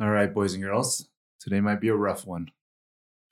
All 0.00 0.10
right, 0.10 0.32
boys 0.32 0.54
and 0.54 0.62
girls. 0.62 1.08
Today 1.40 1.60
might 1.60 1.80
be 1.80 1.88
a 1.88 1.94
rough 1.96 2.26
one. 2.26 2.48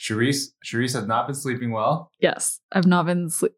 Charisse, 0.01 0.49
Charisse 0.65 0.95
has 0.95 1.07
not 1.07 1.27
been 1.27 1.35
sleeping 1.35 1.71
well. 1.71 2.11
Yes, 2.21 2.61
I've 2.73 2.87
not 2.87 3.07
been 3.07 3.31
sleep. 3.31 3.53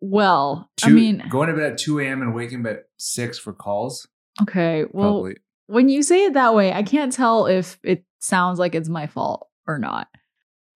Well, 0.00 0.68
I 0.82 0.90
mean, 0.90 1.22
going 1.30 1.48
to 1.48 1.54
bed 1.54 1.72
at 1.72 1.78
2 1.78 2.00
a.m. 2.00 2.20
and 2.20 2.34
waking 2.34 2.60
up 2.66 2.72
at 2.72 2.84
6 2.98 3.38
for 3.38 3.52
calls. 3.52 4.06
okay. 4.42 4.84
Well, 4.90 5.12
Probably. 5.12 5.36
when 5.66 5.88
you 5.88 6.02
say 6.02 6.26
it 6.26 6.34
that 6.34 6.54
way, 6.54 6.72
I 6.72 6.82
can't 6.82 7.12
tell 7.12 7.46
if 7.46 7.78
it 7.82 8.04
sounds 8.18 8.58
like 8.58 8.74
it's 8.74 8.88
my 8.88 9.06
fault 9.06 9.48
or 9.66 9.78
not. 9.78 10.08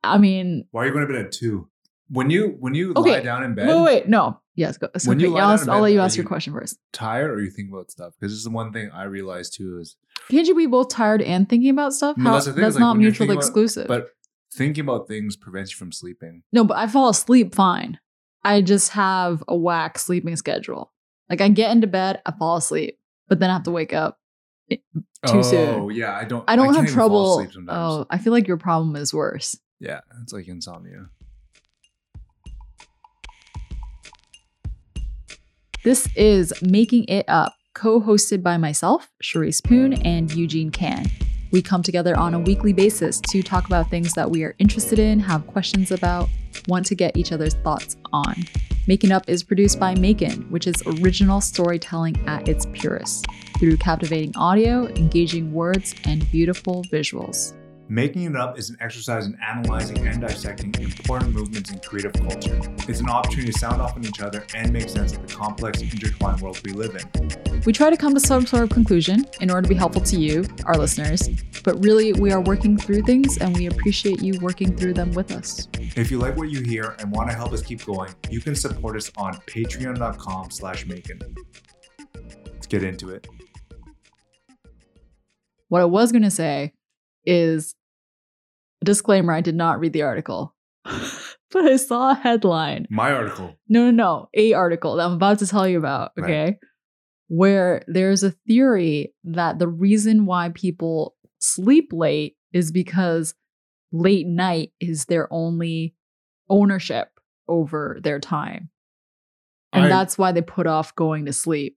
I 0.02 0.16
mean, 0.18 0.66
Why 0.70 0.84
are 0.84 0.86
you 0.86 0.92
going 0.92 1.06
to 1.06 1.12
bed 1.12 1.26
at 1.26 1.32
2? 1.32 1.68
When 2.10 2.30
you 2.30 2.56
when 2.58 2.74
you 2.74 2.94
Okay, 2.96 3.10
lie 3.10 3.20
down 3.20 3.42
in 3.44 3.54
bed, 3.54 3.68
wait, 3.68 3.82
wait, 3.82 4.08
no. 4.08 4.40
Yes, 4.58 4.76
go. 4.76 4.88
So, 4.98 5.10
When 5.10 5.18
okay, 5.18 5.26
you 5.26 5.30
lie 5.30 5.38
yeah, 5.38 5.60
I'll, 5.62 5.70
I'll 5.70 5.80
let 5.82 5.92
you 5.92 6.00
ask 6.00 6.16
your 6.16 6.26
question 6.26 6.52
first. 6.52 6.80
tired 6.92 7.30
or 7.30 7.40
you 7.40 7.48
think 7.48 7.70
about 7.70 7.92
stuff? 7.92 8.14
Because 8.18 8.32
this 8.32 8.38
is 8.38 8.44
the 8.44 8.50
one 8.50 8.72
thing 8.72 8.90
I 8.92 9.04
realized 9.04 9.54
too 9.54 9.78
is 9.78 9.94
Can't 10.32 10.48
you 10.48 10.56
be 10.56 10.66
both 10.66 10.88
tired 10.88 11.22
and 11.22 11.48
thinking 11.48 11.70
about 11.70 11.92
stuff? 11.92 12.16
No, 12.16 12.30
How- 12.30 12.40
that's 12.40 12.48
is, 12.48 12.56
like, 12.56 12.80
not 12.80 12.96
mutually 12.96 13.28
thinking 13.28 13.36
about- 13.36 13.44
exclusive. 13.44 13.86
but 13.86 14.08
thinking 14.52 14.82
about 14.82 15.06
things 15.06 15.36
prevents 15.36 15.70
you 15.70 15.76
from 15.76 15.92
sleeping. 15.92 16.42
no, 16.52 16.64
but 16.64 16.76
I 16.76 16.88
fall 16.88 17.08
asleep 17.08 17.54
fine. 17.54 18.00
I 18.42 18.60
just 18.60 18.90
have 18.90 19.44
a 19.46 19.56
whack 19.56 19.96
sleeping 19.96 20.34
schedule. 20.34 20.92
Like 21.30 21.40
I 21.40 21.48
get 21.50 21.70
into 21.70 21.86
bed, 21.86 22.20
I 22.26 22.32
fall 22.32 22.56
asleep, 22.56 22.98
but 23.28 23.38
then 23.38 23.50
I 23.50 23.52
have 23.52 23.62
to 23.62 23.70
wake 23.70 23.92
up. 23.92 24.18
Too 24.68 24.78
oh, 25.24 25.42
soon. 25.42 25.68
Oh 25.68 25.88
yeah, 25.88 26.16
I 26.16 26.24
don't 26.24 26.44
I 26.48 26.56
don't 26.56 26.74
can't 26.74 26.84
have 26.84 26.92
trouble. 26.92 27.46
Oh, 27.68 28.06
I 28.10 28.18
feel 28.18 28.32
like 28.32 28.48
your 28.48 28.56
problem 28.56 28.96
is 28.96 29.14
worse. 29.14 29.56
Yeah, 29.78 30.00
it's 30.20 30.32
like 30.32 30.48
insomnia. 30.48 31.10
This 35.84 36.08
is 36.16 36.52
Making 36.60 37.04
It 37.04 37.24
Up, 37.28 37.54
co 37.72 38.00
hosted 38.00 38.42
by 38.42 38.56
myself, 38.56 39.08
Charisse 39.22 39.62
Poon, 39.62 39.92
and 39.92 40.32
Eugene 40.34 40.72
Kan. 40.72 41.06
We 41.52 41.62
come 41.62 41.84
together 41.84 42.16
on 42.16 42.34
a 42.34 42.40
weekly 42.40 42.72
basis 42.72 43.20
to 43.28 43.44
talk 43.44 43.64
about 43.66 43.88
things 43.88 44.12
that 44.14 44.28
we 44.28 44.42
are 44.42 44.56
interested 44.58 44.98
in, 44.98 45.20
have 45.20 45.46
questions 45.46 45.92
about, 45.92 46.28
want 46.66 46.84
to 46.86 46.96
get 46.96 47.16
each 47.16 47.30
other's 47.30 47.54
thoughts 47.54 47.96
on. 48.12 48.34
Making 48.88 49.12
Up 49.12 49.28
is 49.28 49.44
produced 49.44 49.78
by 49.78 49.94
Maekan, 49.94 50.50
which 50.50 50.66
is 50.66 50.82
original 51.00 51.40
storytelling 51.40 52.16
at 52.26 52.48
its 52.48 52.66
purest, 52.72 53.26
through 53.60 53.76
captivating 53.76 54.36
audio, 54.36 54.88
engaging 54.88 55.52
words, 55.52 55.94
and 56.04 56.28
beautiful 56.32 56.82
visuals. 56.92 57.54
Making 57.90 58.24
it 58.24 58.36
up 58.36 58.58
is 58.58 58.68
an 58.68 58.76
exercise 58.80 59.24
in 59.24 59.34
analyzing 59.42 60.06
and 60.06 60.20
dissecting 60.20 60.74
important 60.78 61.34
movements 61.34 61.70
in 61.70 61.78
creative 61.78 62.12
culture. 62.12 62.60
It's 62.86 63.00
an 63.00 63.08
opportunity 63.08 63.50
to 63.50 63.58
sound 63.58 63.80
off 63.80 63.96
on 63.96 64.04
each 64.04 64.20
other 64.20 64.44
and 64.54 64.70
make 64.70 64.90
sense 64.90 65.16
of 65.16 65.26
the 65.26 65.34
complex, 65.34 65.80
intertwined 65.80 66.42
world 66.42 66.60
we 66.66 66.72
live 66.72 66.94
in. 66.94 67.62
We 67.64 67.72
try 67.72 67.88
to 67.88 67.96
come 67.96 68.12
to 68.12 68.20
some 68.20 68.44
sort 68.44 68.64
of 68.64 68.68
conclusion 68.68 69.24
in 69.40 69.50
order 69.50 69.62
to 69.62 69.68
be 69.70 69.74
helpful 69.74 70.02
to 70.02 70.20
you, 70.20 70.44
our 70.66 70.76
listeners, 70.76 71.30
but 71.64 71.82
really 71.82 72.12
we 72.12 72.30
are 72.30 72.42
working 72.42 72.76
through 72.76 73.04
things 73.04 73.38
and 73.38 73.56
we 73.56 73.68
appreciate 73.68 74.22
you 74.22 74.38
working 74.42 74.76
through 74.76 74.92
them 74.92 75.10
with 75.12 75.32
us. 75.32 75.66
If 75.96 76.10
you 76.10 76.18
like 76.18 76.36
what 76.36 76.50
you 76.50 76.62
hear 76.62 76.94
and 76.98 77.10
want 77.10 77.30
to 77.30 77.34
help 77.34 77.54
us 77.54 77.62
keep 77.62 77.86
going, 77.86 78.14
you 78.28 78.42
can 78.42 78.54
support 78.54 78.98
us 78.98 79.10
on 79.16 79.32
patreon.com 79.46 80.50
slash 80.50 80.84
Maekan. 80.84 81.22
Let's 82.52 82.66
get 82.66 82.82
into 82.82 83.08
it. 83.08 83.26
What 85.68 85.80
I 85.80 85.86
was 85.86 86.12
going 86.12 86.22
to 86.22 86.30
say 86.30 86.74
is 87.24 87.74
disclaimer 88.84 89.32
I 89.32 89.40
did 89.40 89.54
not 89.56 89.80
read 89.80 89.92
the 89.92 90.02
article, 90.02 90.54
but 90.84 91.64
I 91.64 91.76
saw 91.76 92.10
a 92.12 92.14
headline. 92.14 92.86
My 92.90 93.12
article. 93.12 93.56
No, 93.68 93.86
no, 93.86 93.90
no, 93.90 94.28
a 94.34 94.52
article 94.54 94.96
that 94.96 95.06
I'm 95.06 95.12
about 95.14 95.38
to 95.40 95.46
tell 95.46 95.66
you 95.68 95.78
about, 95.78 96.12
Right. 96.16 96.24
okay? 96.24 96.58
Where 97.28 97.82
there's 97.86 98.22
a 98.22 98.30
theory 98.46 99.12
that 99.24 99.58
the 99.58 99.68
reason 99.68 100.24
why 100.26 100.50
people 100.54 101.14
sleep 101.40 101.90
late 101.92 102.36
is 102.52 102.72
because 102.72 103.34
late 103.92 104.26
night 104.26 104.72
is 104.80 105.04
their 105.06 105.30
only 105.32 105.94
ownership 106.48 107.08
over 107.48 107.98
their 108.02 108.18
time. 108.20 108.70
And 109.72 109.84
I- 109.86 109.88
that's 109.88 110.16
why 110.16 110.32
they 110.32 110.40
put 110.42 110.66
off 110.66 110.94
going 110.94 111.26
to 111.26 111.32
sleep. 111.32 111.76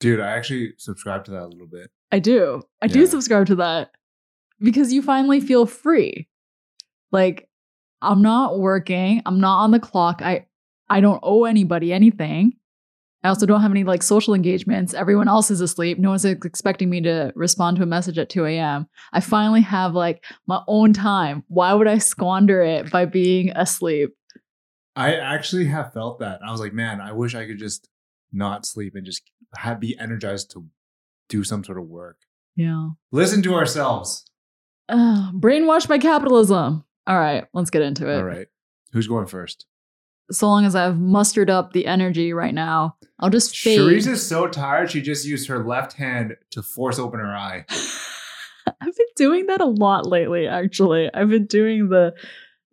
Dude, 0.00 0.18
I 0.20 0.30
actually 0.32 0.74
subscribe 0.78 1.24
to 1.26 1.30
that 1.32 1.44
a 1.44 1.46
little 1.46 1.68
bit. 1.68 1.90
I 2.10 2.18
do. 2.18 2.62
I 2.82 2.86
Yeah. 2.86 2.92
do 2.94 3.06
subscribe 3.06 3.46
to 3.46 3.54
that 3.56 3.90
because 4.64 4.92
you 4.92 5.02
finally 5.02 5.40
feel 5.40 5.66
free. 5.66 6.28
Like 7.12 7.48
I'm 8.02 8.22
not 8.22 8.58
working, 8.58 9.22
I'm 9.26 9.40
not 9.40 9.62
on 9.62 9.70
the 9.70 9.80
clock. 9.80 10.22
I 10.22 10.46
I 10.88 11.00
don't 11.00 11.20
owe 11.22 11.44
anybody 11.44 11.92
anything. 11.92 12.54
I 13.22 13.28
also 13.28 13.46
don't 13.46 13.62
have 13.62 13.70
any 13.70 13.84
like 13.84 14.02
social 14.02 14.34
engagements. 14.34 14.92
Everyone 14.92 15.28
else 15.28 15.50
is 15.50 15.62
asleep. 15.62 15.98
No 15.98 16.10
one's 16.10 16.26
expecting 16.26 16.90
me 16.90 17.00
to 17.02 17.32
respond 17.34 17.78
to 17.78 17.82
a 17.82 17.86
message 17.86 18.18
at 18.18 18.28
2 18.28 18.44
a.m. 18.44 18.86
I 19.14 19.20
finally 19.20 19.62
have 19.62 19.94
like 19.94 20.22
my 20.46 20.60
own 20.68 20.92
time. 20.92 21.42
Why 21.48 21.72
would 21.72 21.88
I 21.88 21.98
squander 21.98 22.60
it 22.60 22.90
by 22.90 23.06
being 23.06 23.50
asleep? 23.56 24.10
I 24.94 25.14
actually 25.14 25.64
have 25.66 25.94
felt 25.94 26.20
that. 26.20 26.40
I 26.46 26.50
was 26.50 26.60
like, 26.60 26.74
man, 26.74 27.00
I 27.00 27.12
wish 27.12 27.34
I 27.34 27.46
could 27.46 27.58
just 27.58 27.88
not 28.30 28.66
sleep 28.66 28.94
and 28.94 29.06
just 29.06 29.22
have, 29.56 29.80
be 29.80 29.98
energized 29.98 30.50
to 30.52 30.66
do 31.30 31.44
some 31.44 31.64
sort 31.64 31.78
of 31.78 31.86
work. 31.86 32.18
Yeah. 32.56 32.90
Listen 33.10 33.42
to 33.42 33.54
ourselves. 33.54 34.26
Uh, 34.88 35.32
brainwashed 35.32 35.88
by 35.88 35.98
capitalism. 35.98 36.84
All 37.06 37.18
right, 37.18 37.46
let's 37.52 37.70
get 37.70 37.82
into 37.82 38.08
it. 38.08 38.16
All 38.16 38.24
right. 38.24 38.46
Who's 38.92 39.06
going 39.08 39.26
first? 39.26 39.66
so 40.30 40.46
long 40.48 40.64
as 40.64 40.74
I've 40.74 40.98
mustered 40.98 41.50
up 41.50 41.72
the 41.72 41.86
energy 41.86 42.32
right 42.32 42.54
now, 42.54 42.96
I'll 43.20 43.30
just 43.30 43.56
fade. 43.56 43.78
Charisse 43.78 44.06
is 44.06 44.26
so 44.26 44.46
tired, 44.48 44.90
she 44.90 45.02
just 45.02 45.26
used 45.26 45.48
her 45.48 45.64
left 45.64 45.94
hand 45.94 46.36
to 46.50 46.62
force 46.62 46.98
open 46.98 47.20
her 47.20 47.34
eye. 47.34 47.66
I've 48.80 48.96
been 48.96 49.06
doing 49.16 49.46
that 49.46 49.60
a 49.60 49.66
lot 49.66 50.06
lately, 50.06 50.46
actually. 50.46 51.12
I've 51.12 51.28
been 51.28 51.46
doing 51.46 51.88
the 51.88 52.14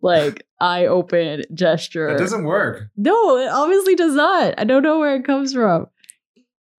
like 0.00 0.46
eye 0.60 0.86
open 0.86 1.42
gesture. 1.52 2.08
That 2.08 2.18
doesn't 2.18 2.44
work. 2.44 2.88
no, 2.96 3.36
it 3.36 3.48
obviously 3.48 3.94
does 3.94 4.14
not. 4.14 4.54
I 4.58 4.64
don't 4.64 4.82
know 4.82 4.98
where 4.98 5.16
it 5.16 5.24
comes 5.24 5.52
from. 5.52 5.88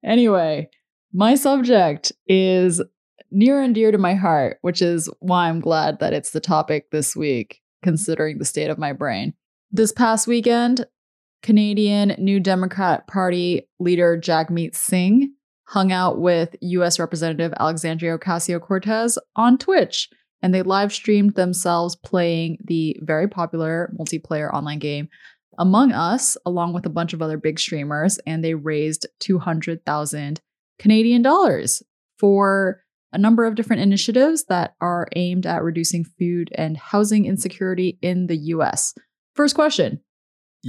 Anyway, 0.04 0.70
my 1.14 1.36
subject 1.36 2.12
is 2.28 2.82
near 3.34 3.62
and 3.62 3.74
dear 3.76 3.92
to 3.92 3.98
my 3.98 4.14
heart, 4.14 4.58
which 4.62 4.82
is 4.82 5.10
why 5.20 5.50
I'm 5.50 5.60
glad 5.60 6.00
that 6.00 6.14
it's 6.14 6.32
the 6.32 6.40
topic 6.40 6.92
this 6.92 7.16
week, 7.16 7.62
considering 7.82 8.38
the 8.38 8.46
state 8.46 8.70
of 8.70 8.78
my 8.78 8.94
brain. 8.94 9.34
This 9.72 9.92
past 9.92 10.28
weekend, 10.28 10.86
Canadian 11.42 12.16
New 12.20 12.40
Democrat 12.40 13.08
Party 13.08 13.68
leader 13.80 14.18
Jagmeet 14.18 14.76
Singh 14.76 15.34
hung 15.66 15.92
out 15.92 16.20
with 16.20 16.56
US 16.62 17.00
Representative 17.00 17.54
Alexandria 17.60 18.18
Ocasio 18.18 18.62
Cortez 18.62 19.18
on 19.36 19.58
Twitch, 19.58 20.10
and 20.42 20.54
they 20.54 20.62
live 20.62 20.94
streamed 20.94 21.34
themselves 21.36 21.96
playing 21.96 22.58
the 22.64 22.96
very 23.02 23.28
popular 23.28 23.92
multiplayer 24.00 24.54
online 24.54 24.80
game 24.80 25.10
Among 25.58 25.92
Us, 25.92 26.38
along 26.46 26.74
with 26.74 26.86
a 26.86 26.90
bunch 26.90 27.14
of 27.14 27.22
other 27.22 27.38
big 27.38 27.60
streamers, 27.60 28.20
and 28.26 28.44
they 28.44 28.54
raised 28.54 29.08
200,000 29.20 30.40
Canadian 30.80 31.22
dollars 31.22 31.84
for 32.20 32.83
a 33.14 33.18
number 33.18 33.46
of 33.46 33.56
different 33.56 33.82
initiatives 33.82 34.46
that 34.46 34.76
are 34.82 35.08
aimed 35.16 35.46
at 35.46 35.64
reducing 35.64 36.04
food 36.04 36.50
and 36.56 36.76
housing 36.78 37.26
insecurity 37.26 37.98
in 38.02 38.28
the 38.28 38.36
US. 38.38 38.94
First 39.36 39.56
question 39.56 40.02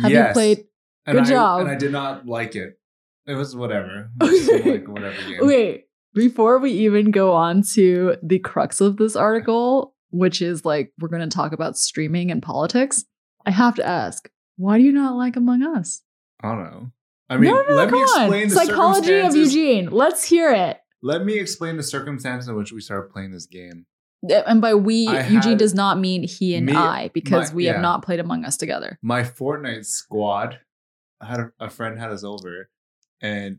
Have 0.02 0.12
you 0.12 0.24
played? 0.32 0.64
And 1.06 1.16
Good 1.18 1.26
I- 1.26 1.30
job. 1.30 1.60
And 1.62 1.70
I 1.70 1.74
did 1.76 1.92
not 1.92 2.26
like 2.26 2.54
it. 2.56 2.78
It 3.26 3.34
was 3.34 3.56
whatever. 3.56 4.10
It 4.22 4.30
was 4.30 4.66
like 4.66 4.88
whatever 4.88 5.16
game. 5.28 5.38
Wait, 5.40 5.84
before 6.14 6.58
we 6.58 6.70
even 6.72 7.10
go 7.10 7.32
on 7.32 7.62
to 7.74 8.16
the 8.22 8.38
crux 8.38 8.80
of 8.80 8.96
this 8.98 9.16
article, 9.16 9.94
which 10.10 10.40
is 10.42 10.64
like 10.64 10.92
we're 11.00 11.08
going 11.08 11.28
to 11.28 11.34
talk 11.34 11.52
about 11.52 11.76
streaming 11.78 12.30
and 12.30 12.42
politics, 12.42 13.04
I 13.46 13.50
have 13.50 13.74
to 13.76 13.86
ask, 13.86 14.28
why 14.56 14.78
do 14.78 14.84
you 14.84 14.92
not 14.92 15.16
like 15.16 15.36
Among 15.36 15.62
Us? 15.62 16.02
I 16.42 16.48
don't 16.48 16.64
know. 16.64 16.90
I 17.30 17.36
mean, 17.38 17.50
no, 17.54 17.62
no, 17.62 17.74
let 17.74 17.88
come 17.88 17.98
me 17.98 18.02
explain 18.02 18.42
on. 18.44 18.48
the 18.48 18.54
Psychology 18.54 19.18
of 19.20 19.34
Eugene. 19.34 19.88
Let's 19.90 20.24
hear 20.24 20.52
it. 20.52 20.78
Let 21.04 21.22
me 21.26 21.38
explain 21.38 21.76
the 21.76 21.82
circumstances 21.82 22.48
in 22.48 22.56
which 22.56 22.72
we 22.72 22.80
started 22.80 23.10
playing 23.10 23.30
this 23.32 23.44
game. 23.44 23.84
And 24.26 24.62
by 24.62 24.74
we, 24.74 25.06
I 25.06 25.26
Eugene 25.26 25.58
does 25.58 25.74
not 25.74 25.98
mean 25.98 26.26
he 26.26 26.54
and 26.54 26.64
Me- 26.64 26.72
I, 26.74 27.10
because 27.12 27.50
my- 27.50 27.56
we 27.56 27.66
yeah. 27.66 27.72
have 27.72 27.82
not 27.82 28.02
played 28.02 28.20
Among 28.20 28.46
Us 28.46 28.56
together. 28.56 28.98
My 29.02 29.22
Fortnite 29.22 29.84
squad 29.84 30.60
had 31.22 31.40
a, 31.40 31.52
a 31.60 31.68
friend 31.68 31.98
had 31.98 32.10
us 32.10 32.24
over, 32.24 32.70
and 33.20 33.58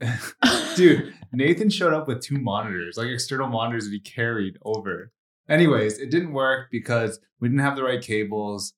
dude, 0.76 1.14
Nathan 1.32 1.70
showed 1.70 1.94
up 1.94 2.06
with 2.06 2.20
two 2.20 2.36
monitors, 2.36 2.98
like 2.98 3.08
external 3.08 3.48
monitors 3.48 3.86
that 3.86 3.92
he 3.92 4.00
carried 4.00 4.58
over. 4.62 5.12
Anyways, 5.48 5.98
it 5.98 6.10
didn't 6.10 6.34
work 6.34 6.68
because 6.70 7.20
we 7.40 7.48
didn't 7.48 7.62
have 7.62 7.76
the 7.76 7.84
right 7.84 8.02
cables. 8.02 8.74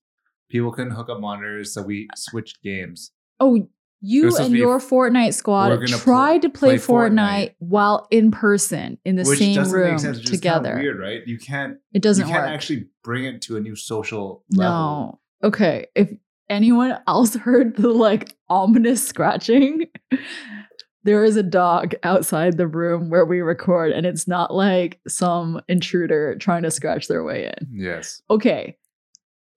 People 0.48 0.70
couldn't 0.70 0.92
hook 0.92 1.08
up 1.08 1.18
monitors, 1.18 1.74
so 1.74 1.82
we 1.82 2.08
switched 2.14 2.62
games. 2.62 3.10
Oh, 3.40 3.68
you 4.04 4.36
and 4.36 4.54
your 4.54 4.78
Fortnite 4.78 5.34
squad 5.34 5.86
tried 5.86 6.42
to 6.42 6.50
play, 6.50 6.78
play 6.78 6.78
Fortnite. 6.78 7.10
Fortnite, 7.10 7.54
while 7.58 8.06
in 8.10 8.30
person 8.30 8.98
in 9.04 9.16
the 9.16 9.24
same 9.24 9.62
room 9.70 9.92
make 9.92 10.00
sense. 10.00 10.18
It's 10.18 10.30
just 10.30 10.42
kinda 10.42 10.58
together. 10.58 10.78
weird, 10.80 10.98
right? 10.98 11.26
You 11.26 11.38
can't. 11.38 11.78
It 11.92 12.02
doesn't 12.02 12.26
you 12.26 12.32
can't 12.32 12.44
work. 12.44 12.54
actually 12.54 12.86
bring 13.02 13.24
it 13.24 13.40
to 13.42 13.56
a 13.56 13.60
new 13.60 13.74
social 13.74 14.44
level. 14.50 15.20
No. 15.42 15.48
Okay. 15.48 15.86
If 15.94 16.10
anyone 16.50 16.98
else 17.06 17.34
heard 17.34 17.76
the 17.76 17.88
like 17.88 18.36
ominous 18.48 19.06
scratching, 19.06 19.86
there 21.04 21.24
is 21.24 21.36
a 21.36 21.42
dog 21.42 21.94
outside 22.02 22.56
the 22.56 22.66
room 22.66 23.08
where 23.10 23.24
we 23.24 23.40
record, 23.40 23.92
and 23.92 24.04
it's 24.04 24.28
not 24.28 24.52
like 24.54 25.00
some 25.08 25.60
intruder 25.68 26.36
trying 26.36 26.62
to 26.64 26.70
scratch 26.70 27.08
their 27.08 27.24
way 27.24 27.46
in. 27.46 27.68
Yes. 27.72 28.22
Okay. 28.28 28.76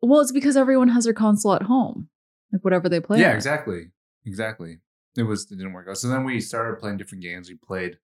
Well, 0.01 0.21
it's 0.21 0.31
because 0.31 0.55
everyone 0.55 0.89
has 0.89 1.05
their 1.05 1.13
console 1.13 1.53
at 1.53 1.63
home, 1.63 2.07
like 2.53 2.63
whatever 2.63 2.87
they 2.87 2.99
play. 2.99 3.19
yeah, 3.19 3.31
on. 3.31 3.35
exactly. 3.35 3.87
Exactly. 4.27 4.79
It 5.15 5.23
was 5.23 5.49
it 5.51 5.55
didn't 5.57 5.73
work 5.73 5.87
out. 5.89 5.97
So 5.97 6.09
then 6.09 6.23
we 6.23 6.39
started 6.41 6.79
playing 6.79 6.97
different 6.97 7.23
games. 7.23 7.49
We 7.49 7.55
played 7.55 7.97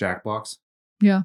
Jackbox. 0.00 0.56
Yeah. 1.02 1.22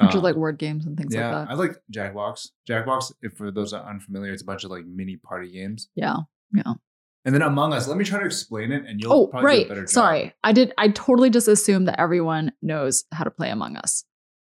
Which 0.00 0.14
Uh, 0.14 0.18
are 0.18 0.22
like 0.22 0.36
word 0.36 0.58
games 0.58 0.86
and 0.86 0.96
things 0.96 1.14
yeah, 1.14 1.40
like 1.40 1.48
I 1.50 1.54
like 1.54 1.76
Jackbox. 1.92 2.48
Jackbox, 2.68 3.12
if 3.22 3.34
for 3.36 3.50
those 3.50 3.70
that 3.70 3.82
are 3.82 3.90
unfamiliar, 3.90 4.32
it's 4.32 4.42
a 4.42 4.44
bunch 4.46 4.64
of 4.64 4.70
like 4.70 4.84
mini 4.86 5.16
party 5.16 5.50
games. 5.52 5.88
Yeah. 5.94 6.16
Yeah. 6.52 6.74
And 7.24 7.34
then 7.34 7.42
Among 7.42 7.72
Us, 7.72 7.88
let 7.88 7.96
me 7.96 8.04
try 8.04 8.20
to 8.20 8.26
explain 8.26 8.72
it 8.72 8.84
and 8.86 9.00
you'll 9.00 9.12
Oh, 9.12 9.26
probably 9.26 9.50
do 9.50 9.56
a 9.56 9.58
right. 9.60 9.68
better 9.68 9.80
job. 9.82 9.88
Sorry. 9.90 10.34
I 10.44 10.52
did 10.52 10.72
I 10.78 10.88
totally 10.88 11.30
just 11.30 11.48
assumed 11.48 11.88
that 11.88 11.98
everyone 12.00 12.52
knows 12.62 13.04
how 13.12 13.24
to 13.24 13.30
play 13.30 13.50
Among 13.50 13.76
Us. 13.76 14.04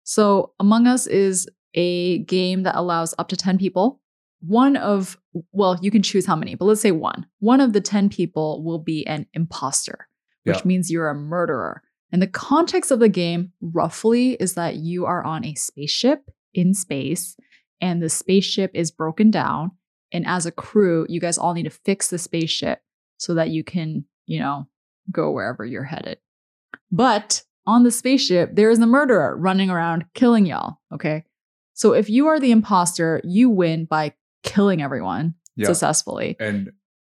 So, 0.03 0.53
Among 0.59 0.87
Us 0.87 1.05
is 1.07 1.47
a 1.73 2.19
game 2.19 2.63
that 2.63 2.75
allows 2.75 3.13
up 3.19 3.27
to 3.29 3.35
10 3.37 3.57
people. 3.57 4.01
One 4.41 4.75
of 4.75 5.17
well, 5.51 5.79
you 5.81 5.91
can 5.91 6.01
choose 6.01 6.25
how 6.25 6.35
many, 6.35 6.55
but 6.55 6.65
let's 6.65 6.81
say 6.81 6.91
one. 6.91 7.25
One 7.39 7.61
of 7.61 7.73
the 7.73 7.81
10 7.81 8.09
people 8.09 8.63
will 8.63 8.79
be 8.79 9.05
an 9.07 9.27
imposter, 9.33 10.07
which 10.43 10.57
Yeah. 10.57 10.63
means 10.65 10.91
you're 10.91 11.09
a 11.09 11.15
murderer. 11.15 11.83
And 12.11 12.21
the 12.21 12.27
context 12.27 12.91
of 12.91 12.99
the 12.99 13.07
game 13.09 13.53
roughly 13.61 14.33
is 14.33 14.55
that 14.55 14.75
you 14.75 15.05
are 15.05 15.23
on 15.23 15.45
a 15.45 15.55
spaceship 15.55 16.29
in 16.53 16.73
space 16.73 17.37
and 17.79 18.01
the 18.01 18.09
spaceship 18.09 18.71
is 18.73 18.91
broken 18.91 19.31
down 19.31 19.71
and 20.11 20.27
as 20.27 20.45
a 20.45 20.51
crew, 20.51 21.05
you 21.07 21.21
guys 21.21 21.37
all 21.37 21.53
need 21.53 21.63
to 21.63 21.69
fix 21.69 22.09
the 22.09 22.17
spaceship 22.17 22.81
so 23.17 23.33
that 23.35 23.49
you 23.49 23.63
can, 23.63 24.03
you 24.25 24.39
know, 24.39 24.67
go 25.09 25.31
wherever 25.31 25.63
you're 25.63 25.85
headed. 25.85 26.17
But 26.91 27.43
on 27.65 27.83
the 27.83 27.91
spaceship, 27.91 28.49
there 28.55 28.69
is 28.69 28.79
a 28.79 28.85
murderer 28.87 29.37
running 29.37 29.69
around 29.69 30.05
killing 30.13 30.45
y'all. 30.45 30.79
Okay. 30.93 31.23
So 31.73 31.93
if 31.93 32.09
you 32.09 32.27
are 32.27 32.39
the 32.39 32.51
imposter, 32.51 33.21
you 33.23 33.49
win 33.49 33.85
by 33.85 34.13
killing 34.43 34.81
everyone 34.81 35.35
Yeah. 35.55 35.67
successfully. 35.67 36.35
And 36.39 36.71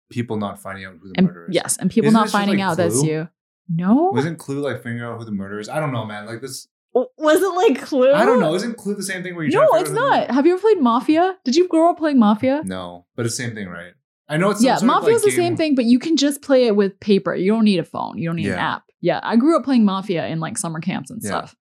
people 0.10 0.38
not 0.38 0.60
finding 0.62 0.86
out 0.86 0.96
who 1.02 1.10
the 1.10 1.14
And 1.18 1.28
murderer 1.28 1.50
is. 1.50 1.56
yes, 1.56 1.78
and 1.78 1.90
people 1.92 2.08
Isn't 2.08 2.20
not 2.20 2.30
finding 2.30 2.58
like 2.60 2.66
out 2.68 2.78
that's 2.78 3.04
you. 3.04 3.28
No. 3.68 4.10
Wasn't 4.14 4.40
Clue 4.40 4.60
like 4.62 4.78
figuring 4.78 5.02
out 5.02 5.18
who 5.20 5.26
the 5.26 5.31
murderer 5.31 5.60
is? 5.60 5.70
I 5.70 5.80
don't 5.80 5.92
know, 5.92 6.06
man. 6.06 6.26
Like 6.26 6.42
this, 6.42 6.68
Was 6.94 7.42
it 7.42 7.56
like 7.56 7.86
Clue? 7.86 8.12
I 8.12 8.26
don't 8.26 8.40
know. 8.40 8.56
Isn't 8.56 8.76
Clue 8.78 8.96
the 8.96 9.04
same 9.04 9.22
thing 9.22 9.36
where 9.36 9.46
you? 9.46 9.52
No, 9.52 9.68
it's 9.76 9.92
not. 9.92 10.31
Have 10.31 10.48
you 10.48 10.54
ever 10.54 10.62
played 10.62 10.81
Mafia? 10.81 11.38
Did 11.46 11.56
you 11.56 11.68
grow 11.68 11.92
up 11.92 12.00
playing 12.00 12.18
Mafia? 12.18 12.64
No, 12.66 13.06
but 13.16 13.26
it's 13.28 13.38
the 13.38 13.44
same 13.44 13.54
thing, 13.54 13.68
right? 13.68 13.94
I 14.28 14.38
know 14.38 14.50
it's 14.50 14.64
yeah, 14.64 14.78
Mafia 14.84 15.14
is 15.16 15.24
like, 15.24 15.32
the 15.32 15.36
same 15.36 15.56
thing, 15.58 15.75
but 15.75 15.86
you 15.86 15.98
can 16.00 16.16
just 16.18 16.42
play 16.42 16.66
it 16.66 16.75
with 16.75 17.00
paper. 17.00 17.34
You 17.36 17.52
don't 17.52 17.64
need 17.66 17.80
a 17.80 17.84
phone. 17.84 18.18
You 18.18 18.30
don't 18.30 18.36
need 18.38 18.48
an 18.48 18.58
app. 18.60 18.84
Yeah, 19.02 19.20
I 19.24 19.36
grew 19.38 19.56
up 19.58 19.64
playing 19.64 19.86
Mafia 19.86 20.28
in 20.28 20.40
like 20.40 20.58
summer 20.58 20.80
camps 20.80 21.10
and 21.12 21.22
Yeah. 21.24 21.30
stuff, 21.30 21.56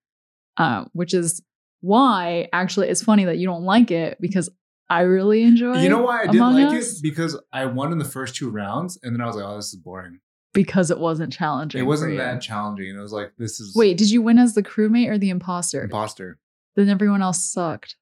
um, 0.57 0.89
which 0.93 1.13
is 1.15 1.43
why 1.81 2.49
actually 2.53 2.89
it's 2.89 3.03
funny 3.03 3.25
that 3.27 3.39
you 3.39 3.47
don't 3.47 3.63
like 3.65 3.91
it 3.91 4.19
because 4.21 4.49
I 4.91 5.03
really 5.03 5.43
enjoy. 5.43 5.81
You 5.83 5.89
know 5.91 6.03
why 6.03 6.21
I 6.21 6.27
didn't 6.27 6.37
Among 6.37 6.55
like 6.55 6.79
Us? 6.79 6.99
it? 6.99 7.03
Because 7.03 7.39
I 7.53 7.67
won 7.67 7.93
in 7.93 7.99
the 7.99 8.05
first 8.05 8.35
two 8.37 8.49
rounds, 8.51 8.99
and 9.03 9.15
then 9.15 9.21
I 9.21 9.27
was 9.27 9.37
like, 9.37 9.45
"Oh, 9.45 9.57
this 9.57 9.69
is 9.73 9.77
boring." 9.77 10.21
because 10.55 10.91
it 10.91 10.99
wasn't 10.99 11.33
challenging. 11.33 11.79
It 11.81 11.85
wasn't 11.85 12.13
you. 12.13 12.19
that 12.19 12.41
challenging. 12.41 12.97
It 12.97 12.99
was 13.01 13.13
like, 13.13 13.33
"This 13.39 13.61
is 13.61 13.75
Wait, 13.77 13.97
did 13.99 14.11
you 14.11 14.23
win 14.23 14.39
as 14.39 14.55
the 14.55 14.63
crewmate 14.63 15.09
or 15.09 15.19
the 15.19 15.31
imposter? 15.31 15.83
imposter 15.85 16.39
then 16.75 16.89
everyone 16.89 17.23
else 17.23 17.45
sucked. 17.45 17.97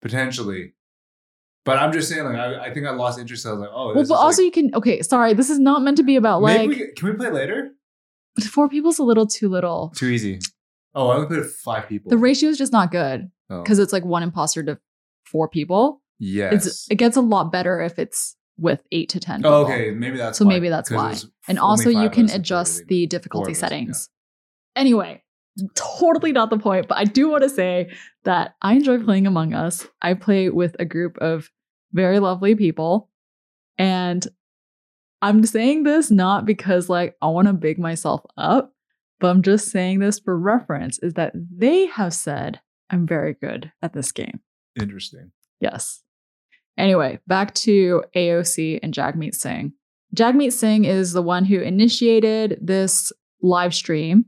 potentially." 0.00 0.74
But 1.64 1.78
I'm 1.78 1.92
just 1.92 2.08
saying, 2.08 2.24
like, 2.24 2.34
I, 2.36 2.64
I 2.66 2.74
think 2.74 2.86
I 2.86 2.90
lost 2.90 3.20
interest. 3.20 3.46
I 3.46 3.52
was 3.52 3.60
like, 3.60 3.70
"Oh, 3.72 3.94
Well, 3.94 4.04
but 4.06 4.14
also 4.14 4.42
like, 4.42 4.56
you 4.56 4.62
can. 4.70 4.74
Okay, 4.74 5.00
sorry, 5.02 5.32
this 5.34 5.48
is 5.50 5.58
not 5.60 5.82
meant 5.82 5.96
to 5.98 6.02
be 6.02 6.16
about 6.16 6.42
like 6.42 6.68
we, 6.68 6.92
can 6.92 7.08
we 7.08 7.14
play 7.14 7.30
later? 7.30 7.70
four 8.50 8.68
people's 8.68 8.98
a 8.98 9.04
little 9.04 9.26
too 9.26 9.48
little. 9.48 9.92
Too 9.94 10.06
easy. 10.06 10.38
Oh, 10.94 11.08
I 11.08 11.16
only 11.16 11.26
played 11.28 11.46
five 11.46 11.88
people. 11.88 12.10
The 12.10 12.18
ratio 12.18 12.48
is 12.50 12.58
just 12.58 12.72
not 12.72 12.90
good 12.90 13.30
Oh. 13.48 13.62
because 13.62 13.78
it's 13.78 13.92
like 13.92 14.04
one 14.04 14.22
imposter 14.22 14.62
to 14.64 14.78
four 15.24 15.48
people. 15.48 16.01
Yes. 16.22 16.66
It's 16.66 16.90
it 16.90 16.94
gets 16.96 17.16
a 17.16 17.20
lot 17.20 17.50
better 17.50 17.80
if 17.80 17.98
it's 17.98 18.36
with 18.56 18.80
eight 18.92 19.08
to 19.10 19.20
ten. 19.20 19.40
People. 19.40 19.52
oh, 19.52 19.64
okay, 19.64 19.90
maybe 19.90 20.16
that's 20.16 20.38
So 20.38 20.44
why, 20.44 20.50
maybe 20.50 20.68
that's 20.68 20.90
why. 20.90 21.16
And 21.48 21.58
also 21.58 21.90
you 21.90 22.08
can 22.10 22.30
adjust 22.30 22.86
the 22.86 23.06
difficulty 23.06 23.54
settings. 23.54 24.08
Anyway, 24.76 25.22
totally 25.74 26.32
not 26.32 26.50
the 26.50 26.58
point, 26.58 26.88
but 26.88 26.98
I 26.98 27.04
do 27.04 27.28
want 27.28 27.42
to 27.42 27.50
say 27.50 27.90
that 28.24 28.54
I 28.62 28.74
enjoy 28.74 29.02
playing 29.02 29.26
Among 29.26 29.52
Us. 29.52 29.86
I 30.00 30.14
play 30.14 30.48
with 30.48 30.76
a 30.78 30.84
group 30.84 31.18
of 31.18 31.50
very 31.92 32.20
lovely 32.20 32.54
people. 32.54 33.10
And 33.78 34.26
I'm 35.20 35.44
saying 35.44 35.82
this 35.82 36.10
not 36.10 36.46
because 36.46 36.88
like 36.88 37.16
I 37.20 37.26
want 37.28 37.48
to 37.48 37.52
big 37.52 37.78
myself 37.78 38.22
up, 38.36 38.72
but 39.20 39.28
I'm 39.28 39.42
just 39.42 39.70
saying 39.70 39.98
this 39.98 40.18
for 40.18 40.38
reference 40.38 40.98
is 41.00 41.14
that 41.14 41.32
they 41.34 41.86
have 41.86 42.14
said 42.14 42.60
I'm 42.90 43.06
very 43.06 43.34
good 43.34 43.72
at 43.82 43.92
this 43.92 44.12
game. 44.12 44.40
Interesting. 44.78 45.32
Yes. 45.60 46.02
Anyway, 46.78 47.18
back 47.26 47.54
to 47.54 48.02
AOC 48.16 48.80
and 48.82 48.94
Jagmeet 48.94 49.34
Singh. 49.34 49.72
Jagmeet 50.16 50.52
Singh 50.52 50.84
is 50.84 51.12
the 51.12 51.22
one 51.22 51.44
who 51.44 51.60
initiated 51.60 52.58
this 52.60 53.12
live 53.42 53.74
stream. 53.74 54.26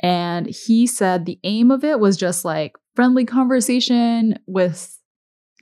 And 0.00 0.46
he 0.46 0.86
said 0.86 1.24
the 1.24 1.38
aim 1.44 1.70
of 1.70 1.84
it 1.84 2.00
was 2.00 2.16
just 2.16 2.44
like 2.44 2.76
friendly 2.94 3.24
conversation 3.24 4.38
with, 4.46 4.98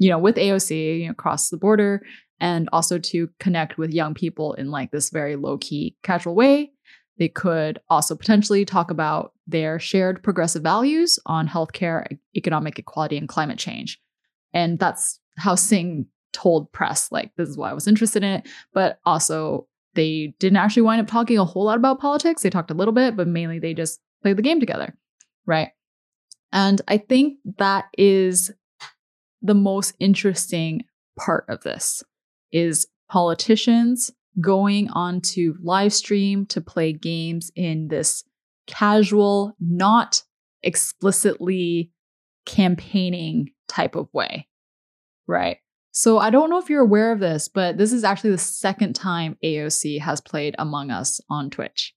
you 0.01 0.11
know, 0.11 0.19
with 0.19 0.37
AOC 0.37 1.01
you 1.01 1.07
know, 1.07 1.13
across 1.13 1.49
the 1.49 1.57
border 1.57 2.03
and 2.41 2.69
also 2.73 2.99
to 2.99 3.29
connect 3.39 3.79
with 3.79 3.93
young 3.93 4.15
people 4.15 4.55
in 4.55 4.71
like 4.71 4.91
this 4.91 5.11
very 5.11 5.37
low 5.37 5.59
key, 5.59 5.97
casual 6.03 6.35
way. 6.35 6.73
They 7.19 7.29
could 7.29 7.79
also 7.89 8.17
potentially 8.17 8.65
talk 8.65 8.91
about 8.91 9.33
their 9.47 9.79
shared 9.79 10.23
progressive 10.23 10.63
values 10.63 11.21
on 11.27 11.47
healthcare, 11.47 12.05
economic 12.37 12.79
equality, 12.79 13.17
and 13.17 13.29
climate 13.29 13.59
change. 13.59 14.01
And 14.53 14.79
that's 14.79 15.21
how 15.37 15.55
Singh 15.55 16.07
told 16.33 16.73
press, 16.73 17.11
like, 17.13 17.33
this 17.37 17.49
is 17.49 17.57
why 17.57 17.71
I 17.71 17.75
was 17.75 17.89
interested 17.89 18.23
in 18.23 18.31
it. 18.31 18.49
But 18.73 18.99
also, 19.05 19.67
they 19.95 20.35
didn't 20.39 20.57
actually 20.57 20.83
wind 20.83 21.01
up 21.01 21.07
talking 21.07 21.39
a 21.39 21.45
whole 21.45 21.65
lot 21.65 21.77
about 21.77 22.01
politics. 22.01 22.43
They 22.43 22.51
talked 22.51 22.71
a 22.71 22.75
little 22.75 22.95
bit, 22.95 23.17
but 23.17 23.29
mainly 23.29 23.59
they 23.59 23.75
just 23.75 24.01
played 24.23 24.37
the 24.37 24.43
game 24.43 24.61
together. 24.61 24.97
Right. 25.47 25.71
And 26.53 26.81
I 26.89 26.99
think 26.99 27.39
that 27.59 27.87
is 27.97 28.51
the 29.41 29.55
most 29.55 29.95
interesting 29.99 30.85
part 31.19 31.45
of 31.49 31.63
this 31.63 32.03
is 32.53 32.87
politicians 33.11 34.11
going 34.41 34.89
onto 34.91 35.55
live 35.63 35.93
stream 35.93 36.47
to 36.47 36.61
play 36.61 36.93
games 36.93 37.51
in 37.55 37.89
this 37.89 38.25
casual, 38.67 39.55
not 39.61 40.23
explicitly 40.63 41.91
campaigning 42.47 43.51
type 43.69 43.95
of 43.95 44.09
way. 44.13 44.49
Right. 45.27 45.59
So 45.93 46.19
I 46.19 46.31
don't 46.31 46.49
know 46.49 46.59
if 46.59 46.71
you're 46.71 46.83
aware 46.83 47.13
of 47.13 47.21
this, 47.21 47.49
but 47.49 47.77
this 47.77 47.93
is 47.93 48.03
actually 48.03 48.31
the 48.31 48.39
second 48.39 48.95
time 48.95 49.37
AOC 49.45 50.01
has 50.01 50.21
played 50.21 50.55
Among 50.59 50.91
Us 50.91 51.21
on 51.29 51.51
Twitch. 51.51 51.95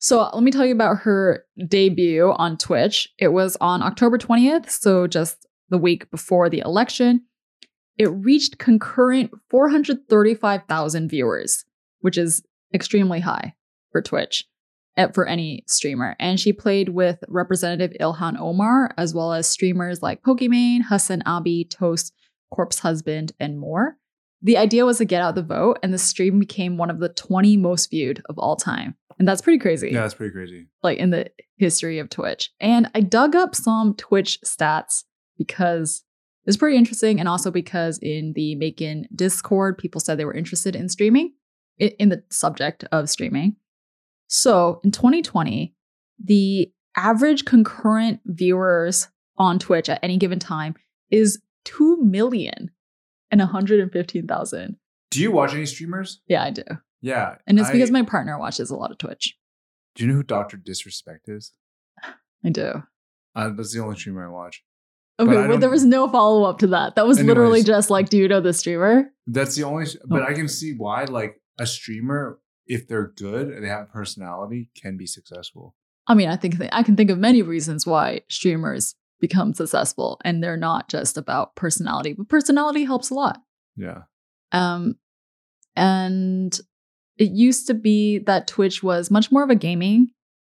So 0.00 0.28
let 0.34 0.42
me 0.42 0.50
tell 0.50 0.66
you 0.66 0.74
about 0.74 0.98
her 0.98 1.44
debut 1.68 2.32
on 2.36 2.58
Twitch. 2.58 3.08
It 3.18 3.28
was 3.28 3.56
on 3.60 3.82
October 3.82 4.18
20th, 4.18 4.68
so 4.70 5.06
just 5.06 5.46
the 5.68 5.78
week 5.78 6.10
before 6.10 6.50
the 6.50 6.58
election. 6.58 7.22
It 7.96 8.06
reached 8.06 8.58
concurrent 8.58 9.30
435,000 9.50 11.08
viewers, 11.08 11.64
which 12.00 12.18
is 12.18 12.42
extremely 12.74 13.20
high 13.20 13.54
for 13.92 14.02
Twitch 14.02 14.44
eh, 14.96 15.08
for 15.14 15.26
any 15.26 15.62
streamer. 15.68 16.16
And 16.18 16.40
she 16.40 16.52
played 16.52 16.88
with 16.88 17.22
Representative 17.28 17.92
Ilhan 18.00 18.40
Omar, 18.40 18.92
as 18.98 19.14
well 19.14 19.32
as 19.32 19.46
streamers 19.46 20.02
like 20.02 20.22
Pokimane, 20.22 20.80
HasanAbi, 20.90 21.70
Toast, 21.70 22.12
Corpse 22.52 22.78
Husband, 22.78 23.32
and 23.40 23.58
more. 23.58 23.96
The 24.42 24.56
idea 24.58 24.84
was 24.84 24.98
to 24.98 25.04
get 25.04 25.22
out 25.22 25.34
the 25.34 25.42
vote, 25.42 25.78
and 25.82 25.92
the 25.92 25.98
stream 25.98 26.38
became 26.38 26.76
one 26.76 26.90
of 26.90 27.00
the 27.00 27.08
20 27.08 27.56
most 27.56 27.90
viewed 27.90 28.22
of 28.28 28.38
all 28.38 28.56
time. 28.56 28.94
And 29.18 29.26
that's 29.28 29.40
pretty 29.42 29.58
crazy 29.58 29.90
Yeah, 29.90 30.02
that's 30.02 30.14
pretty 30.14 30.32
crazy. 30.32 30.66
like 30.82 30.98
in 30.98 31.10
the 31.10 31.30
history 31.56 31.98
of 31.98 32.08
Twitch. 32.10 32.50
And 32.60 32.90
I 32.94 33.00
dug 33.00 33.36
up 33.36 33.54
some 33.54 33.94
Twitch 33.94 34.38
stats 34.44 35.04
because 35.38 36.02
it's 36.44 36.56
pretty 36.56 36.76
interesting, 36.76 37.20
and 37.20 37.28
also 37.28 37.50
because 37.50 37.98
in 38.02 38.32
the 38.34 38.56
Maekan 38.56 39.04
Discord, 39.14 39.78
people 39.78 40.00
said 40.00 40.18
they 40.18 40.24
were 40.24 40.34
interested 40.34 40.74
in 40.74 40.88
streaming, 40.88 41.32
in 41.78 42.08
the 42.08 42.22
subject 42.30 42.84
of 42.90 43.08
streaming. 43.08 43.56
So 44.26 44.80
in 44.82 44.90
2020, 44.90 45.74
the 46.24 46.72
average 46.96 47.44
concurrent 47.44 48.20
viewers 48.26 49.08
on 49.38 49.58
Twitch 49.58 49.88
at 49.88 50.00
any 50.02 50.16
given 50.16 50.38
time 50.38 50.74
is 51.10 51.40
2 51.64 51.98
million 52.02 52.70
and 53.30 53.40
115,000. 53.40 54.76
Do 55.10 55.20
you 55.20 55.30
watch 55.30 55.54
any 55.54 55.66
streamers? 55.66 56.20
Yeah, 56.26 56.42
I 56.44 56.50
do. 56.50 56.62
Yeah. 57.00 57.36
And 57.46 57.58
it's 57.58 57.68
I- 57.68 57.72
because 57.72 57.90
my 57.90 58.02
partner 58.02 58.38
watches 58.38 58.70
a 58.70 58.76
lot 58.76 58.90
of 58.90 58.98
Twitch. 58.98 59.36
Do 59.94 60.04
you 60.04 60.10
know 60.10 60.16
who 60.16 60.22
Doctor 60.22 60.56
Disrespect 60.56 61.28
is? 61.28 61.52
I 62.44 62.48
do. 62.50 62.82
Uh, 63.34 63.50
that's 63.50 63.74
the 63.74 63.80
only 63.80 63.96
streamer 63.96 64.26
I 64.26 64.30
watch. 64.30 64.62
Okay, 65.20 65.30
But 65.32 65.48
well, 65.50 65.58
there 65.58 65.68
was 65.70 65.84
no 65.84 66.08
follow 66.08 66.44
up 66.44 66.58
to 66.60 66.66
that. 66.68 66.96
That 66.96 67.06
was 67.06 67.22
literally 67.22 67.62
just 67.62 67.90
like, 67.90 68.08
do 68.08 68.16
you 68.16 68.26
know 68.28 68.40
the 68.40 68.52
streamer? 68.54 69.12
That's 69.26 69.54
the 69.54 69.64
only. 69.64 69.86
But 70.06 70.22
Oh. 70.22 70.26
I 70.26 70.32
can 70.32 70.48
see 70.48 70.72
why, 70.76 71.04
like 71.04 71.40
a 71.60 71.66
streamer, 71.66 72.40
if 72.66 72.88
they're 72.88 73.08
good 73.16 73.48
and 73.48 73.62
they 73.62 73.68
have 73.68 73.90
personality, 73.90 74.70
can 74.74 74.96
be 74.96 75.06
successful. 75.06 75.76
I 76.06 76.14
mean, 76.14 76.28
I 76.28 76.36
think 76.36 76.58
th- 76.58 76.70
I 76.72 76.82
can 76.82 76.96
think 76.96 77.10
of 77.10 77.18
many 77.18 77.42
reasons 77.42 77.86
why 77.86 78.22
streamers 78.28 78.94
become 79.22 79.54
successful, 79.54 80.20
and 80.24 80.42
they're 80.42 80.58
not 80.58 80.90
just 80.90 81.16
about 81.16 81.56
personality, 81.56 82.12
but 82.12 82.28
personality 82.28 82.84
helps 82.84 83.08
a 83.08 83.14
lot. 83.14 83.40
Yeah. 83.76 84.02
Um, 84.50 84.96
and 85.74 86.58
it 87.16 87.30
used 87.30 87.68
to 87.68 87.74
be 87.74 88.18
that 88.18 88.48
Twitch 88.48 88.82
was 88.82 89.10
much 89.10 89.32
more 89.32 89.44
of 89.44 89.48
a 89.48 89.54
gaming 89.54 90.08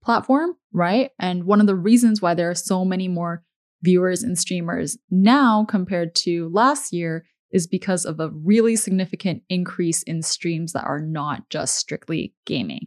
platform, 0.02 0.52
right? 0.73 1.11
And 1.19 1.45
one 1.45 1.61
of 1.61 1.66
the 1.66 1.75
reasons 1.75 2.23
why 2.23 2.35
there 2.35 2.49
are 2.49 2.54
so 2.54 2.85
many 2.85 3.09
more 3.09 3.42
viewers 3.83 4.23
and 4.23 4.38
streamers 4.38 4.97
now 5.11 5.66
compared 5.69 6.14
to 6.14 6.49
last 6.50 6.92
year 6.92 7.26
is 7.50 7.66
because 7.66 8.07
of 8.07 8.21
a 8.21 8.31
really 8.31 8.76
significant 8.76 9.42
increase 9.49 10.02
in 10.04 10.23
streams 10.23 10.73
that 10.73 10.85
are 10.85 11.00
not 11.00 11.50
just 11.50 11.76
strictly 11.76 12.33
gaming. 12.47 12.87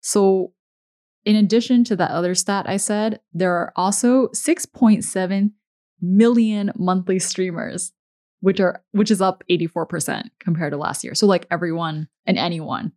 So, 0.00 0.52
in 1.28 1.36
addition 1.36 1.84
to 1.84 1.94
that 1.94 2.10
other 2.10 2.34
stat 2.34 2.66
I 2.66 2.78
said, 2.78 3.20
there 3.34 3.52
are 3.52 3.70
also 3.76 4.28
6.7 4.28 5.50
million 6.00 6.72
monthly 6.74 7.18
streamers, 7.18 7.92
which 8.40 8.60
are 8.60 8.82
which 8.92 9.10
is 9.10 9.20
up 9.20 9.44
84% 9.50 10.30
compared 10.40 10.72
to 10.72 10.78
last 10.78 11.04
year. 11.04 11.14
So 11.14 11.26
like 11.26 11.46
everyone 11.50 12.08
and 12.24 12.38
anyone 12.38 12.92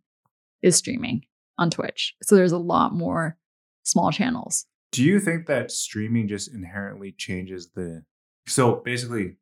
is 0.62 0.76
streaming 0.76 1.26
on 1.58 1.68
Twitch. 1.68 2.14
So 2.22 2.34
there's 2.34 2.52
a 2.52 2.58
lot 2.58 2.94
more 2.94 3.36
small 3.82 4.10
channels. 4.10 4.64
Do 4.92 5.04
you 5.04 5.20
think 5.20 5.44
that 5.48 5.70
streaming 5.70 6.26
just 6.26 6.54
inherently 6.54 7.12
changes 7.12 7.68
the 7.74 8.02
so 8.46 8.76
basically 8.76 9.36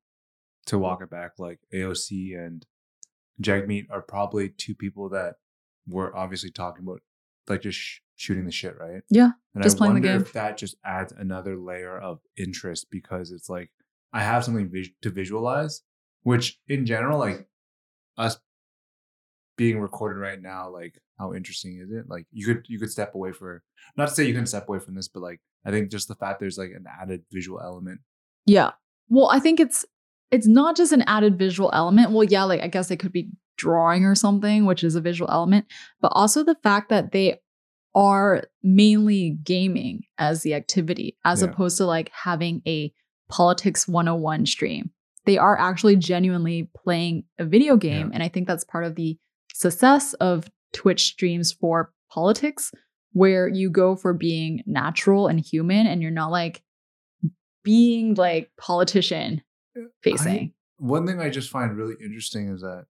to 0.67 0.79
walk 0.81 1.01
it 1.01 1.11
back, 1.11 1.39
like 1.39 1.61
AOC 1.73 2.37
and 2.37 2.67
Jagmeet 3.41 3.87
are 3.89 4.03
probably 4.03 4.49
two 4.49 4.75
people 4.75 5.11
that 5.11 5.37
we're 5.87 6.13
obviously 6.13 6.51
talking 6.51 6.83
about 6.83 7.03
like 7.47 7.63
just 7.63 7.79
sh- 7.79 8.01
shooting 8.21 8.45
the 8.45 8.53
shit, 8.53 8.77
right? 8.79 9.01
Yeah, 9.09 9.31
And 9.55 9.65
just 9.65 9.77
I 9.77 9.79
playing 9.79 9.95
the 9.95 10.01
game. 10.03 10.21
if 10.21 10.35
that 10.35 10.59
just 10.59 10.77
adds 10.85 11.11
another 11.17 11.57
layer 11.57 11.99
of 11.99 12.21
interest 12.37 12.89
because 12.91 13.31
it's 13.31 13.49
like 13.49 13.71
I 14.13 14.23
have 14.23 14.45
something 14.45 14.69
vis- 14.71 14.91
to 15.01 15.11
visualize, 15.11 15.81
which 16.23 16.59
in 16.69 16.85
general, 16.85 17.19
like 17.19 17.49
us 18.19 18.39
being 19.57 19.81
recorded 19.81 20.21
right 20.21 20.41
now, 20.41 20.69
like 20.71 20.99
how 21.19 21.33
interesting 21.33 21.81
is 21.83 21.91
it? 21.91 22.05
Like 22.09 22.27
you 22.31 22.45
could 22.47 22.67
you 22.69 22.79
could 22.79 22.91
step 22.91 23.15
away 23.15 23.33
for 23.33 23.63
not 23.97 24.09
to 24.09 24.15
say 24.15 24.27
you 24.27 24.35
can 24.35 24.45
step 24.47 24.69
away 24.69 24.81
from 24.81 24.95
this, 24.97 25.09
but 25.09 25.23
like 25.23 25.41
I 25.65 25.71
think 25.71 25.91
just 25.91 26.09
the 26.09 26.15
fact 26.15 26.41
there's 26.41 26.59
like 26.59 26.71
an 26.71 26.85
added 27.01 27.23
visual 27.33 27.59
element. 27.61 28.01
Yeah. 28.45 28.73
Well, 29.09 29.31
I 29.31 29.39
think 29.41 29.61
it's 29.61 29.87
it's 30.31 30.47
not 30.47 30.77
just 30.77 30.93
an 30.93 31.03
added 31.07 31.39
visual 31.39 31.71
element. 31.73 32.11
Well, 32.13 32.25
yeah, 32.25 32.45
like 32.45 32.61
I 32.61 32.69
guess 32.69 32.91
it 32.91 32.99
could 32.99 33.13
be 33.13 33.31
drawing 33.57 34.05
or 34.05 34.15
something, 34.15 34.65
which 34.67 34.85
is 34.85 34.95
a 34.95 35.01
visual 35.01 35.31
element, 35.31 35.67
but 36.03 36.09
also 36.15 36.43
the 36.45 36.57
fact 36.63 36.89
that 36.91 37.13
they 37.13 37.39
are 37.95 38.45
mainly 38.63 39.31
gaming 39.43 40.03
as 40.19 40.43
the 40.43 40.55
activity 40.55 41.17
as 41.25 41.43
Yeah. 41.43 41.49
opposed 41.49 41.77
to 41.79 41.87
like 41.87 42.11
having 42.13 42.63
a 42.67 42.93
politics 43.29 43.87
101 43.89 44.47
stream. 44.47 44.91
They 45.27 45.39
are 45.39 45.59
actually 45.59 45.97
genuinely 45.97 46.71
playing 46.85 47.25
a 47.39 47.45
video 47.45 47.77
game 47.77 48.09
Yeah. 48.09 48.15
and 48.15 48.23
I 48.23 48.29
think 48.29 48.47
that's 48.47 48.65
part 48.65 48.85
of 48.85 48.95
the 48.95 49.19
success 49.53 50.15
of 50.15 50.51
Twitch 50.73 51.05
streams 51.07 51.53
for 51.53 51.93
politics 52.13 52.73
where 53.13 53.49
you 53.49 53.71
go 53.71 53.97
for 53.97 54.13
being 54.15 54.63
natural 54.67 55.27
and 55.27 55.41
human 55.41 55.87
and 55.87 56.01
you're 56.01 56.11
not 56.13 56.31
like 56.31 56.63
being 57.63 58.15
like 58.15 58.51
politician 58.59 59.43
uh, 59.77 59.83
facing. 60.03 60.55
One 60.79 61.07
thing 61.07 61.21
I 61.21 61.29
just 61.29 61.51
find 61.51 61.77
really 61.77 61.95
interesting 62.03 62.49
is 62.49 62.63
that 62.63 62.87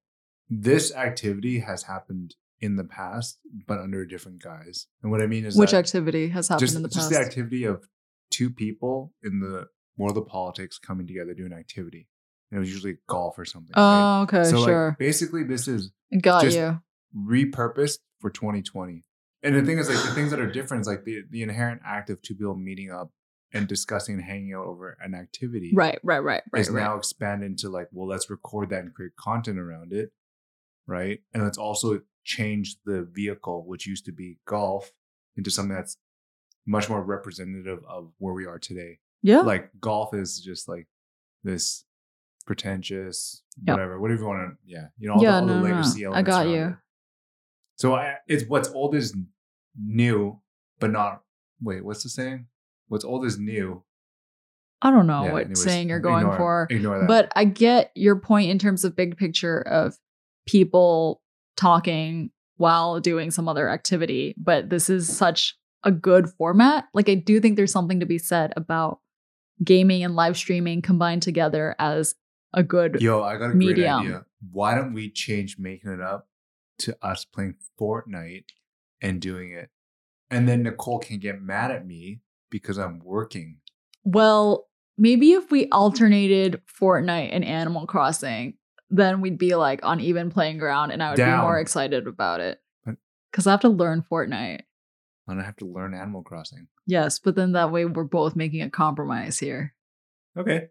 this 0.48 0.94
activity 0.94 1.60
has 1.60 1.82
happened 1.84 2.34
in 2.60 2.76
the 2.76 2.84
past, 2.84 3.38
but 3.66 3.78
under 3.78 4.02
a 4.02 4.08
different 4.08 4.42
guise. 4.42 4.86
And 5.02 5.10
what 5.10 5.22
I 5.22 5.26
mean 5.26 5.44
is 5.46 5.56
Which 5.56 5.72
activity 5.74 6.28
has 6.28 6.48
happened 6.48 6.60
just, 6.66 6.76
in 6.76 6.82
the 6.82 6.88
just 6.88 7.10
past? 7.10 7.10
the 7.10 7.18
activity 7.18 7.64
of 7.64 7.84
two 8.30 8.50
people 8.50 9.12
in 9.22 9.40
the 9.40 9.66
world 9.96 10.16
of 10.18 10.26
politics 10.26 10.78
coming 10.78 11.06
together 11.06 11.34
doing 11.34 11.52
activity. 11.52 12.08
And 12.50 12.58
it 12.58 12.60
was 12.60 12.70
usually 12.72 12.96
golf 13.08 13.38
or 13.38 13.44
something. 13.44 13.72
right? 13.76 14.18
oh, 14.20 14.22
okay, 14.22 14.44
so 14.44 14.64
sure. 14.64 14.88
like 14.88 14.98
basically 14.98 15.44
this 15.44 15.68
is 15.68 15.90
Got 16.20 16.42
just- 16.42 16.56
you. 16.56 16.80
repurposed 17.16 17.98
for 18.20 18.30
2020. 18.30 19.04
And 19.42 19.54
the 19.56 19.62
thing 19.62 19.78
is 19.78 19.88
like 19.88 19.96
the 20.04 20.12
things 20.14 20.30
that 20.32 20.40
are 20.40 20.50
different 20.50 20.82
is 20.82 20.86
like 20.86 21.04
the, 21.04 21.22
the 21.30 21.42
inherent 21.42 21.80
act 21.84 22.10
of 22.10 22.20
two 22.20 22.34
people 22.34 22.54
meeting 22.56 22.90
up 22.90 23.10
and 23.54 23.66
discussing 23.66 24.16
and 24.16 24.22
hanging 24.24 24.52
out 24.52 24.66
over 24.66 24.98
an 25.02 25.14
activity 25.14 25.72
Right, 25.74 25.98
right, 26.02 26.18
right, 26.22 26.42
right, 26.52 26.60
is 26.60 26.68
right. 26.68 26.82
now 26.82 26.96
expanded 26.96 27.50
into 27.50 27.70
like, 27.70 27.88
well, 27.90 28.06
let's 28.06 28.28
record 28.28 28.68
that 28.70 28.80
and 28.80 28.92
create 28.94 29.16
content 29.16 29.58
around 29.58 29.92
it. 29.94 30.10
Right. 30.86 31.20
And 31.32 31.42
let's 31.42 31.56
also 31.58 32.00
change 32.36 32.76
the 32.84 33.02
vehicle, 33.12 33.64
which 33.66 33.86
used 33.86 34.04
to 34.06 34.12
be 34.12 34.38
golf, 34.46 34.92
into 35.36 35.50
something 35.50 35.74
that's 35.74 35.96
much 36.66 36.88
more 36.88 37.02
representative 37.02 37.80
of 37.88 38.12
where 38.18 38.34
we 38.34 38.46
are 38.46 38.58
today. 38.58 38.98
yeah. 39.22 39.40
Like 39.40 39.70
golf 39.80 40.14
is 40.14 40.40
just 40.40 40.68
like 40.68 40.86
this 41.44 41.84
pretentious, 42.46 43.42
Yep. 43.66 43.74
whatever, 43.76 44.00
whatever 44.00 44.20
you 44.22 44.26
want 44.28 44.50
to, 44.50 44.56
yeah, 44.64 44.86
you 44.98 45.08
know, 45.08 45.14
all 45.14 45.22
Yeah, 45.22 45.32
the, 45.32 45.36
all 45.40 45.46
no, 45.46 45.54
the 45.54 45.60
no, 45.60 45.68
no. 45.68 45.74
legacy 45.76 46.06
I 46.06 46.22
got 46.22 46.46
you. 46.48 46.64
it. 46.68 46.74
So 47.76 47.94
I, 47.94 48.16
it's 48.26 48.44
what's 48.48 48.68
old 48.70 48.94
is 48.94 49.16
new, 49.76 50.40
but 50.78 50.90
not. 50.90 51.22
Wait, 51.62 51.84
what's 51.84 52.02
the 52.02 52.08
saying? 52.08 52.46
What's 52.88 53.04
old 53.04 53.24
is 53.24 53.38
new. 53.38 53.82
I 54.82 54.90
don't 54.90 55.06
know 55.06 55.24
Yeah, 55.24 55.32
what 55.32 55.40
anyways, 55.42 55.62
saying 55.62 55.88
you're 55.90 56.00
going 56.00 56.22
ignore- 56.22 56.36
for. 56.36 56.66
Ignore 56.70 56.98
that. 57.00 57.08
But 57.08 57.32
I 57.36 57.44
get 57.44 57.90
your 57.94 58.16
point 58.16 58.50
in 58.50 58.58
terms 58.58 58.84
of 58.84 58.96
big 58.96 59.16
picture 59.18 59.60
of 59.60 59.98
people 60.46 61.20
talking 61.56 62.30
while 62.56 63.00
doing 63.00 63.30
some 63.30 63.48
other 63.48 63.68
activity. 63.68 64.34
But 64.36 64.70
this 64.70 64.90
is 64.90 65.14
such 65.14 65.56
a 65.84 65.90
good 65.90 66.28
format. 66.30 66.84
Like, 66.92 67.08
I 67.08 67.14
do 67.14 67.40
think 67.40 67.56
there's 67.56 67.72
something 67.72 68.00
to 68.00 68.06
be 68.06 68.18
said 68.18 68.52
about 68.56 69.00
gaming 69.64 70.04
and 70.04 70.14
live 70.14 70.36
streaming 70.36 70.82
combined 70.82 71.22
together 71.22 71.74
as 71.78 72.14
a 72.52 72.62
good. 72.62 73.00
Yo, 73.00 73.22
I 73.22 73.36
got 73.36 73.52
a 73.52 73.54
medium. 73.54 74.00
great 74.00 74.08
idea. 74.08 74.24
Why 74.50 74.74
don't 74.74 74.92
we 74.92 75.10
change 75.10 75.56
making 75.58 75.92
it 75.92 76.00
up 76.00 76.28
to 76.80 76.96
us 77.02 77.24
playing 77.24 77.56
Fortnite 77.78 78.44
and 79.02 79.20
doing 79.20 79.52
it? 79.52 79.70
And 80.30 80.48
then 80.48 80.62
Nicole 80.62 80.98
can 80.98 81.18
get 81.18 81.42
mad 81.42 81.70
at 81.70 81.86
me 81.86 82.20
because 82.50 82.78
I'm 82.78 83.00
working. 83.02 83.58
Well, 84.04 84.68
maybe 84.96 85.32
if 85.32 85.50
we 85.50 85.68
alternated 85.68 86.60
Fortnite 86.80 87.30
and 87.32 87.44
Animal 87.44 87.86
Crossing, 87.86 88.54
then 88.90 89.20
we'd 89.20 89.38
be 89.38 89.54
like 89.54 89.80
on 89.84 90.00
even 90.00 90.30
playing 90.30 90.58
ground 90.58 90.92
and 90.92 91.02
I 91.02 91.10
would 91.10 91.16
be 91.16 91.24
more 91.24 91.58
excited 91.58 92.06
about 92.06 92.40
it. 92.40 92.60
Because 93.30 93.46
I 93.46 93.52
have 93.52 93.60
to 93.60 93.68
learn 93.68 94.02
Fortnite. 94.10 94.62
And 95.28 95.40
I 95.40 95.44
have 95.44 95.56
to 95.58 95.64
learn 95.64 95.94
Animal 95.94 96.22
Crossing. 96.22 96.66
Yes, 96.86 97.20
but 97.20 97.36
then 97.36 97.52
that 97.52 97.70
way 97.70 97.84
we're 97.84 98.02
both 98.02 98.34
making 98.34 98.62
a 98.62 98.70
compromise 98.70 99.38
here. 99.38 99.74
Okay. 100.36 100.68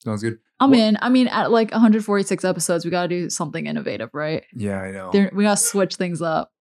Sounds 0.00 0.22
good. 0.22 0.38
I'm 0.58 0.70
Well- 0.72 0.80
in. 0.80 0.98
I 1.00 1.08
mean, 1.08 1.28
at 1.28 1.52
like 1.52 1.70
146 1.70 2.44
episodes, 2.44 2.84
we 2.84 2.90
got 2.90 3.02
to 3.02 3.08
do 3.08 3.30
something 3.30 3.66
innovative, 3.66 4.10
right? 4.12 4.44
Yeah, 4.52 4.80
I 4.80 4.90
know. 4.90 5.10
There, 5.12 5.30
we 5.32 5.44
got 5.44 5.58
to 5.58 5.62
switch 5.62 5.94
things 5.96 6.20
up. 6.20 6.52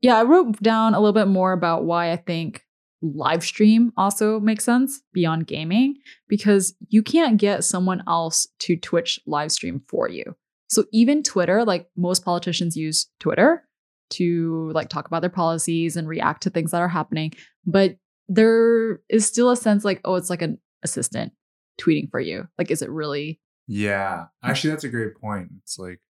Yeah, 0.00 0.16
I 0.18 0.22
wrote 0.22 0.60
down 0.62 0.94
a 0.94 1.00
little 1.00 1.12
bit 1.12 1.28
more 1.28 1.52
about 1.52 1.84
why 1.84 2.12
I 2.12 2.16
think 2.16 2.64
live 3.02 3.42
stream 3.42 3.92
also 3.96 4.38
makes 4.40 4.64
sense 4.64 5.02
beyond 5.12 5.46
gaming 5.46 5.96
because 6.28 6.74
you 6.88 7.02
can't 7.02 7.36
get 7.36 7.64
someone 7.64 8.02
else 8.06 8.46
to 8.60 8.76
Twitch 8.76 9.18
live 9.26 9.50
stream 9.52 9.82
for 9.88 10.08
you. 10.08 10.36
So 10.68 10.84
even 10.92 11.22
Twitter, 11.22 11.64
like 11.64 11.88
most 11.96 12.24
politicians 12.24 12.76
use 12.76 13.10
Twitter 13.20 13.64
to 14.10 14.70
like 14.74 14.88
talk 14.88 15.06
about 15.06 15.20
their 15.20 15.30
policies 15.30 15.96
and 15.96 16.08
react 16.08 16.42
to 16.44 16.50
things 16.50 16.70
that 16.70 16.80
are 16.80 16.88
happening, 16.88 17.32
but 17.66 17.96
there 18.28 19.00
is 19.10 19.26
still 19.26 19.50
a 19.50 19.56
sense 19.56 19.84
like 19.84 20.00
oh, 20.04 20.14
it's 20.14 20.30
like 20.30 20.42
an 20.42 20.58
assistant 20.82 21.32
tweeting 21.80 22.10
for 22.10 22.20
you. 22.20 22.46
Like 22.56 22.70
is 22.70 22.82
it 22.82 22.90
really 22.90 23.40
Yeah. 23.66 24.26
Actually, 24.42 24.70
that's 24.70 24.84
a 24.84 24.88
great 24.88 25.16
point. 25.20 25.48
It's 25.62 25.78
like 25.78 26.00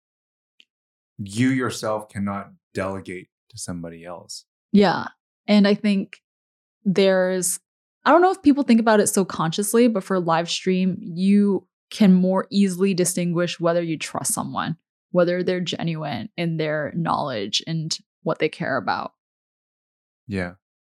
you 1.19 1.49
yourself 1.49 2.09
cannot 2.09 2.53
delegate 2.75 3.29
to 3.51 3.59
somebody 3.59 4.05
else. 4.05 4.45
Yeah. 4.73 5.07
And 5.47 5.67
I 5.67 5.75
think 5.75 6.19
there's, 6.85 7.61
I 8.05 8.11
don't 8.11 8.23
know 8.23 8.31
if 8.31 8.43
people 8.43 8.65
think 8.65 8.81
about 8.81 9.01
it 9.01 9.07
so 9.09 9.25
consciously, 9.25 9.89
but 9.89 10.05
for 10.05 10.19
live 10.19 10.51
stream, 10.51 10.97
you 11.01 11.67
can 11.91 12.13
more 12.13 12.47
easily 12.51 12.95
distinguish 12.95 13.61
whether 13.61 13.83
you 13.83 13.99
trust 13.99 14.33
someone, 14.35 14.77
whether 15.11 15.43
they're 15.43 15.61
genuine 15.61 16.29
in 16.37 16.57
their 16.57 16.93
knowledge 16.97 17.63
and 17.67 17.99
what 18.23 18.39
they 18.39 18.49
care 18.49 18.77
about. 18.77 19.13
Yeah. 20.27 20.53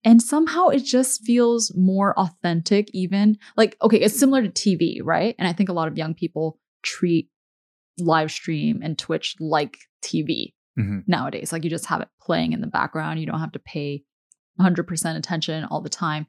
And 0.05 0.21
somehow 0.21 0.69
it 0.69 0.81
just 0.81 1.23
feels 1.25 1.73
more 1.77 2.19
authentic, 2.19 2.89
even 2.93 3.39
like, 3.57 3.77
okay, 3.81 3.99
it's 3.99 4.19
similar 4.19 4.43
to 4.43 4.49
TV, 4.49 4.99
right? 5.03 5.35
And 5.39 5.47
I 5.47 5.53
think 5.53 5.69
a 5.69 5.73
lot 5.73 5.89
of 5.89 5.97
young 5.97 6.13
people 6.15 6.59
treat 6.83 7.29
live 7.99 8.31
stream 8.33 8.81
and 8.83 8.99
Twitch 8.99 9.37
like 9.39 9.77
TV 10.03 10.55
Mhm. 10.79 11.05
nowadays. 11.07 11.53
Like 11.53 11.63
you 11.65 11.71
just 11.71 11.87
have 11.87 12.01
it 12.01 12.09
playing 12.21 12.53
in 12.53 12.61
the 12.61 12.67
background. 12.67 13.21
You 13.21 13.27
don't 13.27 13.39
have 13.41 13.53
to 13.53 13.59
pay 13.61 14.03
100% 14.61 15.17
attention 15.17 15.65
all 15.65 15.81
the 15.81 15.89
time. 15.89 16.27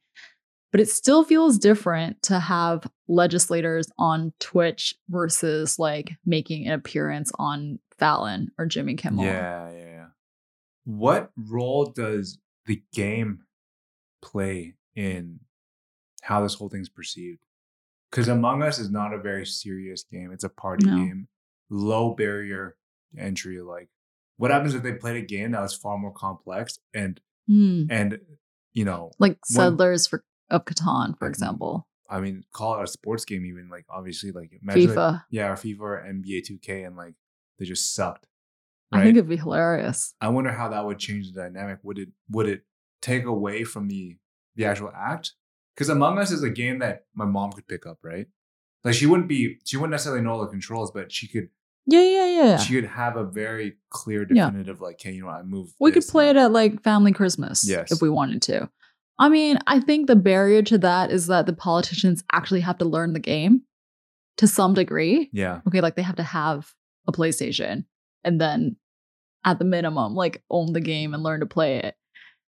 But 0.72 0.82
it 0.82 0.90
still 0.90 1.24
feels 1.24 1.60
different 1.60 2.22
to 2.24 2.40
have 2.40 2.90
legislators 3.08 3.92
on 4.00 4.34
Twitch 4.40 4.96
versus 5.10 5.78
like 5.78 6.14
making 6.26 6.66
an 6.66 6.74
appearance 6.74 7.32
on 7.38 7.78
Fallon 8.00 8.50
or 8.58 8.66
Jimmy 8.66 8.96
Kimmel. 8.96 9.24
Yeah, 9.26 9.70
yeah, 9.72 9.78
yeah. 9.78 10.06
what 10.86 11.32
role 11.38 11.86
does 11.86 12.40
the 12.66 12.82
game 12.92 13.44
play 14.22 14.74
in 14.96 15.40
how 16.24 16.42
this 16.42 16.56
whole 16.56 16.70
thing's 16.70 16.90
perceived? 16.90 17.40
Because 18.10 18.28
Among 18.28 18.64
Us 18.64 18.80
is 18.80 18.90
not 18.90 19.14
a 19.14 19.20
very 19.20 19.46
serious 19.46 20.04
game. 20.04 20.32
It's 20.32 20.44
a 20.44 20.50
party 20.50 20.86
No. 20.86 20.96
game, 20.98 21.28
low 21.70 22.16
barrier 22.16 22.78
entry. 23.18 23.62
Like, 23.62 23.90
what 24.38 24.50
happens 24.50 24.74
if 24.74 24.82
they 24.82 24.94
played 24.94 25.18
a 25.18 25.26
game 25.26 25.52
that 25.52 25.62
was 25.62 25.76
far 25.76 25.98
more 26.00 26.12
complex 26.14 26.80
and 26.96 27.20
Hmm. 27.48 27.84
and 27.90 28.20
you 28.74 28.86
know, 28.86 29.12
Like 29.20 29.38
Settlers 29.46 30.08
for 30.08 30.24
of 30.50 30.66
Catan, 30.66 31.18
for 31.18 31.26
Like, 31.26 31.30
example. 31.32 31.88
I 32.10 32.20
mean, 32.20 32.44
call 32.54 32.80
it 32.80 32.84
a 32.84 32.88
sports 32.88 33.26
game. 33.26 33.46
Even 33.46 33.70
like 33.70 33.86
obviously, 33.90 34.32
like 34.32 34.52
imagine 34.62 34.88
like, 34.88 34.98
FIFA. 34.98 35.24
yeah, 35.30 35.48
or 35.52 35.56
FIFA 35.56 35.80
or 35.80 36.06
NBA 36.08 36.42
2K, 36.50 36.86
and 36.88 36.96
like 36.96 37.16
they 37.60 37.66
just 37.66 37.94
sucked. 37.96 38.28
I 38.92 39.04
think 39.04 39.18
it'd 39.18 39.28
be 39.30 39.38
hilarious. 39.38 40.14
I 40.22 40.28
wonder 40.30 40.52
how 40.52 40.70
that 40.70 40.86
would 40.86 41.00
change 41.00 41.32
the 41.32 41.42
dynamic. 41.42 41.80
Would 41.82 41.98
it 41.98 42.10
would 42.30 42.48
it 42.48 42.62
take 43.02 43.26
away 43.26 43.64
from 43.64 43.88
the 43.88 44.18
the 44.56 44.66
actual 44.66 44.92
act? 44.96 45.34
Because 45.76 45.90
Among 45.90 46.20
Us 46.20 46.30
is 46.32 46.44
a 46.44 46.50
game 46.52 46.78
that 46.80 47.06
my 47.16 47.26
mom 47.26 47.52
could 47.52 47.68
pick 47.68 47.88
up, 47.88 47.98
right? 48.04 48.28
Like 48.84 48.94
she 48.94 49.08
wouldn't 49.08 49.28
be 49.28 49.58
she 49.66 49.78
wouldn't 49.78 49.92
necessarily 49.92 50.22
know 50.22 50.34
all 50.34 50.42
the 50.42 50.48
controls, 50.48 50.92
but 50.92 51.12
she 51.12 51.28
could 51.28 51.50
Yeah, 51.86 52.02
yeah, 52.02 52.26
yeah. 52.28 52.58
she 52.58 52.74
could 52.76 52.86
have 52.86 53.18
a 53.18 53.26
very 53.26 53.74
clear 53.90 54.26
Yeah. 54.30 54.46
definitive 54.46 54.80
like, 54.82 55.02
hey, 55.02 55.14
you 55.14 55.22
know, 55.22 55.28
what, 55.28 55.36
I 55.36 55.44
move. 55.44 55.70
we 55.80 55.92
could 55.92 56.06
play 56.08 56.30
it 56.30 56.38
at 56.38 56.52
like 56.52 56.82
family 56.84 57.12
Christmas 57.12 57.68
Yes. 57.68 57.92
if 57.92 58.02
we 58.02 58.10
wanted 58.10 58.42
to. 58.44 58.70
I 59.20 59.30
mean, 59.30 59.60
I 59.68 59.80
think 59.80 60.08
the 60.08 60.16
barrier 60.16 60.62
to 60.64 60.78
that 60.80 61.12
is 61.12 61.28
that 61.28 61.46
the 61.46 61.54
politicians 61.54 62.24
actually 62.32 62.62
have 62.62 62.78
to 62.80 62.86
learn 62.86 63.14
the 63.14 63.20
game 63.20 63.64
to 64.38 64.48
some 64.48 64.74
degree. 64.74 65.30
Yeah, 65.34 65.62
Okay, 65.68 65.82
like 65.82 65.96
they 65.96 66.02
have 66.02 66.16
to 66.16 66.24
have 66.24 66.74
a 67.08 67.12
PlayStation 67.12 67.86
and 68.24 68.40
then 68.42 68.78
at 69.46 69.60
the 69.60 69.66
minimum, 69.66 70.16
like 70.16 70.42
own 70.50 70.72
the 70.74 70.82
game 70.82 71.14
and 71.14 71.22
learn 71.22 71.42
to 71.42 71.46
play 71.46 71.78
it. 71.80 71.96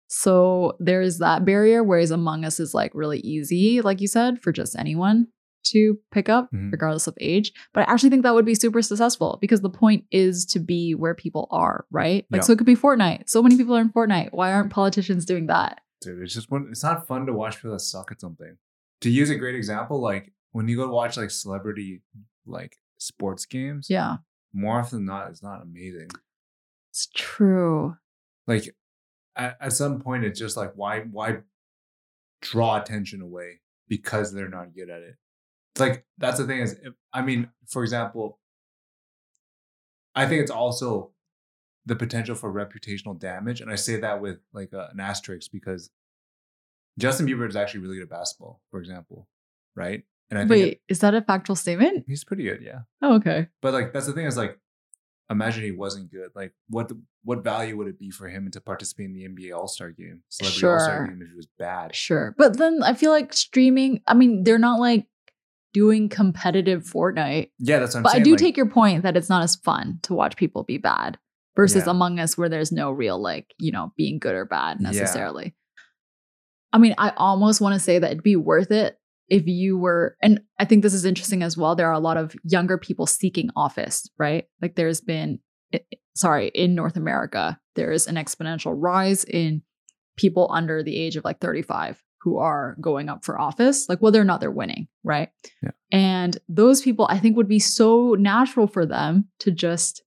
So 0.07 0.77
there 0.79 1.01
is 1.01 1.19
that 1.19 1.43
barrier, 1.43 1.83
whereas 1.83 2.11
Among 2.11 2.45
Us 2.45 2.59
is 2.59 2.73
like 2.73 2.91
really 2.93 3.19
easy, 3.21 3.81
like 3.81 3.99
you 3.99 4.07
said, 4.07 4.41
for 4.41 4.51
just 4.51 4.75
anyone 4.77 5.27
to 5.63 5.97
pick 6.11 6.29
up, 6.29 6.51
Mhm. 6.51 6.71
regardless 6.71 7.07
of 7.07 7.15
age. 7.19 7.53
But 7.73 7.87
I 7.87 7.91
actually 7.91 8.09
think 8.09 8.23
that 8.23 8.33
would 8.33 8.45
be 8.45 8.55
super 8.55 8.81
successful 8.81 9.37
because 9.41 9.61
the 9.61 9.69
point 9.69 10.05
is 10.11 10.45
to 10.47 10.59
be 10.59 10.93
where 10.95 11.15
people 11.15 11.47
are, 11.51 11.85
right? 11.91 12.25
Like, 12.29 12.39
Yeah. 12.39 12.43
so 12.45 12.53
it 12.53 12.57
could 12.57 12.65
be 12.65 12.75
Fortnite. 12.75 13.29
So 13.29 13.41
many 13.41 13.57
people 13.57 13.75
are 13.75 13.81
in 13.81 13.91
Fortnite. 13.91 14.33
Why 14.33 14.51
aren't 14.53 14.71
politicians 14.71 15.25
doing 15.25 15.47
that? 15.47 15.79
dude, 16.01 16.21
it's 16.21 16.33
just 16.33 16.51
one. 16.51 16.67
It's 16.69 16.83
not 16.83 17.07
fun 17.07 17.25
to 17.27 17.31
watch 17.33 17.55
people 17.55 17.71
that 17.71 17.79
suck 17.79 18.11
at 18.11 18.19
something. 18.19 18.57
To 19.01 19.09
use 19.09 19.29
a 19.29 19.35
great 19.35 19.55
example, 19.55 20.01
like 20.01 20.33
when 20.51 20.67
you 20.67 20.75
go 20.75 20.89
watch 20.91 21.15
like 21.15 21.31
celebrity 21.31 22.01
like 22.45 22.77
sports 22.97 23.45
games, 23.45 23.87
Yeah, 23.89 24.17
more 24.51 24.79
often 24.81 24.97
than 24.99 25.05
not, 25.05 25.29
it's 25.29 25.41
not 25.41 25.61
amazing. 25.61 26.09
it's 26.89 27.07
true. 27.15 27.95
like 28.47 28.75
at, 29.37 29.57
at 29.61 29.71
some 29.73 30.01
point 30.01 30.25
it's 30.25 30.37
just 30.37 30.57
like 30.57 30.73
why 30.75 30.99
why 31.03 31.37
draw 32.41 32.81
attention 32.81 33.21
away 33.21 33.61
because 33.87 34.33
they're 34.33 34.49
not 34.49 34.75
good 34.75 34.89
at 34.89 35.01
it 35.01 35.15
it's 35.73 35.79
like 35.81 36.05
that's 36.17 36.37
the 36.37 36.45
thing 36.47 36.59
is 36.59 36.73
if, 36.83 36.93
i 37.13 37.21
mean 37.21 37.49
for 37.67 37.83
example 37.83 38.39
i 40.15 40.25
think 40.25 40.41
it's 40.41 40.51
also 40.51 41.11
the 41.85 41.95
potential 41.95 42.35
for 42.35 42.51
reputational 42.53 43.17
damage 43.19 43.61
and 43.61 43.71
i 43.71 43.75
say 43.75 43.99
that 43.99 44.21
with 44.21 44.37
like 44.53 44.71
a, 44.73 44.89
an 44.93 44.99
asterisk 44.99 45.51
because 45.51 45.89
justin 46.97 47.25
bieber 47.27 47.47
is 47.47 47.55
actually 47.55 47.81
really 47.81 47.95
good 47.95 48.03
at 48.03 48.09
basketball 48.09 48.61
for 48.71 48.79
example 48.79 49.27
right 49.75 50.03
and 50.29 50.37
i 50.39 50.41
think 50.43 50.51
Wait, 50.51 50.73
it- 50.73 50.81
is 50.87 50.99
that 50.99 51.13
a 51.15 51.21
factual 51.21 51.55
statement? 51.55 52.03
he's 52.07 52.23
pretty 52.23 52.43
good 52.43 52.61
yeah 52.61 52.79
Oh, 53.01 53.15
okay. 53.15 53.47
but 53.61 53.73
like 53.73 53.93
that's 53.93 54.05
the 54.05 54.13
thing 54.13 54.25
is 54.25 54.37
like 54.37 54.57
imagine 55.29 55.63
he 55.63 55.71
wasn't 55.71 56.11
good. 56.11 56.29
Like 56.35 56.53
what 56.69 56.89
the, 56.89 57.01
what 57.23 57.43
value 57.43 57.75
would 57.77 57.87
it 57.87 57.97
be 57.97 58.11
for 58.11 58.27
him 58.27 58.51
to 58.51 58.61
participate 58.61 59.07
in 59.07 59.13
the 59.13 59.27
NBA 59.27 59.57
All 59.57 59.67
Star 59.67 59.89
game, 59.89 60.21
celebrity 60.29 60.67
All 60.67 60.79
Star 60.79 60.97
Sure. 60.97 61.07
game 61.07 61.21
if 61.23 61.29
he 61.29 61.35
was 61.35 61.47
bad? 61.57 61.95
Sure. 61.95 62.35
But 62.37 62.57
then 62.57 62.83
I 62.83 62.93
feel 62.93 63.09
like 63.09 63.33
streaming, 63.33 64.01
I 64.05 64.13
mean, 64.13 64.43
they're 64.43 64.59
not 64.59 64.79
like 64.79 65.07
doing 65.73 66.09
competitive 66.09 66.83
Fortnite. 66.83 67.49
Yeah, 67.59 67.79
that's 67.79 67.95
what 67.95 67.99
I'm 67.99 68.03
but 68.03 68.15
I 68.15 68.19
do 68.19 68.31
like, 68.31 68.39
take 68.39 68.57
your 68.57 68.69
point 68.69 69.03
that 69.03 69.17
it's 69.17 69.29
not 69.29 69.43
as 69.43 69.55
fun 69.55 69.99
to 70.03 70.13
watch 70.13 70.35
people 70.37 70.63
be 70.63 70.77
bad 70.77 71.17
versus 71.55 71.83
Yeah. 71.85 71.91
Among 71.91 72.19
Us 72.19 72.37
where 72.37 72.49
there's 72.49 72.71
no 72.71 72.91
real 72.91 73.21
like, 73.21 73.47
you 73.59 73.71
know, 73.71 73.91
being 73.97 74.19
good 74.19 74.35
or 74.35 74.45
bad 74.45 74.77
Yeah. 74.79 74.89
necessarily. 74.91 75.55
I 76.71 76.77
mean, 76.77 76.95
I 76.97 77.11
almost 77.17 77.61
want 77.61 77.73
to 77.73 77.79
say 77.79 77.99
that 77.99 78.11
it'd 78.11 78.23
be 78.23 78.35
worth 78.35 78.71
it 78.71 78.97
if 79.29 79.47
you 79.47 79.77
were 79.77 80.17
and 80.21 80.41
I 80.59 80.65
think 80.65 80.83
this 80.83 80.93
is 80.93 81.05
interesting 81.05 81.43
as 81.43 81.57
well. 81.57 81.75
There 81.75 81.87
are 81.87 81.93
a 81.93 81.99
lot 81.99 82.17
of 82.17 82.35
younger 82.43 82.77
people 82.77 83.05
seeking 83.05 83.49
office, 83.55 84.09
right? 84.17 84.45
Like 84.61 84.75
there's 84.75 85.01
been 85.01 85.39
sorry, 86.15 86.49
in 86.49 86.75
North 86.75 86.95
America, 86.95 87.59
there 87.75 87.91
is 87.91 88.05
an 88.05 88.15
exponential 88.15 88.75
rise 88.77 89.23
in 89.23 89.63
people 90.17 90.47
under 90.53 90.83
the 90.83 90.95
age 90.95 91.15
of 91.15 91.25
like 91.25 91.39
35 91.39 92.03
who 92.23 92.37
are 92.37 92.75
going 92.79 93.09
up 93.09 93.23
for 93.25 93.39
office, 93.39 93.87
like 93.89 93.99
whether 94.01 94.19
or 94.21 94.23
not 94.23 94.39
they're 94.39 94.49
winning, 94.51 94.87
right? 95.03 95.29
Yeah. 95.61 95.71
And 95.91 96.37
those 96.47 96.81
people, 96.81 97.05
I 97.09 97.19
think, 97.19 97.35
would 97.35 97.47
be 97.49 97.59
so 97.59 98.15
natural 98.17 98.65
for 98.67 98.85
them 98.85 99.27
to 99.39 99.51
just, 99.51 100.03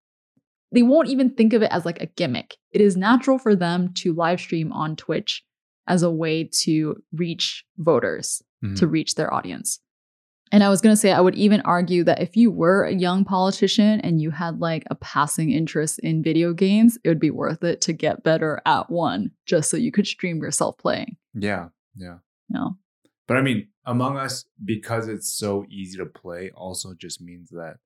they 0.73 0.83
won't 0.83 1.09
even 1.09 1.31
think 1.31 1.53
of 1.53 1.63
it 1.63 1.71
as 1.71 1.85
like 1.85 2.01
a 2.01 2.07
gimmick. 2.07 2.57
It 2.73 2.81
is 2.81 2.97
natural 2.97 3.39
for 3.39 3.55
them 3.55 3.93
to 3.95 4.15
live 4.15 4.41
stream 4.41 4.73
on 4.73 4.97
Twitch 4.97 5.45
as 5.87 6.03
a 6.03 6.11
way 6.11 6.45
to 6.63 6.97
reach 7.13 7.65
voters, 7.77 8.43
Mhm. 8.65 8.77
to 8.79 8.87
reach 8.87 9.15
their 9.15 9.33
audience. 9.33 9.79
And 10.53 10.63
I 10.65 10.69
was 10.71 10.81
going 10.81 10.93
to 10.93 10.97
say, 10.97 11.13
I 11.13 11.21
would 11.21 11.35
even 11.35 11.61
argue 11.63 12.05
that 12.05 12.23
if 12.23 12.37
you 12.37 12.51
were 12.53 12.85
a 12.85 12.95
young 12.95 13.25
politician 13.25 14.01
and 14.01 14.21
you 14.23 14.31
had 14.31 14.61
like 14.61 14.85
a 14.91 14.95
passing 14.95 15.51
interest 15.51 15.99
in 15.99 16.23
video 16.23 16.53
games, 16.55 16.97
it 17.05 17.09
would 17.09 17.19
be 17.21 17.31
worth 17.33 17.63
it 17.65 17.81
to 17.83 17.93
get 17.93 18.23
better 18.23 18.63
at 18.65 18.89
one 18.89 19.33
just 19.45 19.69
so 19.71 19.77
you 19.77 19.91
could 19.93 20.07
stream 20.07 20.39
yourself 20.43 20.79
playing. 20.79 21.17
yeah, 21.35 21.69
yeah. 21.97 22.19
Know? 22.49 22.77
But 23.27 23.37
I 23.39 23.43
mean, 23.43 23.69
Among 23.85 24.17
Us 24.17 24.45
because 24.65 25.09
it's 25.09 25.33
so 25.33 25.65
easy 25.69 25.99
to 25.99 26.07
play, 26.07 26.51
also 26.55 26.95
just 26.95 27.21
means 27.21 27.51
that 27.51 27.77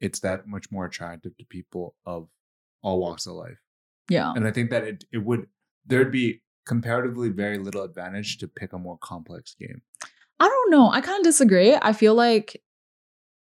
it's 0.00 0.20
that 0.20 0.46
much 0.46 0.70
more 0.70 0.84
attractive 0.84 1.36
to 1.38 1.44
people 1.44 1.94
of 2.04 2.28
all 2.82 3.00
walks 3.00 3.26
of 3.26 3.34
life. 3.34 3.58
Yeah. 4.08 4.32
And 4.34 4.46
I 4.46 4.50
think 4.50 4.70
that 4.70 4.84
it 4.84 5.04
it 5.12 5.18
would 5.24 5.46
there'd 5.86 6.12
be 6.12 6.42
comparatively 6.66 7.30
very 7.30 7.58
little 7.58 7.82
advantage 7.82 8.36
to 8.38 8.48
pick 8.48 8.72
a 8.74 8.78
more 8.78 8.98
complex 8.98 9.54
game. 9.58 9.80
I 10.38 10.46
don't 10.48 10.70
know. 10.70 10.90
I 10.90 11.00
kind 11.00 11.18
of 11.18 11.24
disagree. 11.24 11.74
I 11.80 11.92
feel 11.94 12.14
like, 12.14 12.62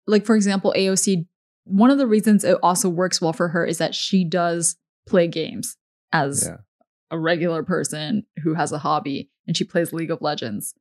like 0.07 0.27
for 0.27 0.35
example, 0.37 0.75
AOC. 0.77 1.27
One 1.67 1.91
of 1.91 1.97
the 1.97 2.07
reasons 2.07 2.45
it 2.45 2.59
also 2.63 2.89
works 2.91 3.23
well 3.23 3.33
for 3.33 3.49
her 3.49 3.65
is 3.65 3.79
that 3.79 3.95
she 3.95 4.23
does 4.25 4.77
play 5.07 5.27
games 5.29 5.77
as 6.13 6.45
Yeah. 6.47 6.59
a 7.11 7.19
regular 7.19 7.63
person 7.63 8.25
who 8.43 8.53
has 8.55 8.71
a 8.71 8.79
hobby, 8.79 9.31
and 9.47 9.57
she 9.57 9.65
plays 9.65 9.93
League 9.93 10.11
of 10.11 10.21
Legends. 10.23 10.75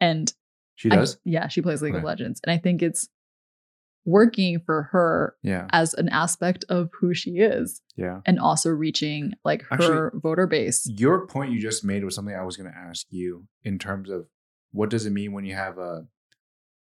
And 0.00 0.32
She 0.74 0.90
I- 0.90 0.96
does? 0.96 1.18
yeah, 1.24 1.48
she 1.48 1.62
plays 1.62 1.82
League 1.82 1.94
of 1.94 2.02
Legends, 2.04 2.40
and 2.44 2.52
I 2.52 2.58
think 2.58 2.82
it's 2.82 3.08
working 4.04 4.58
for 4.66 4.84
her 4.90 5.36
yeah. 5.42 5.68
as 5.70 5.94
an 5.94 6.08
aspect 6.08 6.64
of 6.68 6.90
who 7.00 7.14
she 7.14 7.38
is, 7.38 7.80
Yeah. 7.96 8.20
and 8.26 8.40
also 8.40 8.70
reaching 8.70 9.34
like 9.44 9.62
her 9.70 9.74
Actually- 10.08 10.20
voter 10.20 10.46
base. 10.48 10.88
Your 10.88 11.26
point 11.26 11.52
you 11.52 11.60
just 11.60 11.84
made 11.84 12.02
was 12.04 12.14
something 12.16 12.34
I 12.34 12.42
was 12.44 12.56
going 12.56 12.70
to 12.70 12.76
ask 12.76 13.06
you 13.10 13.46
in 13.62 13.78
terms 13.78 14.10
of 14.10 14.26
what 14.72 14.90
does 14.90 15.06
it 15.06 15.10
mean 15.10 15.32
when 15.32 15.44
you 15.44 15.54
have 15.54 15.78
a 15.78 16.06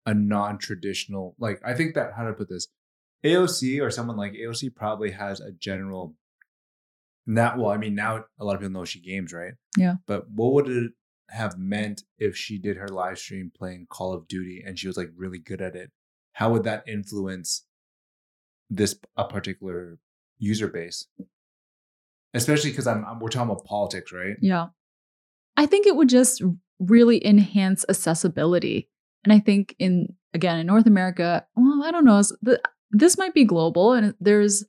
a 0.06 0.14
non-traditional 0.14 1.34
like 1.38 1.60
I 1.64 1.74
think 1.74 1.94
that 1.94 2.14
how 2.16 2.24
to 2.24 2.32
put 2.32 2.48
this 2.48 2.68
AOC 3.24 3.80
or 3.82 3.90
someone 3.90 4.16
like 4.16 4.32
AOC 4.32 4.74
probably 4.74 5.10
has 5.10 5.40
a 5.40 5.52
general 5.52 6.14
now 7.34 7.54
well 7.56 7.70
I 7.70 7.76
mean 7.76 7.94
now 7.94 8.24
a 8.38 8.44
lot 8.44 8.54
of 8.54 8.60
people 8.60 8.72
know 8.72 8.84
she 8.84 9.00
games 9.00 9.32
right 9.32 9.54
Yeah. 9.76 9.94
but 10.06 10.30
what 10.30 10.52
would 10.54 10.68
it 10.68 10.92
have 11.28 11.56
meant 11.58 12.02
if 12.18 12.36
she 12.36 12.58
did 12.58 12.76
her 12.76 12.88
live 12.88 13.18
stream 13.18 13.50
playing 13.56 13.86
Call 13.88 14.12
of 14.12 14.26
Duty 14.26 14.62
and 14.66 14.78
she 14.78 14.86
was 14.88 14.96
like 14.96 15.10
really 15.16 15.38
good 15.38 15.60
at 15.60 15.74
it 15.76 15.90
how 16.32 16.50
would 16.52 16.64
that 16.64 16.82
influence 16.88 17.64
this 18.68 18.96
a 19.16 19.24
particular 19.24 19.98
user 20.38 20.68
base 20.68 21.06
especially 22.34 22.70
because 22.70 22.86
I'm, 22.86 23.04
I'm 23.04 23.20
we're 23.20 23.28
talking 23.28 23.50
about 23.50 23.64
politics 23.64 24.12
right 24.12 24.36
Yeah. 24.40 24.68
I 25.56 25.66
think 25.66 25.86
it 25.86 25.96
would 25.96 26.08
just 26.08 26.42
really 26.78 27.24
enhance 27.26 27.84
accessibility. 27.88 28.88
And 29.24 29.32
I 29.32 29.38
think 29.40 29.74
in 29.78 30.14
again 30.32 30.58
in 30.58 30.66
North 30.66 30.86
America, 30.86 31.44
well, 31.56 31.82
I 31.84 31.90
don't 31.90 32.04
know, 32.06 32.22
the, 32.40 32.60
this 32.92 33.18
might 33.18 33.34
be 33.34 33.44
global 33.44 33.92
and 33.92 34.14
there's 34.20 34.64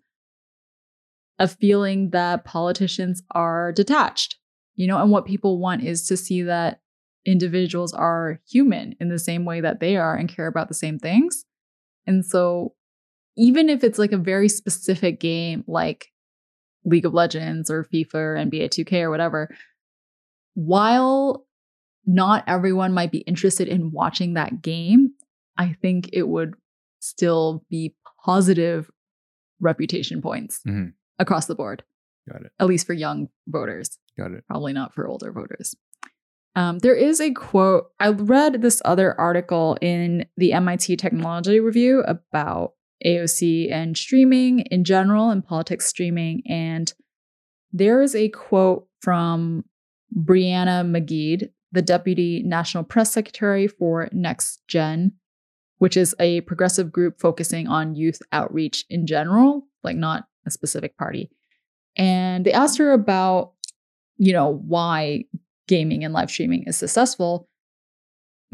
a 1.41 1.47
feeling 1.47 2.11
that 2.11 2.45
politicians 2.45 3.23
are 3.31 3.71
detached. 3.71 4.37
You 4.75 4.87
know, 4.87 5.01
and 5.01 5.11
what 5.11 5.25
people 5.25 5.59
want 5.59 5.83
is 5.83 6.05
to 6.07 6.15
see 6.15 6.43
that 6.43 6.81
individuals 7.25 7.93
are 7.93 8.39
human 8.49 8.95
in 8.99 9.09
the 9.09 9.19
same 9.19 9.43
way 9.43 9.59
that 9.61 9.79
they 9.79 9.97
are 9.97 10.15
and 10.15 10.29
care 10.29 10.47
about 10.47 10.69
the 10.69 10.73
same 10.73 10.97
things. 10.97 11.45
And 12.07 12.25
so 12.25 12.73
even 13.37 13.69
if 13.69 13.83
it's 13.83 13.99
like 13.99 14.11
a 14.11 14.17
very 14.17 14.49
specific 14.49 15.19
game 15.19 15.63
like 15.67 16.07
League 16.85 17.05
of 17.05 17.13
Legends 17.13 17.69
or 17.69 17.83
FIFA 17.83 18.15
or 18.15 18.35
NBA 18.37 18.69
2K 18.69 19.01
or 19.01 19.09
whatever, 19.09 19.49
while 20.53 21.45
not 22.05 22.43
everyone 22.47 22.93
might 22.93 23.11
be 23.11 23.19
interested 23.19 23.67
in 23.67 23.91
watching 23.91 24.33
that 24.33 24.61
game, 24.61 25.11
I 25.57 25.75
think 25.81 26.09
it 26.13 26.27
would 26.27 26.53
still 26.99 27.63
be 27.69 27.95
positive 28.23 28.89
reputation 29.59 30.21
points 30.21 30.61
Mhm. 30.67 30.93
Across 31.21 31.45
the 31.45 31.55
board. 31.55 31.83
Got 32.29 32.41
it. 32.43 32.51
at 32.59 32.67
least 32.67 32.85
for 32.85 32.93
young 32.93 33.29
voters, 33.47 33.97
Got 34.17 34.31
it. 34.31 34.43
probably 34.47 34.73
not 34.73 34.93
for 34.93 35.07
older 35.07 35.31
voters. 35.31 35.75
Um, 36.55 36.79
there 36.79 36.95
is 36.95 37.21
a 37.21 37.31
quote. 37.31 37.91
I 37.99 38.09
read 38.09 38.61
this 38.61 38.81
other 38.83 39.19
article 39.19 39.77
in 39.81 40.25
the 40.37 40.51
MIT 40.53 40.97
Technology 40.97 41.59
Review 41.59 42.01
about 42.01 42.73
AOC 43.05 43.71
and 43.71 43.97
streaming 43.97 44.59
in 44.71 44.83
general 44.83 45.29
and 45.29 45.45
politics 45.45 45.87
streaming. 45.87 46.43
And 46.47 46.93
there 47.71 48.01
is 48.01 48.15
a 48.15 48.29
quote 48.29 48.87
from 49.01 49.63
Brianna 50.15 50.85
McGee, 50.85 51.49
the 51.71 51.81
Deputy 51.81 52.43
National 52.43 52.83
Press 52.83 53.11
Secretary 53.13 53.67
for 53.67 54.09
Next 54.11 54.61
Gen, 54.67 55.13
which 55.77 55.95
is 55.95 56.13
a 56.19 56.41
progressive 56.41 56.91
group 56.91 57.19
focusing 57.19 57.67
on 57.67 57.95
youth 57.95 58.21
outreach 58.31 58.85
in 58.89 59.07
general, 59.07 59.67
like 59.83 59.95
not 59.95 60.25
a 60.45 60.51
specific 60.51 60.97
party. 60.97 61.29
And 61.95 62.45
they 62.45 62.53
asked 62.53 62.77
her 62.77 62.91
about, 62.91 63.53
you 64.17 64.33
know, 64.33 64.61
why 64.65 65.25
gaming 65.67 66.03
and 66.03 66.13
live 66.13 66.29
streaming 66.29 66.63
is 66.67 66.77
successful. 66.77 67.47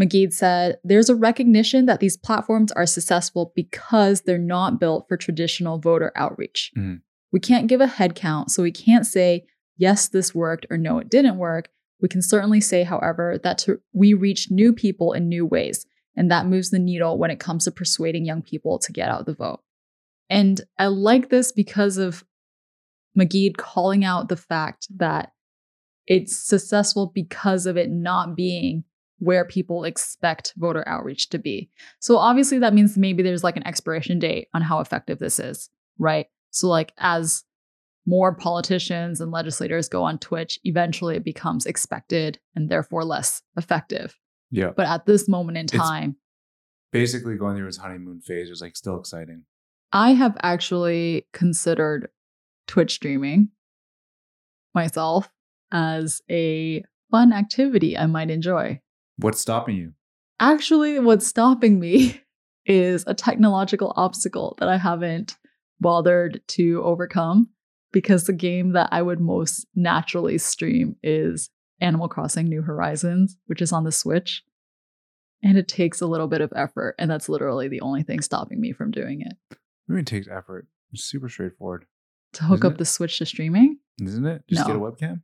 McGee 0.02 0.32
said, 0.32 0.78
There's 0.84 1.10
a 1.10 1.16
recognition 1.16 1.86
that 1.88 2.00
these 2.00 2.18
platforms 2.18 2.72
are 2.72 2.86
successful 2.86 3.52
because 3.56 4.22
they're 4.22 4.38
not 4.38 4.80
built 4.80 5.08
for 5.08 5.18
traditional 5.18 5.80
voter 5.80 6.12
outreach. 6.16 6.72
Mhm. 6.78 7.02
We 7.32 7.40
can't 7.40 7.68
give 7.68 7.82
a 7.82 7.88
head 7.88 8.16
count, 8.16 8.52
so 8.52 8.64
we 8.64 8.72
can't 8.72 9.06
say, 9.06 9.46
yes, 9.78 10.08
this 10.08 10.34
worked 10.34 10.66
or 10.70 10.78
no, 10.78 11.00
it 11.00 11.10
didn't 11.10 11.38
work. 11.38 11.70
We 12.02 12.08
can 12.08 12.22
certainly 12.22 12.62
say, 12.62 12.84
however, 12.84 13.40
that 13.44 13.58
to, 13.60 13.82
we 13.92 14.14
reach 14.14 14.52
new 14.52 14.72
people 14.72 15.14
in 15.14 15.28
new 15.28 15.46
ways, 15.46 15.86
and 16.16 16.30
that 16.32 16.46
moves 16.46 16.70
the 16.70 16.80
needle 16.80 17.18
when 17.18 17.32
it 17.32 17.40
comes 17.40 17.66
to 17.66 17.72
persuading 17.72 18.26
young 18.26 18.42
people 18.42 18.80
to 18.80 18.92
get 18.92 19.10
out 19.10 19.26
the 19.26 19.34
vote. 19.34 19.62
And 20.30 20.62
I 20.78 20.88
like 20.88 21.30
this 21.30 21.52
because 21.52 21.98
of 21.98 22.24
McGee 23.18 23.56
calling 23.58 24.04
out 24.04 24.30
the 24.30 24.36
fact 24.38 24.88
that 24.98 25.32
it's 26.06 26.36
successful 26.36 27.12
because 27.14 27.66
of 27.66 27.78
it 27.78 27.90
not 27.90 28.36
being 28.36 28.84
where 29.20 29.46
people 29.46 29.84
expect 29.84 30.54
voter 30.58 30.88
outreach 30.88 31.30
to 31.30 31.40
be. 31.40 31.70
So 32.00 32.18
obviously 32.18 32.60
that 32.60 32.74
means 32.74 32.98
maybe 32.98 33.24
there's 33.24 33.44
like 33.44 33.58
an 33.58 33.66
expiration 33.66 34.20
date 34.20 34.48
on 34.54 34.62
how 34.62 34.80
effective 34.80 35.18
this 35.20 35.40
is, 35.40 35.70
right? 35.98 36.28
So 36.52 36.68
like 36.68 36.94
as 36.98 37.44
more 38.06 38.34
politicians 38.36 39.20
and 39.20 39.32
legislators 39.32 39.90
go 39.90 40.04
on 40.04 40.20
Twitch, 40.20 40.60
eventually 40.64 41.16
it 41.16 41.26
becomes 41.26 41.66
expected 41.66 42.40
and 42.56 42.70
therefore 42.70 43.04
less 43.04 43.42
effective. 43.58 44.18
Yeah. 44.52 44.72
But 44.76 44.86
at 44.86 45.06
this 45.06 45.28
moment 45.28 45.58
in 45.58 45.66
It's- 45.66 45.82
time, 45.82 46.18
Basically 46.94 47.36
going 47.36 47.58
through 47.58 47.66
his 47.66 47.78
honeymoon 47.78 48.22
phase 48.22 48.50
is 48.50 48.62
like 48.62 48.78
still 48.78 48.98
exciting. 48.98 49.44
I 49.92 50.12
have 50.12 50.36
actually 50.42 51.26
considered 51.34 52.10
Twitch 52.68 52.96
streaming 52.96 53.50
myself 54.74 55.30
as 55.72 56.22
a 56.30 56.84
fun 57.10 57.32
activity 57.32 57.98
I 57.98 58.06
might 58.06 58.30
enjoy. 58.30 58.82
What's 59.18 59.40
stopping 59.40 59.78
you? 59.78 59.94
Actually, 60.40 61.00
what's 61.00 61.26
stopping 61.26 61.80
me 61.80 62.22
is 62.66 63.06
a 63.08 63.14
technological 63.14 63.94
obstacle 63.96 64.56
that 64.60 64.70
I 64.70 64.78
haven't 64.78 65.38
bothered 65.80 66.42
to 66.50 66.84
overcome 66.84 67.50
because 67.94 68.26
the 68.26 68.34
game 68.34 68.74
that 68.74 68.90
I 68.92 69.02
would 69.02 69.22
most 69.22 69.66
naturally 69.74 70.38
stream 70.38 70.98
is 71.02 71.50
Animal 71.80 72.10
Crossing 72.10 72.48
New 72.48 72.62
Horizons, 72.62 73.38
which 73.46 73.62
is 73.62 73.72
on 73.72 73.86
the 73.86 73.92
Switch. 73.92 74.44
And 75.44 75.58
it 75.58 75.68
takes 75.68 76.02
a 76.02 76.08
little 76.08 76.28
bit 76.28 76.42
of 76.42 76.52
effort, 76.56 76.96
and 77.00 77.10
that's 77.10 77.30
literally 77.30 77.68
the 77.68 77.82
only 77.82 78.04
thing 78.04 78.22
stopping 78.22 78.60
me 78.60 78.74
from 78.74 78.92
doing 78.92 79.22
it. 79.22 79.58
It 79.88 79.92
really 79.92 80.04
takes 80.04 80.28
effort. 80.28 80.68
It's 80.92 81.04
super 81.04 81.30
straightforward, 81.30 81.86
To 82.34 82.44
hook 82.44 82.60
Isn't 82.60 82.66
up 82.68 82.74
it? 82.74 82.78
the 82.80 82.86
Switch 82.86 83.18
to 83.20 83.26
streaming? 83.26 83.80
isn't 84.02 84.26
it? 84.26 84.44
Just 84.48 84.68
get 84.68 84.76
a 84.76 84.80
webcam. 84.80 85.22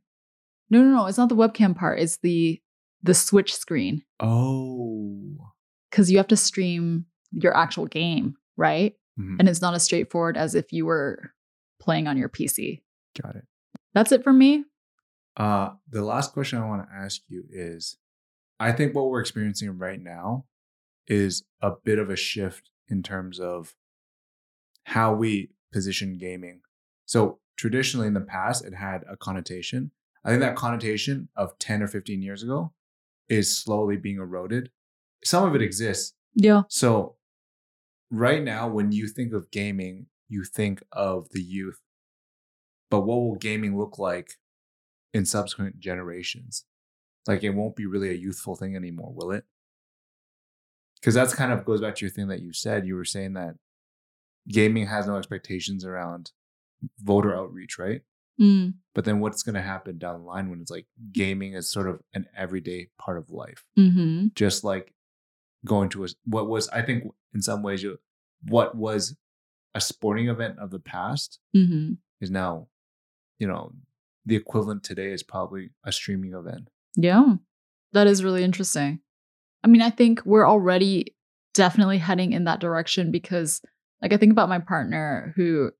No, 0.70 0.82
no, 0.82 0.90
no. 0.96 1.06
It's 1.06 1.18
not 1.18 1.28
the 1.28 1.36
webcam 1.36 1.76
part. 1.76 2.00
It's 2.00 2.16
the 2.18 2.60
the 3.02 3.14
Switch 3.14 3.54
screen 3.54 4.02
Oh. 4.20 5.52
because 5.90 6.10
you 6.10 6.16
have 6.16 6.26
to 6.28 6.36
stream 6.36 7.04
your 7.32 7.54
actual 7.56 7.86
game, 7.86 8.36
right? 8.56 8.94
Mhm. 9.18 9.36
And 9.38 9.48
it's 9.48 9.60
not 9.60 9.74
as 9.74 9.82
straightforward 9.84 10.36
as 10.38 10.54
if 10.54 10.72
you 10.72 10.86
were 10.86 11.34
playing 11.80 12.06
on 12.06 12.16
your 12.16 12.30
PC. 12.30 12.82
Got 13.20 13.36
it. 13.36 13.46
That's 13.92 14.10
it 14.10 14.24
for 14.24 14.32
me. 14.32 14.64
Uh, 15.36 15.74
the 15.88 16.02
last 16.02 16.32
question 16.32 16.58
I 16.58 16.66
want 16.66 16.88
to 16.88 16.94
ask 16.94 17.20
you 17.28 17.44
is 17.50 17.98
I 18.58 18.72
think 18.72 18.94
what 18.94 19.10
we're 19.10 19.20
experiencing 19.20 19.76
right 19.78 20.00
now 20.00 20.46
is 21.06 21.44
a 21.60 21.72
bit 21.84 21.98
of 21.98 22.08
a 22.08 22.16
shift 22.16 22.70
in 22.88 23.02
terms 23.02 23.38
of 23.38 23.74
how 24.84 25.14
we 25.14 25.50
position 25.72 26.16
gaming. 26.18 26.60
So, 27.06 27.40
traditionally 27.56 28.06
in 28.06 28.14
the 28.14 28.20
past, 28.20 28.64
it 28.64 28.74
had 28.74 29.04
a 29.10 29.16
connotation. 29.16 29.90
I 30.24 30.30
think 30.30 30.40
that 30.40 30.56
connotation 30.56 31.28
of 31.36 31.58
10 31.58 31.82
or 31.82 31.88
15 31.88 32.22
years 32.22 32.42
ago 32.42 32.72
is 33.28 33.56
slowly 33.56 33.96
being 33.96 34.16
eroded. 34.16 34.70
Some 35.24 35.44
of 35.44 35.54
it 35.54 35.62
exists. 35.62 36.14
Yeah. 36.34 36.62
So, 36.68 37.16
right 38.10 38.42
now, 38.42 38.68
when 38.68 38.92
you 38.92 39.08
think 39.08 39.32
of 39.32 39.50
gaming, 39.50 40.06
you 40.28 40.44
think 40.44 40.82
of 40.92 41.28
the 41.30 41.42
youth. 41.42 41.80
But 42.90 43.00
what 43.00 43.16
will 43.16 43.36
gaming 43.36 43.78
look 43.78 43.98
like 43.98 44.32
in 45.12 45.26
subsequent 45.26 45.80
generations? 45.80 46.64
Like, 47.26 47.42
it 47.42 47.50
won't 47.50 47.76
be 47.76 47.86
really 47.86 48.10
a 48.10 48.14
youthful 48.14 48.56
thing 48.56 48.76
anymore, 48.76 49.12
will 49.14 49.32
it? 49.32 49.44
Because 51.00 51.14
that's 51.14 51.34
kind 51.34 51.52
of 51.52 51.64
goes 51.64 51.80
back 51.80 51.96
to 51.96 52.04
your 52.04 52.12
thing 52.12 52.28
that 52.28 52.40
you 52.40 52.52
said. 52.52 52.86
You 52.86 52.96
were 52.96 53.04
saying 53.04 53.34
that 53.34 53.56
gaming 54.48 54.86
has 54.86 55.06
no 55.06 55.16
expectations 55.16 55.84
around 55.84 56.32
voter 57.02 57.34
outreach, 57.34 57.78
right? 57.78 58.02
Mm, 58.40 58.74
But 58.94 59.04
then 59.04 59.20
what's 59.20 59.42
going 59.42 59.54
to 59.54 59.62
happen 59.62 59.96
down 59.98 60.18
the 60.20 60.26
line 60.26 60.50
when 60.50 60.60
it's 60.60 60.70
like 60.70 60.86
gaming 61.12 61.52
is 61.54 61.70
sort 61.70 61.88
of 61.88 62.00
an 62.14 62.26
everyday 62.36 62.88
part 62.98 63.18
of 63.18 63.30
life? 63.30 63.64
hmm 63.76 64.26
just 64.34 64.64
like 64.64 64.92
going 65.64 65.88
to 65.90 66.04
a 66.04 66.08
what 66.24 66.48
was 66.48 66.68
I 66.70 66.82
think 66.82 67.04
in 67.32 67.40
some 67.42 67.62
ways 67.62 67.82
you 67.82 67.98
what 68.42 68.74
was 68.74 69.16
a 69.74 69.80
sporting 69.80 70.28
event 70.28 70.58
of 70.58 70.70
the 70.70 70.78
past 70.80 71.38
hmm 71.52 71.92
is 72.20 72.30
now, 72.30 72.68
you 73.38 73.46
know, 73.46 73.72
the 74.26 74.36
equivalent 74.36 74.82
today 74.82 75.12
is 75.12 75.22
probably 75.22 75.70
a 75.84 75.92
streaming 75.92 76.32
event. 76.34 76.68
Yeah. 76.96 77.34
That 77.92 78.06
is 78.06 78.24
really 78.24 78.42
interesting. 78.44 79.00
I 79.62 79.68
mean, 79.68 79.82
I 79.82 79.90
think 79.90 80.22
we're 80.24 80.48
already 80.48 81.14
definitely 81.54 81.98
heading 81.98 82.32
in 82.32 82.44
that 82.44 82.60
direction 82.60 83.10
because, 83.10 83.60
like, 84.02 84.12
I 84.12 84.16
think 84.16 84.32
about 84.32 84.48
my 84.48 84.58
partner 84.58 85.32
who 85.36 85.70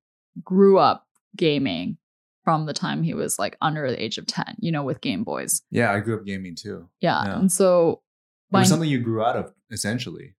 grew 0.42 0.79
up 0.79 1.07
gaming 1.37 1.98
from 2.44 2.66
the 2.66 2.72
time 2.74 3.03
he 3.03 3.14
was 3.14 3.38
like 3.38 3.57
under 3.61 3.90
the 3.90 4.03
age 4.03 4.18
of 4.18 4.27
10, 4.27 4.57
you 4.59 4.70
know, 4.72 4.83
with 4.83 5.00
Game 5.00 5.24
Boys. 5.24 5.62
Yeah, 5.70 5.92
I 5.92 6.00
grew 6.00 6.16
up 6.18 6.24
gaming 6.27 6.55
too. 6.55 6.88
Yeah. 7.00 7.24
Yeah. 7.24 7.38
And 7.38 7.50
so, 7.53 8.03
It 8.53 8.57
was 8.59 8.68
something 8.68 8.88
you 8.88 8.98
grew 9.00 9.22
out 9.24 9.37
of 9.37 9.53
essentially. 9.70 10.35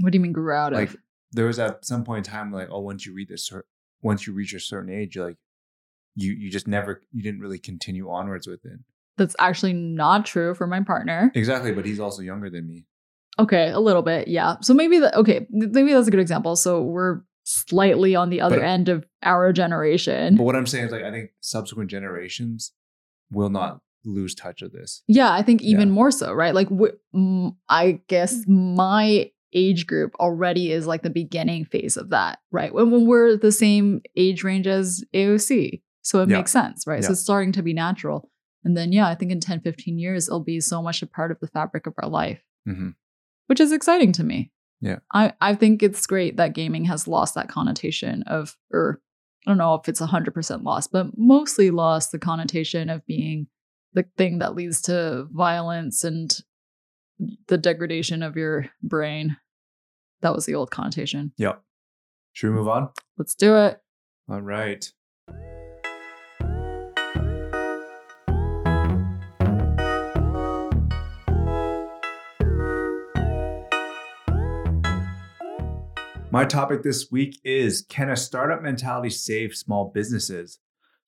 what 0.00 0.12
do 0.12 0.16
you 0.18 0.22
mean 0.22 0.32
grew 0.32 0.52
out 0.52 0.72
Like 0.72 0.90
of? 0.90 0.96
there 1.32 1.46
was 1.46 1.58
at 1.58 1.84
some 1.84 2.04
point 2.04 2.26
in 2.26 2.32
time 2.32 2.52
like 2.52 2.68
oh 2.70 2.80
once 2.80 3.04
you 3.06 3.12
reach 3.14 3.28
this 3.28 3.46
cer- 3.46 3.64
once 4.02 4.26
you 4.26 4.32
reach 4.32 4.52
a 4.54 4.60
certain 4.60 4.92
age 4.92 5.16
you're 5.16 5.26
like 5.26 5.36
you 6.14 6.32
you 6.32 6.50
just 6.50 6.68
never 6.68 7.00
you 7.12 7.22
didn't 7.22 7.40
really 7.40 7.58
continue 7.58 8.08
onwards 8.10 8.46
with 8.46 8.64
it. 8.64 8.78
That's 9.18 9.34
actually 9.38 9.72
not 9.72 10.26
true 10.26 10.54
for 10.54 10.66
my 10.66 10.80
partner. 10.80 11.32
Exactly, 11.34 11.72
but 11.72 11.86
he's 11.86 11.98
also 12.00 12.20
younger 12.22 12.50
than 12.50 12.66
me. 12.68 12.84
Okay, 13.38 13.68
a 13.68 13.80
little 13.80 14.02
bit, 14.02 14.28
yeah. 14.28 14.56
So 14.62 14.72
maybe 14.74 14.98
that 15.00 15.14
okay, 15.16 15.46
maybe 15.50 15.92
that's 15.92 16.08
a 16.08 16.10
good 16.10 16.20
example. 16.20 16.56
So 16.56 16.82
we're 16.82 17.20
slightly 17.44 18.16
on 18.16 18.30
the 18.30 18.40
other 18.40 18.56
But- 18.56 18.64
end 18.64 18.88
of 18.88 19.04
our 19.22 19.52
generation. 19.52 20.36
But 20.36 20.44
what 20.44 20.56
I'm 20.56 20.66
saying 20.66 20.86
is 20.86 20.92
like 20.92 21.04
I 21.04 21.10
think 21.10 21.30
subsequent 21.40 21.90
generations 21.90 22.72
will 23.30 23.50
not 23.50 23.80
lose 24.04 24.34
touch 24.34 24.62
of 24.62 24.72
this. 24.72 25.02
yeah, 25.08 25.32
I 25.32 25.42
think 25.42 25.62
even 25.62 25.88
Yeah. 25.88 25.94
more 25.94 26.10
so, 26.12 26.32
right? 26.32 26.54
Like 26.54 26.68
w- 26.68 26.96
m- 27.14 27.56
I 27.68 28.00
guess 28.08 28.44
my 28.46 29.30
age 29.52 29.86
group 29.86 30.14
already 30.20 30.70
is 30.70 30.86
like 30.86 31.02
the 31.02 31.10
beginning 31.10 31.64
phase 31.64 31.96
of 31.96 32.10
that, 32.10 32.38
right? 32.52 32.72
When, 32.72 32.90
when 32.90 33.06
we're 33.06 33.36
the 33.36 33.50
same 33.52 34.02
age 34.16 34.44
range 34.44 34.66
as 34.66 35.02
AOC. 35.14 35.82
So 36.02 36.22
it 36.22 36.28
Yeah. 36.28 36.36
makes 36.38 36.52
sense, 36.52 36.86
right? 36.86 37.02
So 37.02 37.12
it's 37.12 37.20
starting 37.20 37.50
to 37.52 37.62
be 37.62 37.72
natural. 37.74 38.30
And 38.64 38.76
then 38.76 38.92
yeah, 38.92 39.08
I 39.08 39.14
think 39.16 39.32
in 39.32 39.40
10 39.40 39.60
15 39.60 39.98
years 39.98 40.28
it'll 40.28 40.40
be 40.44 40.60
so 40.60 40.80
much 40.82 41.02
a 41.02 41.06
part 41.06 41.30
of 41.32 41.38
the 41.40 41.48
fabric 41.48 41.86
of 41.86 41.94
our 42.00 42.08
life. 42.08 42.40
hmm 42.64 42.90
which 43.46 43.60
is 43.60 43.72
exciting 43.72 44.12
to 44.12 44.24
me. 44.24 44.50
Yeah. 44.80 44.98
I, 45.12 45.32
I 45.40 45.54
think 45.54 45.82
it's 45.82 46.06
great 46.06 46.36
that 46.36 46.54
gaming 46.54 46.84
has 46.84 47.08
lost 47.08 47.34
that 47.34 47.48
connotation 47.48 48.22
of, 48.24 48.56
or 48.72 49.00
I 49.46 49.50
don't 49.50 49.58
know 49.58 49.74
if 49.74 49.88
it's 49.88 50.00
100% 50.00 50.64
lost, 50.64 50.92
but 50.92 51.06
mostly 51.16 51.70
lost 51.70 52.12
the 52.12 52.18
connotation 52.18 52.90
of 52.90 53.06
being 53.06 53.46
the 53.94 54.04
thing 54.16 54.40
that 54.40 54.54
leads 54.54 54.82
to 54.82 55.26
violence 55.32 56.04
and 56.04 56.36
the 57.48 57.56
degradation 57.56 58.22
of 58.22 58.36
your 58.36 58.68
brain. 58.82 59.36
That 60.20 60.34
was 60.34 60.46
the 60.46 60.54
old 60.54 60.70
connotation. 60.70 61.32
Yep. 61.38 61.62
Should 62.32 62.50
we 62.50 62.56
move 62.56 62.68
on? 62.68 62.90
Let's 63.16 63.34
do 63.34 63.56
it. 63.56 63.80
All 64.28 64.40
right. 64.40 64.90
My 76.36 76.44
topic 76.44 76.82
this 76.82 77.10
week 77.10 77.40
is 77.44 77.86
Can 77.88 78.10
a 78.10 78.14
startup 78.14 78.60
mentality 78.60 79.08
save 79.08 79.56
small 79.56 79.90
businesses? 79.94 80.58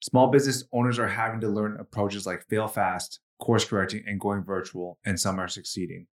Small 0.01 0.29
business 0.29 0.65
owners 0.73 0.99
are 0.99 1.09
having 1.09 1.39
to 1.43 1.51
learn 1.51 1.79
approaches 1.79 2.25
like 2.25 2.49
fail 2.49 2.67
fast, 2.67 3.21
course 3.39 3.67
correcting, 3.67 4.05
and 4.07 4.19
going 4.19 4.43
virtual, 4.43 4.99
and 5.05 5.21
some 5.21 5.39
are 5.39 5.47
succeeding. 5.47 6.07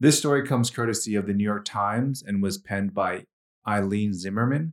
This 0.00 0.18
story 0.18 0.46
comes 0.46 0.70
courtesy 0.70 1.14
of 1.14 1.26
the 1.26 1.34
New 1.34 1.44
York 1.44 1.66
Times 1.66 2.22
and 2.26 2.42
was 2.42 2.56
penned 2.56 2.94
by 2.94 3.26
Eilene 3.68 4.14
Zimmerman. 4.14 4.72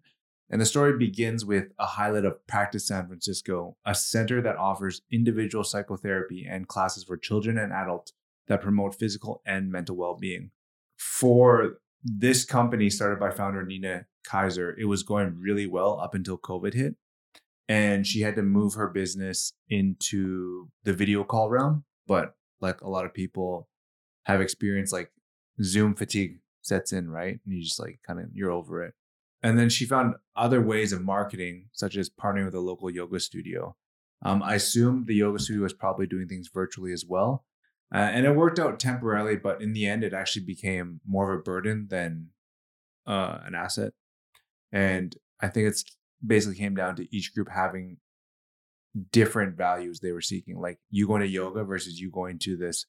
And 0.50 0.62
the 0.62 0.66
story 0.66 0.98
begins 0.98 1.44
with 1.44 1.74
a 1.78 1.86
highlight 1.86 2.24
of 2.24 2.48
Practice 2.48 2.88
San 2.88 3.08
Francisco, 3.08 3.76
a 3.86 3.94
center 3.94 4.42
that 4.42 4.56
offers 4.56 5.02
individual 5.12 5.66
psychotherapy 5.66 6.48
and 6.50 6.66
classes 6.66 7.04
for 7.04 7.18
children 7.18 7.58
and 7.58 7.74
adults 7.74 8.14
that 8.48 8.62
promote 8.62 8.96
physical 8.96 9.42
and 9.46 9.70
mental 9.70 9.98
well 9.98 10.16
being. 10.16 10.52
For 10.96 11.82
this 12.04 12.46
company 12.46 12.90
started 12.90 13.20
by 13.20 13.32
founder 13.32 13.66
Nina 13.66 14.06
Kaiser, 14.26 14.76
it 14.80 14.86
was 14.86 15.04
going 15.04 15.38
really 15.40 15.68
well 15.68 16.00
up 16.00 16.16
until 16.16 16.38
COVID 16.38 16.74
hit. 16.74 16.96
And 17.68 18.06
she 18.06 18.22
had 18.22 18.36
to 18.36 18.42
move 18.42 18.74
her 18.74 18.90
business 18.90 19.54
into 19.70 20.70
the 20.84 20.94
video 20.94 21.24
call 21.24 21.50
realm. 21.50 21.86
But 22.08 22.36
like 22.60 22.82
a 22.82 22.90
lot 22.90 23.06
of 23.06 23.14
people 23.14 23.70
have 24.26 24.42
experienced, 24.42 24.92
like 24.92 25.12
Zoom 25.64 25.96
fatigue 25.96 26.40
sets 26.62 26.92
in, 26.92 27.10
right? 27.10 27.40
And 27.46 27.56
you 27.56 27.64
just 27.64 27.80
like 27.80 28.00
kind 28.06 28.20
of, 28.20 28.26
you're 28.34 28.52
over 28.52 28.84
it. 28.84 28.94
And 29.44 29.58
then 29.58 29.70
she 29.70 29.86
found 29.86 30.16
other 30.36 30.62
ways 30.62 30.92
of 30.92 31.02
marketing, 31.02 31.70
such 31.72 31.98
as 31.98 32.10
partnering 32.10 32.46
with 32.46 32.54
a 32.54 32.60
local 32.60 32.90
yoga 32.90 33.20
studio. 33.20 33.76
Um, 34.24 34.44
I 34.44 34.56
assume 34.56 35.06
the 35.08 35.16
yoga 35.16 35.40
studio 35.40 35.66
is 35.66 35.74
probably 35.74 36.06
doing 36.06 36.28
things 36.28 36.50
virtually 36.54 36.94
as 36.94 37.06
well. 37.08 37.46
Uh, 37.94 37.98
and 37.98 38.26
it 38.26 38.36
worked 38.36 38.60
out 38.60 38.80
temporarily, 38.80 39.36
but 39.36 39.62
in 39.62 39.74
the 39.74 39.86
end, 39.86 40.04
it 40.04 40.14
actually 40.14 40.46
became 40.46 41.02
more 41.06 41.34
of 41.34 41.40
a 41.40 41.44
burden 41.44 41.88
than 41.90 42.28
uh, 43.06 43.40
an 43.44 43.54
asset. 43.54 43.92
And 44.72 45.16
I 45.42 45.50
think 45.50 45.68
it's 45.68 45.84
basically 46.26 46.58
came 46.58 46.76
down 46.76 46.96
to 46.96 47.16
each 47.16 47.34
group 47.34 47.50
having 47.50 47.98
different 49.12 49.58
values 49.58 50.00
they 50.00 50.12
were 50.12 50.22
seeking. 50.22 50.60
Like 50.60 50.80
you 50.90 51.08
going 51.08 51.22
to 51.22 51.28
yoga 51.28 51.64
versus 51.64 52.00
you 52.00 52.10
going 52.10 52.40
to 52.40 52.56
this 52.56 52.86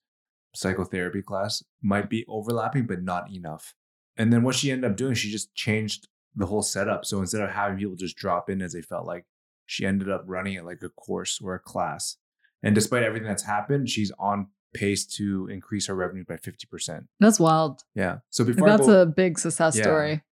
psychotherapy 0.54 1.22
class 1.22 1.62
might 1.82 2.08
be 2.08 2.24
overlapping, 2.28 2.86
but 2.86 3.02
not 3.02 3.32
enough. 3.32 3.74
And 4.16 4.32
then 4.32 4.42
what 4.42 4.54
she 4.54 4.70
ended 4.70 4.90
up 4.90 4.96
doing, 4.96 5.14
she 5.14 5.30
just 5.30 5.54
changed 5.54 6.06
the 6.36 6.46
whole 6.46 6.62
setup. 6.62 7.04
So 7.04 7.18
instead 7.18 7.42
of 7.42 7.50
having 7.50 7.78
people 7.78 7.96
just 7.96 8.16
drop 8.16 8.48
in 8.50 8.62
as 8.62 8.72
they 8.72 8.82
felt 8.82 9.06
like, 9.06 9.24
she 9.64 9.86
ended 9.86 10.10
up 10.10 10.24
running 10.26 10.54
it 10.54 10.64
like 10.64 10.82
a 10.82 10.90
course 10.90 11.40
or 11.42 11.54
a 11.54 11.58
class. 11.58 12.16
And 12.62 12.74
despite 12.74 13.04
everything 13.04 13.28
that's 13.28 13.44
happened, 13.44 13.88
she's 13.88 14.12
on 14.18 14.48
pace 14.74 15.04
to 15.06 15.46
increase 15.48 15.86
her 15.86 15.94
revenue 15.94 16.24
by 16.26 16.36
50%. 16.36 17.06
That's 17.20 17.38
wild. 17.40 17.82
Yeah. 17.94 18.18
So 18.30 18.44
before 18.44 18.68
That's 18.68 18.86
go, 18.86 19.02
a 19.02 19.06
big 19.06 19.38
success 19.38 19.76
Yeah. 19.76 19.82
story. 19.84 20.22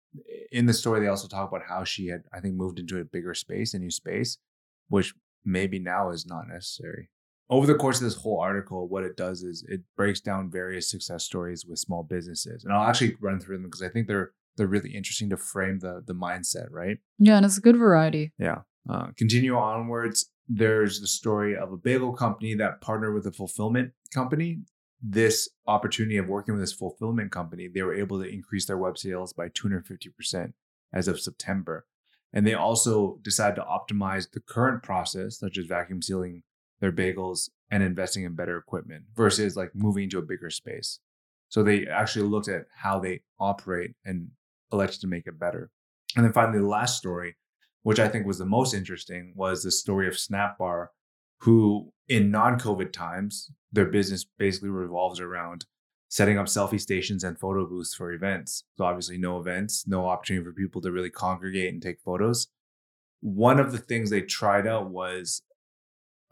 in 0.50 0.66
the 0.66 0.72
story, 0.74 0.98
they 1.00 1.06
also 1.06 1.28
talk 1.28 1.48
about 1.48 1.62
how 1.68 1.84
she 1.84 2.08
had, 2.08 2.24
I 2.32 2.40
think, 2.40 2.56
moved 2.56 2.80
into 2.80 2.98
a 2.98 3.04
bigger 3.04 3.32
space, 3.34 3.74
a 3.74 3.78
new 3.78 3.90
space, 3.92 4.38
which 4.88 5.14
maybe 5.44 5.78
now 5.78 6.10
is 6.10 6.26
not 6.26 6.48
necessary. 6.48 7.10
Over 7.48 7.66
the 7.68 7.76
course 7.76 7.98
of 8.00 8.04
this 8.04 8.16
whole 8.16 8.40
article, 8.40 8.88
what 8.88 9.04
it 9.04 9.16
does 9.16 9.42
is 9.44 9.64
it 9.68 9.82
breaks 9.96 10.20
down 10.20 10.50
various 10.50 10.90
success 10.90 11.24
stories 11.24 11.64
with 11.64 11.78
small 11.78 12.02
businesses, 12.02 12.64
and 12.64 12.72
I'll 12.72 12.88
actually 12.88 13.14
run 13.20 13.38
through 13.38 13.56
them 13.58 13.64
because 13.64 13.82
I 13.82 13.88
think 13.88 14.08
they're 14.08 14.32
they're 14.56 14.66
really 14.66 14.90
interesting 14.94 15.30
to 15.30 15.36
frame 15.36 15.78
the 15.78 16.02
the 16.04 16.14
mindset, 16.14 16.66
right? 16.70 16.98
Yeah, 17.18 17.36
and 17.36 17.46
it's 17.46 17.58
a 17.58 17.60
good 17.60 17.76
variety. 17.76 18.32
Yeah. 18.38 18.62
Uh, 18.88 19.08
continue 19.16 19.56
onwards. 19.56 20.30
There's 20.48 21.00
the 21.00 21.06
story 21.06 21.56
of 21.56 21.72
a 21.72 21.76
bagel 21.76 22.12
company 22.12 22.54
that 22.54 22.80
partnered 22.80 23.14
with 23.14 23.26
a 23.26 23.32
fulfillment 23.32 23.92
company. 24.10 24.60
This 25.02 25.48
opportunity 25.66 26.18
of 26.18 26.28
working 26.28 26.54
with 26.54 26.62
this 26.62 26.72
fulfillment 26.72 27.32
company, 27.32 27.68
they 27.68 27.82
were 27.82 27.94
able 27.94 28.22
to 28.22 28.28
increase 28.28 28.66
their 28.66 28.76
web 28.76 28.98
sales 28.98 29.32
by 29.32 29.48
250% 29.48 30.52
as 30.92 31.08
of 31.08 31.20
September. 31.20 31.86
And 32.32 32.46
they 32.46 32.54
also 32.54 33.18
decided 33.22 33.56
to 33.56 33.62
optimize 33.62 34.30
the 34.30 34.40
current 34.40 34.82
process, 34.82 35.38
such 35.38 35.56
as 35.56 35.66
vacuum 35.66 36.02
sealing 36.02 36.42
their 36.80 36.92
bagels 36.92 37.48
and 37.70 37.82
investing 37.82 38.24
in 38.24 38.34
better 38.34 38.56
equipment 38.56 39.04
versus 39.14 39.56
like 39.56 39.70
moving 39.74 40.10
to 40.10 40.18
a 40.18 40.22
bigger 40.22 40.50
space. 40.50 41.00
So 41.48 41.62
they 41.62 41.86
actually 41.86 42.28
looked 42.28 42.48
at 42.48 42.66
how 42.76 43.00
they 43.00 43.22
operate 43.38 43.92
and 44.04 44.28
elected 44.72 45.00
to 45.00 45.06
make 45.06 45.26
it 45.26 45.38
better. 45.38 45.70
And 46.14 46.24
then 46.24 46.32
finally, 46.32 46.58
the 46.58 46.66
last 46.66 46.98
story 46.98 47.36
which 47.82 47.98
I 47.98 48.08
think 48.08 48.26
was 48.26 48.38
the 48.38 48.46
most 48.46 48.74
interesting, 48.74 49.32
was 49.34 49.62
the 49.62 49.70
story 49.70 50.06
of 50.06 50.14
Snapbar, 50.14 50.88
who 51.40 51.92
in 52.08 52.30
non-COVID 52.30 52.92
times, 52.92 53.50
their 53.72 53.86
business 53.86 54.26
basically 54.38 54.70
revolves 54.70 55.20
around 55.20 55.64
setting 56.08 56.38
up 56.38 56.46
selfie 56.46 56.80
stations 56.80 57.22
and 57.22 57.38
photo 57.38 57.64
booths 57.66 57.94
for 57.94 58.12
events. 58.12 58.64
So 58.76 58.84
obviously 58.84 59.16
no 59.16 59.38
events, 59.38 59.84
no 59.86 60.06
opportunity 60.08 60.44
for 60.44 60.52
people 60.52 60.80
to 60.82 60.90
really 60.90 61.10
congregate 61.10 61.72
and 61.72 61.80
take 61.80 62.00
photos. 62.00 62.48
One 63.20 63.60
of 63.60 63.70
the 63.70 63.78
things 63.78 64.10
they 64.10 64.22
tried 64.22 64.66
out 64.66 64.90
was 64.90 65.42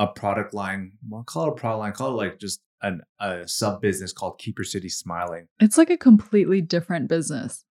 a 0.01 0.09
product 0.09 0.53
line, 0.53 0.93
well, 1.09 1.23
call 1.23 1.47
it 1.47 1.51
a 1.51 1.53
product 1.53 1.79
line, 1.79 1.93
call 1.93 2.21
it 2.21 2.25
like 2.25 2.39
just 2.41 2.61
an, 2.83 3.03
a 3.21 3.47
sub 3.47 3.81
business 3.81 4.13
called 4.13 4.39
Keep 4.39 4.59
Your 4.59 4.65
City 4.65 4.89
Smiling. 4.89 5.47
It's 5.61 5.79
like 5.79 5.91
a 5.91 5.97
completely 5.97 6.61
different 6.61 7.09
business. 7.09 7.65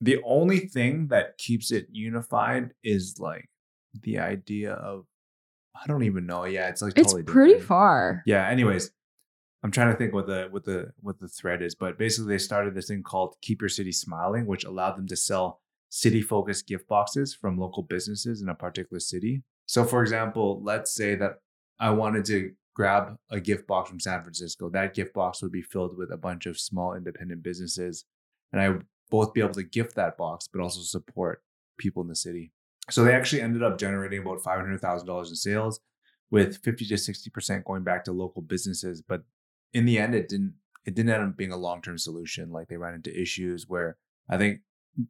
the 0.00 0.18
only 0.24 0.60
thing 0.60 1.08
that 1.08 1.36
keeps 1.38 1.70
it 1.70 1.86
unified 1.90 2.70
is 2.82 3.16
like 3.18 3.50
the 4.02 4.18
idea 4.18 4.72
of 4.72 5.04
I 5.82 5.86
don't 5.86 6.02
even 6.02 6.26
know. 6.26 6.44
Yeah, 6.44 6.68
it's 6.68 6.82
like 6.82 6.96
It's 6.96 7.12
pretty 7.12 7.52
different. 7.52 7.62
far. 7.62 8.22
Yeah. 8.26 8.48
Anyways, 8.48 8.90
I'm 9.62 9.70
trying 9.70 9.92
to 9.92 9.96
think 9.96 10.12
what 10.12 10.26
the 10.26 10.48
what 10.50 10.64
the 10.64 10.92
what 11.00 11.18
the 11.18 11.28
thread 11.28 11.62
is, 11.62 11.74
but 11.74 11.98
basically 11.98 12.34
they 12.34 12.38
started 12.38 12.74
this 12.74 12.88
thing 12.88 13.02
called 13.02 13.36
Keep 13.42 13.62
Your 13.62 13.68
City 13.68 13.92
Smiling, 13.92 14.46
which 14.46 14.64
allowed 14.64 14.96
them 14.96 15.06
to 15.08 15.16
sell 15.16 15.60
city 15.90 16.22
focused 16.22 16.66
gift 16.66 16.86
boxes 16.88 17.34
from 17.34 17.58
local 17.58 17.82
businesses 17.82 18.42
in 18.42 18.48
a 18.48 18.54
particular 18.54 19.00
city. 19.00 19.42
So, 19.66 19.84
for 19.84 20.02
example, 20.02 20.62
let's 20.62 20.94
say 20.94 21.14
that 21.16 21.34
I 21.78 21.90
wanted 21.90 22.24
to 22.26 22.52
grab 22.74 23.16
a 23.30 23.40
gift 23.40 23.66
box 23.66 23.90
from 23.90 24.00
San 24.00 24.22
Francisco. 24.22 24.70
That 24.70 24.94
gift 24.94 25.12
box 25.14 25.42
would 25.42 25.52
be 25.52 25.62
filled 25.62 25.96
with 25.96 26.10
a 26.12 26.16
bunch 26.16 26.46
of 26.46 26.58
small 26.58 26.94
independent 26.94 27.42
businesses, 27.42 28.04
and 28.52 28.60
I 28.60 28.68
would 28.68 28.84
both 29.10 29.32
be 29.32 29.40
able 29.40 29.54
to 29.54 29.62
gift 29.62 29.96
that 29.96 30.16
box, 30.16 30.48
but 30.50 30.60
also 30.62 30.80
support 30.80 31.42
people 31.78 32.02
in 32.02 32.08
the 32.08 32.14
city. 32.16 32.52
So 32.90 33.04
they 33.04 33.14
actually 33.14 33.42
ended 33.42 33.62
up 33.62 33.78
generating 33.78 34.20
about 34.20 34.42
five 34.42 34.58
hundred 34.60 34.80
thousand 34.80 35.06
dollars 35.06 35.30
in 35.30 35.36
sales, 35.36 35.80
with 36.30 36.58
fifty 36.62 36.86
to 36.86 36.96
sixty 36.98 37.30
percent 37.30 37.64
going 37.64 37.82
back 37.84 38.04
to 38.04 38.12
local 38.12 38.42
businesses. 38.42 39.02
But 39.02 39.22
in 39.72 39.84
the 39.84 39.98
end, 39.98 40.14
it 40.14 40.28
didn't. 40.28 40.54
It 40.86 40.94
didn't 40.94 41.10
end 41.12 41.22
up 41.22 41.36
being 41.36 41.52
a 41.52 41.56
long 41.58 41.82
term 41.82 41.98
solution. 41.98 42.50
Like 42.50 42.68
they 42.68 42.76
ran 42.78 42.94
into 42.94 43.18
issues 43.20 43.66
where 43.68 43.96
I 44.28 44.38
think 44.38 44.60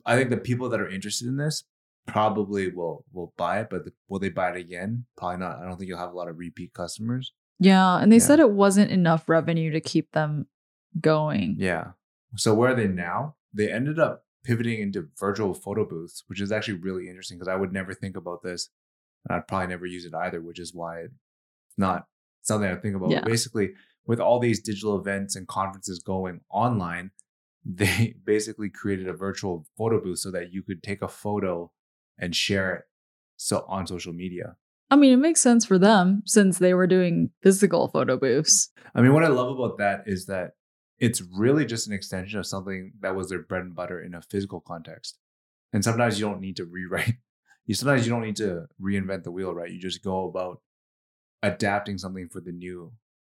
I 0.05 0.16
think 0.16 0.31
the 0.31 0.37
people 0.37 0.69
that 0.71 0.81
are 0.81 0.88
interested 0.88 1.29
in 1.29 1.37
this 1.37 1.64
probably 2.07 2.71
will 2.73 3.05
will 3.12 3.33
buy 3.37 3.61
it, 3.61 3.69
but 3.71 3.85
the, 3.85 3.93
will 4.09 4.19
they 4.19 4.31
buy 4.31 4.51
it 4.51 4.57
again? 4.57 5.05
Probably 5.16 5.38
not. 5.38 5.59
I 5.61 5.66
don't 5.69 5.77
think 5.77 5.88
you'll 5.88 5.99
have 5.99 6.12
a 6.12 6.16
lot 6.16 6.29
of 6.29 6.38
repeat 6.38 6.73
customers. 6.75 7.33
Yeah. 7.61 7.99
And 7.99 8.11
they 8.11 8.16
Yeah. 8.16 8.23
said 8.25 8.40
it 8.40 8.51
wasn't 8.51 8.90
enough 8.90 9.29
revenue 9.29 9.71
to 9.73 9.81
keep 9.81 10.11
them 10.12 10.47
going. 11.01 11.57
Yeah. 11.59 11.93
So 12.37 12.55
where 12.55 12.73
are 12.73 12.75
they 12.75 12.88
now? 12.88 13.37
They 13.53 13.71
ended 13.71 13.99
up 13.99 14.25
pivoting 14.44 14.81
into 14.81 15.09
virtual 15.18 15.55
photo 15.55 15.87
booths, 15.87 16.24
which 16.26 16.40
is 16.40 16.53
actually 16.53 16.79
really 16.79 17.09
interesting 17.09 17.38
because 17.38 17.48
I 17.48 17.57
would 17.57 17.72
never 17.72 17.94
think 17.94 18.16
about 18.16 18.42
this. 18.42 18.68
And 19.29 19.37
I'd 19.37 19.46
probably 19.46 19.68
never 19.68 19.87
use 19.87 20.05
it 20.05 20.14
either, 20.14 20.40
which 20.40 20.59
is 20.59 20.74
why 20.74 21.00
it's 21.00 21.14
not 21.76 22.07
something 22.42 22.70
I 22.70 22.76
think 22.76 22.96
about. 22.96 23.11
Yeah. 23.11 23.24
Basically, 23.24 23.70
with 24.07 24.20
all 24.20 24.38
these 24.38 24.61
digital 24.61 24.98
events 24.98 25.37
and 25.37 25.46
conferences 25.46 26.00
going 26.00 26.40
online, 26.50 27.11
they 27.64 28.14
basically 28.24 28.70
created 28.70 29.07
a 29.09 29.12
virtual 29.12 29.66
photo 29.76 30.00
booth 30.00 30.18
so 30.18 30.31
that 30.31 30.53
you 30.53 30.62
could 30.62 30.83
take 30.83 31.03
a 31.03 31.09
photo 31.09 31.70
and 32.18 32.35
share 32.35 32.74
it 32.74 32.83
so 33.37 33.64
on 33.68 33.87
social 33.87 34.12
media. 34.12 34.57
I 34.90 34.96
mean, 34.96 35.12
it 35.12 35.18
makes 35.18 35.40
sense 35.40 35.64
for 35.64 35.79
them 35.79 36.22
since 36.26 36.59
they 36.59 36.74
were 36.74 36.87
doing 36.87 37.31
physical 37.42 37.88
photo 37.88 38.16
booths. 38.16 38.70
I 38.94 39.03
mean, 39.03 39.12
what 39.12 39.24
I 39.24 39.29
love 39.29 39.57
about 39.57 39.79
that 39.79 40.03
is 40.07 40.26
that 40.26 40.53
it's 41.01 41.23
really 41.23 41.65
just 41.65 41.87
an 41.87 41.95
extension 41.95 42.39
of 42.39 42.47
something 42.47 42.93
that 43.01 43.17
was 43.17 43.31
their 43.31 43.43
bread 43.43 43.63
and 43.63 43.75
butter 43.75 44.01
in 44.01 44.15
a 44.15 44.23
physical 44.23 44.61
context. 44.61 45.19
And 45.73 45.83
sometimes 45.83 46.21
you 46.21 46.27
don't 46.27 46.41
need 46.41 46.57
to 46.57 46.65
rewrite. 46.65 47.15
You 47.67 47.75
sometimes 47.75 48.05
you 48.05 48.11
don't 48.13 48.23
need 48.23 48.37
to 48.37 48.67
reinvent 48.83 49.23
the 49.23 49.31
wheel, 49.31 49.55
right? 49.55 49.71
You 49.71 49.79
just 49.79 50.03
go 50.03 50.25
about 50.25 50.61
adapting 51.41 51.99
something 51.99 52.29
for 52.29 52.41
the 52.41 52.51
new 52.51 52.91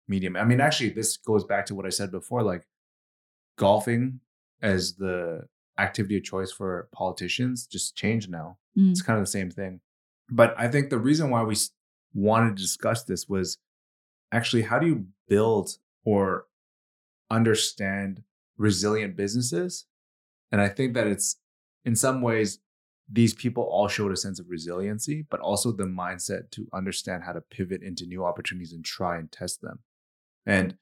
medium. 0.08 0.36
I 0.36 0.43
mean, 0.43 0.60
actually, 0.60 0.89
this 0.89 1.17
goes 1.17 1.43
back 1.43 1.67
to 1.67 1.76
what 1.76 1.86
I 1.86 1.89
said 1.89 2.10
before. 2.10 2.41
Like 2.41 2.65
golfing 3.60 4.21
as 4.60 4.95
the 4.95 5.41
activity 5.78 6.17
of 6.17 6.23
choice 6.23 6.52
for 6.52 6.89
politicians 6.91 7.67
just 7.67 7.95
changed 7.95 8.32
now. 8.32 8.58
Mm. 8.76 8.91
It's 8.91 9.04
kind 9.04 9.19
of 9.19 9.23
the 9.23 9.32
same 9.32 9.52
thing. 9.52 9.82
But 10.32 10.56
I 10.58 10.67
think 10.67 10.89
the 10.89 10.97
reason 10.97 11.30
why 11.30 11.43
we 11.43 11.56
wanted 12.15 12.56
to 12.56 12.62
discuss 12.63 13.04
this 13.04 13.28
was 13.30 13.60
actually 14.32 14.63
how 14.63 14.80
do 14.80 14.88
you 14.88 15.06
build 15.28 15.78
or 16.06 16.45
understand 17.34 18.24
resilient 18.58 19.15
businesses? 19.15 19.86
And 20.52 20.62
I 20.62 20.69
think 20.69 20.93
that 20.93 21.08
it's 21.08 21.38
in 21.86 21.96
some 21.96 22.22
ways, 22.22 22.60
these 23.12 23.34
people 23.34 23.63
all 23.63 23.88
showed 23.88 24.12
a 24.12 24.17
sense 24.17 24.39
of 24.39 24.50
resiliency, 24.50 25.26
but 25.30 25.39
also 25.41 25.72
the 25.72 25.84
mindset 25.84 26.50
to 26.52 26.67
understand 26.74 27.24
how 27.24 27.34
to 27.34 27.41
pivot 27.41 27.84
into 27.84 28.06
new 28.06 28.24
opportunities 28.24 28.74
and 28.74 28.86
try 28.86 29.17
and 29.17 29.32
test 29.32 29.62
them. 29.62 29.80
And 30.46 30.78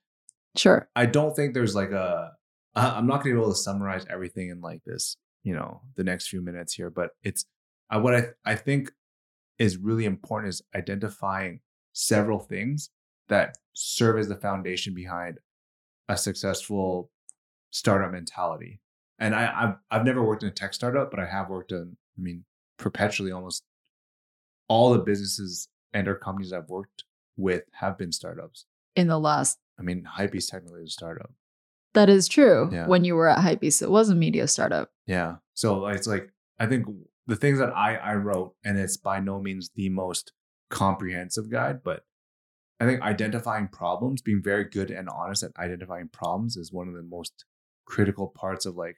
Sure. 0.55 0.89
I 0.95 1.05
don't 1.05 1.35
think 1.35 1.53
there's 1.53 1.75
like 1.75 1.91
a, 1.91 2.31
I'm 2.75 3.07
not 3.07 3.23
going 3.23 3.35
to 3.35 3.39
be 3.39 3.41
able 3.41 3.53
to 3.53 3.57
summarize 3.57 4.05
everything 4.09 4.49
in 4.49 4.61
like 4.61 4.83
this, 4.85 5.17
you 5.43 5.53
know, 5.53 5.81
the 5.95 6.03
next 6.03 6.27
few 6.27 6.41
minutes 6.41 6.73
here. 6.73 6.89
But 6.89 7.11
it's 7.23 7.45
I 7.89 7.97
what 7.97 8.15
I 8.15 8.25
I 8.45 8.55
think 8.55 8.91
is 9.57 9.77
really 9.77 10.05
important 10.05 10.49
is 10.49 10.61
identifying 10.75 11.59
several 11.93 12.39
things 12.39 12.89
that 13.29 13.57
serve 13.73 14.17
as 14.17 14.27
the 14.27 14.35
foundation 14.35 14.93
behind 14.93 15.39
a 16.11 16.17
successful 16.17 17.09
startup 17.71 18.11
mentality. 18.11 18.81
And 19.17 19.33
I, 19.35 19.51
I've 19.55 19.75
I've 19.89 20.05
never 20.05 20.23
worked 20.23 20.43
in 20.43 20.49
a 20.49 20.51
tech 20.51 20.73
startup, 20.73 21.11
but 21.11 21.19
I 21.19 21.25
have 21.25 21.49
worked 21.49 21.71
in, 21.71 21.95
I 22.17 22.21
mean, 22.21 22.43
perpetually 22.77 23.31
almost 23.31 23.63
all 24.67 24.91
the 24.91 24.99
businesses 24.99 25.69
and 25.93 26.07
or 26.07 26.15
companies 26.15 26.53
I've 26.53 26.69
worked 26.69 27.03
with 27.37 27.63
have 27.73 27.97
been 27.97 28.11
startups. 28.11 28.65
In 28.95 29.07
the 29.07 29.19
last 29.19 29.59
I 29.79 29.83
mean, 29.83 30.07
Hypebeast 30.17 30.49
technically 30.51 30.81
is 30.83 30.89
a 30.89 30.91
startup. 30.91 31.31
that 31.93 32.09
is 32.09 32.27
true. 32.27 32.69
Yeah. 32.71 32.87
When 32.87 33.03
you 33.03 33.15
were 33.15 33.27
at 33.29 33.39
Hypebeast, 33.39 33.81
it 33.81 33.89
was 33.89 34.09
a 34.09 34.15
media 34.15 34.47
startup. 34.47 34.91
Yeah. 35.07 35.35
So 35.53 35.87
it's 35.87 36.07
like 36.07 36.31
I 36.59 36.65
think 36.65 36.85
the 37.27 37.35
things 37.35 37.59
that 37.59 37.75
I 37.75 37.95
I 37.95 38.15
wrote, 38.15 38.55
and 38.65 38.77
it's 38.77 38.97
by 38.97 39.19
no 39.19 39.39
means 39.39 39.69
the 39.75 39.89
most 39.89 40.33
comprehensive 40.69 41.49
guide, 41.51 41.83
but 41.83 42.03
I 42.81 42.85
think 42.85 43.01
identifying 43.03 43.67
problems, 43.67 44.21
being 44.23 44.41
very 44.41 44.63
good 44.65 44.89
and 44.89 45.07
honest 45.07 45.43
at 45.43 45.51
identifying 45.59 46.09
problems 46.09 46.57
is 46.57 46.73
one 46.73 46.87
of 46.87 46.95
the 46.95 47.03
most 47.03 47.45
critical 47.85 48.27
parts 48.29 48.65
of 48.65 48.75
like 48.75 48.97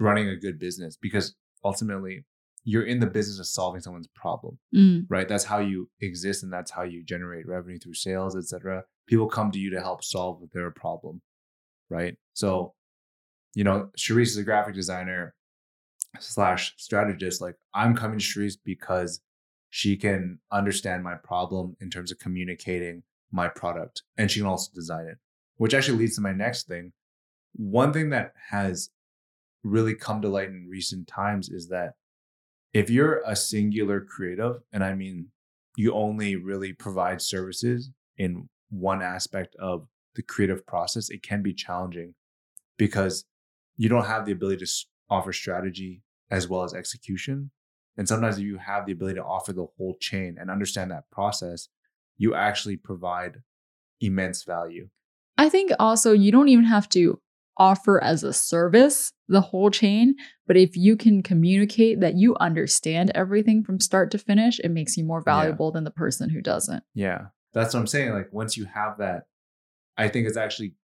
running 0.00 0.28
a 0.28 0.36
good 0.36 0.58
business 0.58 0.96
because 1.00 1.34
ultimately 1.64 2.24
you're 2.64 2.82
in 2.84 2.98
the 2.98 3.06
business 3.06 3.38
of 3.38 3.46
solving 3.46 3.80
someone's 3.80 4.08
problem 4.08 4.58
Mm. 4.74 5.06
right? 5.08 5.28
That's 5.28 5.44
how 5.44 5.58
you 5.60 5.88
exist 6.00 6.42
and 6.42 6.52
that's 6.52 6.70
how 6.72 6.82
you 6.82 7.04
generate 7.04 7.46
revenue 7.46 7.78
through 7.78 7.94
sales 7.94 8.36
etc 8.36 8.84
people 9.06 9.26
come 9.28 9.50
to 9.52 9.58
you 9.58 9.70
to 9.70 9.80
help 9.80 10.02
solve 10.02 10.42
their 10.52 10.70
problem 10.72 11.22
right? 11.90 12.16
So 12.34 12.74
you 13.54 13.62
know 13.64 13.90
Charisse 13.96 14.28
is 14.28 14.38
a 14.38 14.42
graphic 14.44 14.74
designer 14.74 15.34
slash 16.18 16.74
strategist. 16.76 17.40
Like 17.40 17.54
i'm 17.74 17.94
coming 17.94 18.18
to 18.18 18.24
Charisse 18.24 18.58
because 18.64 19.20
she 19.70 19.96
can 19.96 20.38
understand 20.50 21.02
my 21.04 21.14
problem 21.14 21.76
in 21.80 21.88
terms 21.88 22.10
of 22.12 22.18
communicating 22.18 23.02
my 23.32 23.48
product 23.48 24.02
and 24.16 24.30
she 24.30 24.40
can 24.40 24.46
also 24.46 24.70
design 24.74 25.06
it 25.06 25.18
which 25.56 25.74
actually 25.74 25.98
leads 25.98 26.16
to 26.16 26.20
my 26.20 26.32
next 26.32 26.68
thing 26.68 26.92
one 27.54 27.92
thing 27.92 28.10
that 28.10 28.32
has 28.50 28.90
really 29.62 29.94
come 29.94 30.22
to 30.22 30.28
light 30.28 30.48
in 30.48 30.68
recent 30.70 31.06
times 31.06 31.48
is 31.48 31.68
that 31.68 31.94
if 32.72 32.88
you're 32.88 33.22
a 33.26 33.36
singular 33.36 34.00
creative, 34.00 34.56
and 34.72 34.82
I 34.82 34.94
mean 34.94 35.28
you 35.76 35.94
only 35.94 36.36
really 36.36 36.72
provide 36.72 37.22
services 37.22 37.90
in 38.18 38.48
one 38.70 39.02
aspect 39.02 39.54
of 39.56 39.86
the 40.14 40.22
creative 40.22 40.66
process, 40.66 41.10
it 41.10 41.22
can 41.22 41.42
be 41.42 41.54
challenging 41.54 42.14
because 42.76 43.24
you 43.76 43.88
don't 43.88 44.06
have 44.06 44.26
the 44.26 44.32
ability 44.32 44.64
to 44.64 44.72
offer 45.08 45.32
strategy 45.32 46.02
as 46.30 46.48
well 46.48 46.62
as 46.62 46.74
execution. 46.74 47.50
And 47.96 48.08
sometimes 48.08 48.38
if 48.38 48.44
you 48.44 48.58
have 48.58 48.86
the 48.86 48.92
ability 48.92 49.16
to 49.16 49.24
offer 49.24 49.52
the 49.52 49.66
whole 49.76 49.96
chain 50.00 50.36
and 50.38 50.50
understand 50.50 50.90
that 50.90 51.10
process, 51.10 51.68
you 52.18 52.34
actually 52.34 52.76
provide 52.76 53.36
immense 54.00 54.44
value. 54.44 54.88
I 55.38 55.48
think 55.48 55.72
also 55.78 56.12
you 56.12 56.30
don't 56.32 56.48
even 56.48 56.64
have 56.64 56.88
to 56.90 57.20
offer 57.58 58.02
as 58.02 58.22
a 58.24 58.32
service 58.32 59.12
the 59.28 59.40
whole 59.40 59.70
chain, 59.70 60.14
but 60.46 60.56
if 60.56 60.76
you 60.76 60.96
can 60.96 61.22
communicate 61.22 62.00
that 62.00 62.14
you 62.16 62.34
understand 62.40 63.10
everything 63.14 63.62
from 63.62 63.78
start 63.80 64.10
to 64.10 64.18
finish, 64.18 64.58
it 64.60 64.70
makes 64.70 64.96
you 64.96 65.04
more 65.04 65.22
Yeah. 65.26 65.32
valuable 65.34 65.70
than 65.72 65.84
the 65.84 65.90
person 65.90 66.30
who 66.30 66.40
doesn't. 66.40 66.82
Yeah. 66.94 67.26
That's 67.52 67.74
what 67.74 67.80
I'm 67.80 67.86
saying. 67.86 68.12
Like 68.12 68.32
once 68.32 68.56
you 68.56 68.64
have 68.66 68.98
that, 68.98 69.24
I 69.96 70.08
think 70.08 70.26
it's 70.26 70.36
actually 70.38 70.74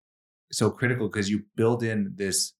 so 0.51 0.69
critical 0.69 1.07
because 1.09 1.29
you 1.29 1.43
build 1.55 1.83
in 1.83 2.13
this. 2.15 2.53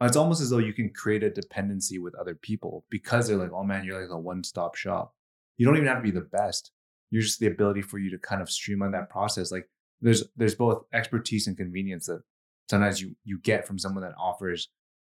It's 0.00 0.16
almost 0.16 0.42
as 0.42 0.50
though 0.50 0.58
you 0.58 0.74
can 0.74 0.90
create 0.90 1.22
a 1.22 1.30
dependency 1.30 1.98
with 1.98 2.14
other 2.16 2.34
people 2.34 2.84
because 2.90 3.28
they're 3.28 3.36
like, 3.38 3.52
oh 3.52 3.64
man, 3.64 3.84
you're 3.84 4.00
like 4.00 4.10
a 4.10 4.18
one 4.18 4.42
stop 4.44 4.74
shop. 4.74 5.14
You 5.56 5.64
don't 5.66 5.76
even 5.76 5.88
have 5.88 5.98
to 5.98 6.02
be 6.02 6.10
the 6.10 6.20
best. 6.20 6.72
You're 7.10 7.22
just 7.22 7.40
the 7.40 7.46
ability 7.46 7.82
for 7.82 7.98
you 7.98 8.10
to 8.10 8.18
kind 8.18 8.42
of 8.42 8.50
streamline 8.50 8.92
that 8.92 9.10
process. 9.10 9.52
Like 9.52 9.68
there's 10.00 10.24
there's 10.36 10.54
both 10.54 10.84
expertise 10.92 11.46
and 11.46 11.56
convenience 11.56 12.06
that 12.06 12.22
sometimes 12.68 13.00
you 13.00 13.14
you 13.24 13.38
get 13.38 13.66
from 13.66 13.78
someone 13.78 14.02
that 14.02 14.14
offers 14.18 14.68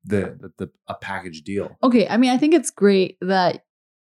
the 0.03 0.37
the, 0.39 0.51
the 0.57 0.71
a 0.87 0.95
package 0.95 1.41
deal. 1.41 1.77
Okay, 1.83 2.07
I 2.07 2.17
mean, 2.17 2.31
I 2.31 2.37
think 2.37 2.53
it's 2.53 2.71
great 2.71 3.17
that 3.21 3.65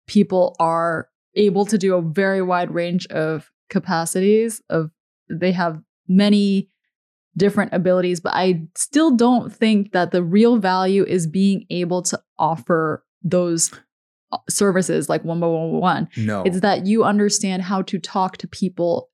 people 0.06 0.56
are 0.58 1.08
able 1.34 1.64
to 1.66 1.78
do 1.78 1.94
a 1.94 2.02
very 2.02 2.42
wide 2.42 2.72
range 2.72 3.06
of 3.08 3.50
capacities 3.70 4.62
of 4.70 4.90
they 5.30 5.52
have 5.52 5.80
many 6.08 6.70
different 7.36 7.72
abilities, 7.72 8.20
but 8.20 8.32
I 8.34 8.62
still 8.74 9.14
don't 9.14 9.52
think 9.52 9.92
that 9.92 10.10
the 10.10 10.22
real 10.22 10.56
value 10.58 11.04
is 11.04 11.26
being 11.26 11.64
able 11.70 12.02
to 12.02 12.20
offer 12.38 13.04
those 13.22 13.70
services 14.48 15.08
like 15.08 15.24
one 15.24 15.40
by 15.40 15.46
one 15.46 15.72
by 15.72 15.78
one. 15.78 16.08
No. 16.16 16.42
It's 16.42 16.60
that 16.60 16.86
you 16.86 17.04
understand 17.04 17.62
how 17.62 17.82
to 17.82 17.98
talk 17.98 18.36
to 18.38 18.48
people 18.48 19.10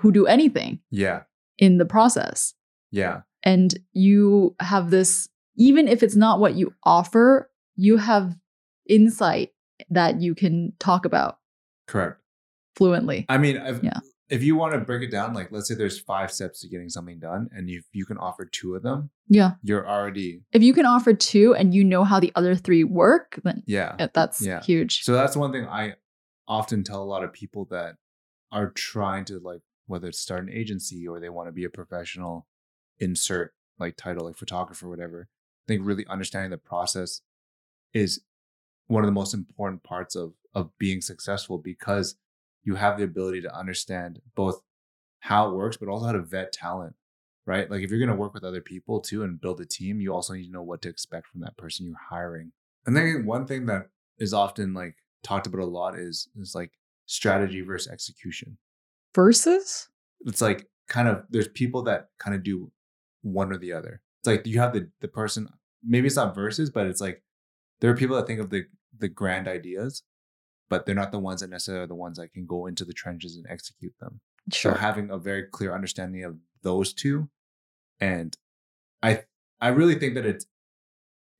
who 0.00 0.12
do 0.12 0.26
anything 0.26 0.80
yeah. 0.90 1.22
in 1.58 1.78
the 1.78 1.84
process. 1.84 2.54
Yeah. 2.90 3.22
And 3.42 3.74
you 3.92 4.54
have 4.60 4.90
this, 4.90 5.28
even 5.56 5.88
if 5.88 6.02
it's 6.02 6.16
not 6.16 6.40
what 6.40 6.54
you 6.54 6.72
offer, 6.84 7.50
you 7.76 7.96
have 7.96 8.36
insight 8.88 9.50
that 9.90 10.20
you 10.20 10.34
can 10.34 10.72
talk 10.78 11.04
about 11.04 11.38
Correct. 11.86 12.20
fluently. 12.76 13.26
I 13.28 13.38
mean, 13.38 13.56
if, 13.56 13.82
Yeah. 13.82 14.00
If 14.32 14.42
you 14.42 14.56
want 14.56 14.72
to 14.72 14.80
break 14.80 15.02
it 15.02 15.10
down, 15.10 15.34
like 15.34 15.52
let's 15.52 15.68
say 15.68 15.74
there's 15.74 16.00
five 16.00 16.32
steps 16.32 16.60
to 16.60 16.68
getting 16.68 16.88
something 16.88 17.18
done, 17.18 17.48
and 17.52 17.68
you 17.68 17.82
you 17.92 18.06
can 18.06 18.16
offer 18.16 18.44
two 18.46 18.74
of 18.74 18.82
them, 18.82 19.10
Yeah. 19.28 19.52
you're 19.62 19.86
already 19.86 20.42
If 20.52 20.62
you 20.62 20.72
can 20.72 20.86
offer 20.86 21.12
two 21.12 21.54
and 21.54 21.74
you 21.74 21.84
know 21.84 22.02
how 22.04 22.18
the 22.18 22.32
other 22.34 22.54
three 22.56 22.82
work, 22.84 23.38
then 23.44 23.62
yeah. 23.66 24.08
that's 24.14 24.40
Yeah. 24.44 24.62
huge. 24.62 25.02
So 25.04 25.12
that's 25.12 25.36
one 25.36 25.52
thing 25.52 25.66
I 25.66 25.94
often 26.48 26.82
tell 26.82 27.02
a 27.02 27.10
lot 27.14 27.24
of 27.24 27.32
people 27.32 27.66
that 27.66 27.96
are 28.50 28.70
trying 28.70 29.24
to 29.26 29.38
like 29.38 29.60
whether 29.86 30.08
it's 30.08 30.18
start 30.18 30.42
an 30.44 30.50
agency 30.50 31.06
or 31.06 31.20
they 31.20 31.28
want 31.28 31.48
to 31.48 31.52
be 31.52 31.64
a 31.64 31.70
professional, 31.70 32.46
insert 33.00 33.52
like 33.78 33.96
title 33.96 34.24
like 34.26 34.36
photographer, 34.36 34.88
whatever. 34.88 35.28
I 35.28 35.64
think 35.68 35.82
really 35.86 36.06
understanding 36.06 36.50
the 36.50 36.58
process 36.58 37.20
is 37.92 38.22
one 38.86 39.02
of 39.04 39.08
the 39.08 39.12
most 39.12 39.34
important 39.34 39.82
parts 39.82 40.14
of 40.16 40.32
of 40.54 40.70
being 40.78 41.00
successful 41.02 41.58
because 41.58 42.16
you 42.64 42.76
have 42.76 42.98
the 42.98 43.04
ability 43.04 43.42
to 43.42 43.54
understand 43.54 44.20
both 44.34 44.62
how 45.20 45.48
it 45.48 45.54
works, 45.54 45.76
but 45.76 45.88
also 45.88 46.06
how 46.06 46.12
to 46.12 46.22
vet 46.22 46.52
talent, 46.52 46.94
right? 47.46 47.70
Like 47.70 47.82
if 47.82 47.90
you're 47.90 47.98
going 47.98 48.08
to 48.08 48.16
work 48.16 48.34
with 48.34 48.44
other 48.44 48.60
people 48.60 49.00
too 49.00 49.22
and 49.22 49.40
build 49.40 49.60
a 49.60 49.66
team, 49.66 50.00
you 50.00 50.12
also 50.12 50.34
need 50.34 50.46
to 50.46 50.52
know 50.52 50.62
what 50.62 50.82
to 50.82 50.88
expect 50.88 51.28
from 51.28 51.40
that 51.42 51.56
person 51.56 51.86
you're 51.86 51.96
hiring. 52.10 52.52
And 52.86 52.96
then 52.96 53.24
one 53.24 53.46
thing 53.46 53.66
that 53.66 53.88
is 54.18 54.34
often 54.34 54.74
like 54.74 54.96
talked 55.22 55.46
about 55.46 55.60
a 55.60 55.66
lot 55.66 55.98
is 55.98 56.28
is 56.40 56.54
like 56.54 56.72
strategy 57.06 57.60
versus 57.60 57.92
execution. 57.92 58.58
Versus? 59.14 59.88
It's 60.26 60.40
like 60.40 60.68
kind 60.88 61.08
of 61.08 61.24
there's 61.30 61.48
people 61.48 61.82
that 61.84 62.08
kind 62.18 62.34
of 62.34 62.42
do 62.42 62.70
one 63.22 63.52
or 63.52 63.58
the 63.58 63.72
other. 63.72 64.00
It's 64.20 64.26
like 64.26 64.46
you 64.46 64.58
have 64.58 64.72
the 64.72 64.88
the 65.00 65.08
person 65.08 65.48
maybe 65.84 66.06
it's 66.06 66.16
not 66.16 66.34
versus, 66.34 66.70
but 66.70 66.86
it's 66.86 67.00
like 67.00 67.22
there 67.80 67.90
are 67.90 67.96
people 67.96 68.16
that 68.16 68.26
think 68.26 68.40
of 68.40 68.50
the 68.50 68.64
the 68.98 69.08
grand 69.08 69.48
ideas, 69.48 70.02
but 70.70 70.86
they're 70.86 70.94
not 70.94 71.12
the 71.12 71.18
ones 71.18 71.40
that 71.40 71.50
necessarily 71.50 71.84
are 71.84 71.88
the 71.88 71.94
ones 71.94 72.18
that 72.18 72.32
can 72.32 72.46
go 72.46 72.66
into 72.66 72.84
the 72.84 72.92
trenches 72.92 73.36
and 73.36 73.46
execute 73.48 73.94
them. 74.00 74.20
Sure. 74.50 74.72
So 74.72 74.78
having 74.78 75.10
a 75.10 75.18
very 75.18 75.44
clear 75.44 75.74
understanding 75.74 76.24
of 76.24 76.36
those 76.62 76.92
two, 76.92 77.28
and 78.00 78.36
I 79.02 79.24
I 79.60 79.68
really 79.68 79.94
think 79.94 80.14
that 80.14 80.26
it's 80.26 80.46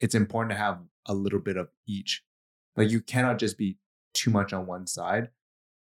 it's 0.01 0.15
important 0.15 0.53
to 0.53 0.59
have 0.59 0.81
a 1.07 1.15
little 1.15 1.41
bit 1.41 1.57
of 1.57 1.69
each. 1.87 2.23
Like 2.77 2.91
you 2.91 3.01
cannot 3.01 3.39
just 3.39 3.59
be 3.59 3.79
too 4.15 4.31
much 4.31 4.53
on 4.53 4.67
one 4.67 4.87
side 4.87 5.31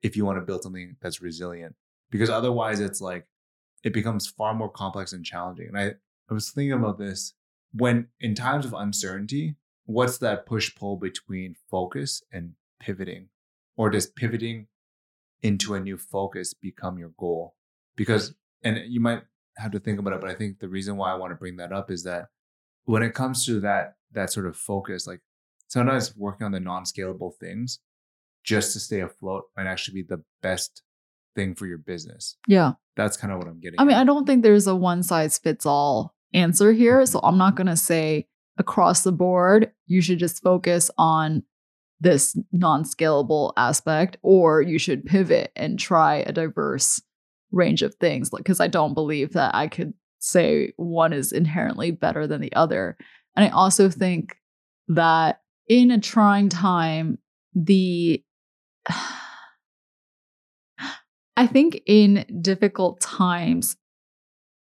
if 0.03 0.17
you 0.17 0.25
want 0.25 0.39
to 0.39 0.45
build 0.45 0.63
something 0.63 0.97
that's 1.01 1.23
resilient, 1.23 1.75
because 2.11 2.31
otherwise 2.31 2.81
it's 2.81 3.01
like 3.01 3.27
it 3.85 3.93
becomes 3.93 4.27
far 4.27 4.55
more 4.55 4.69
complex 4.69 5.13
and 5.13 5.25
challenging. 5.25 5.69
And 5.69 5.79
I 5.79 5.95
I 6.31 6.35
was 6.35 6.51
thinking 6.51 6.73
about 6.73 6.99
this 6.99 7.35
when 7.73 8.09
in 8.21 8.35
times 8.35 8.65
of 8.65 8.73
uncertainty, 8.73 9.57
what's 9.85 10.19
that 10.19 10.47
push 10.47 10.75
pull 10.75 10.97
between 10.97 11.55
focus 11.71 12.23
and 12.33 12.55
pivoting, 12.85 13.29
or 13.77 13.91
does 13.91 14.07
pivoting 14.07 14.67
into 15.43 15.75
a 15.75 15.81
new 15.81 15.97
focus 15.97 16.55
become 16.55 16.99
your 16.99 17.13
goal 17.19 17.55
because 17.97 18.35
and 18.63 18.79
you 18.89 19.01
might 19.01 19.23
have 19.59 19.71
to 19.71 19.79
think 19.79 19.99
about 19.99 20.15
it 20.15 20.21
but 20.21 20.31
i 20.31 20.35
think 20.35 20.59
the 20.59 20.69
reason 20.69 20.97
why 20.97 21.13
i 21.13 21.15
want 21.15 21.31
to 21.31 21.37
bring 21.37 21.57
that 21.57 21.71
up 21.71 21.91
is 21.91 22.03
that 22.03 22.27
when 22.85 23.03
it 23.03 23.13
comes 23.13 23.45
to 23.45 23.61
that 23.61 23.95
that 24.13 24.33
sort 24.33 24.47
of 24.47 24.57
focus 24.57 25.07
like 25.07 25.21
sometimes 25.69 26.17
working 26.17 26.47
on 26.47 26.53
the 26.53 26.61
non-scalable 26.61 27.33
things 27.39 27.81
just 28.43 28.73
to 28.73 28.81
stay 28.81 29.01
afloat 29.01 29.45
might 29.55 29.67
actually 29.67 30.03
be 30.03 30.07
the 30.09 30.23
best 30.43 30.83
thing 31.37 31.55
for 31.55 31.67
your 31.67 31.79
business 31.79 32.39
yeah. 32.49 32.73
that's 32.97 33.19
kind 33.19 33.33
of 33.33 33.39
what 33.39 33.47
i'm 33.47 33.61
getting 33.61 33.79
I 33.79 33.85
mean, 33.85 33.97
at. 33.97 34.01
I 34.01 34.05
don't 34.05 34.27
think 34.27 34.43
there's 34.43 34.67
a 34.67 34.75
one 34.75 35.03
size 35.03 35.37
fits 35.37 35.67
all 35.67 36.15
answer 36.35 36.73
here. 36.73 36.99
Mm-hmm. 36.99 37.13
So 37.13 37.21
I'm 37.23 37.39
not 37.39 37.55
going 37.55 37.69
to 37.69 37.77
say 37.77 38.27
across 38.59 39.03
the 39.03 39.13
board, 39.13 39.73
you 39.87 40.03
should 40.03 40.19
just 40.19 40.43
focus 40.43 40.91
on 40.99 41.45
this 42.01 42.37
non 42.53 42.85
scalable 42.85 43.53
aspect, 43.57 44.17
or 44.23 44.61
you 44.61 44.79
should 44.79 45.05
pivot 45.05 45.53
and 45.57 45.79
try 45.79 46.17
a 46.17 46.33
diverse 46.33 47.01
range 47.53 47.83
of 47.83 47.95
things. 47.97 48.33
Like, 48.33 48.43
because 48.43 48.61
I 48.61 48.69
don't 48.69 48.95
believe 48.95 49.33
that 49.33 49.55
I 49.55 49.69
could 49.69 49.95
say 50.19 50.73
one 50.77 51.13
is 51.13 51.33
inherently 51.33 51.91
better 51.91 52.27
than 52.27 52.41
the 52.41 52.53
other. 52.55 52.97
And 53.37 53.45
I 53.45 53.51
also 53.51 53.91
think 53.91 54.37
that 54.89 55.41
in 55.69 55.91
a 55.91 56.01
trying 56.01 56.49
time, 56.49 57.19
the 57.55 58.23
I 61.37 61.49
think 61.49 61.81
in 61.87 62.25
difficult 62.41 63.01
times, 63.01 63.77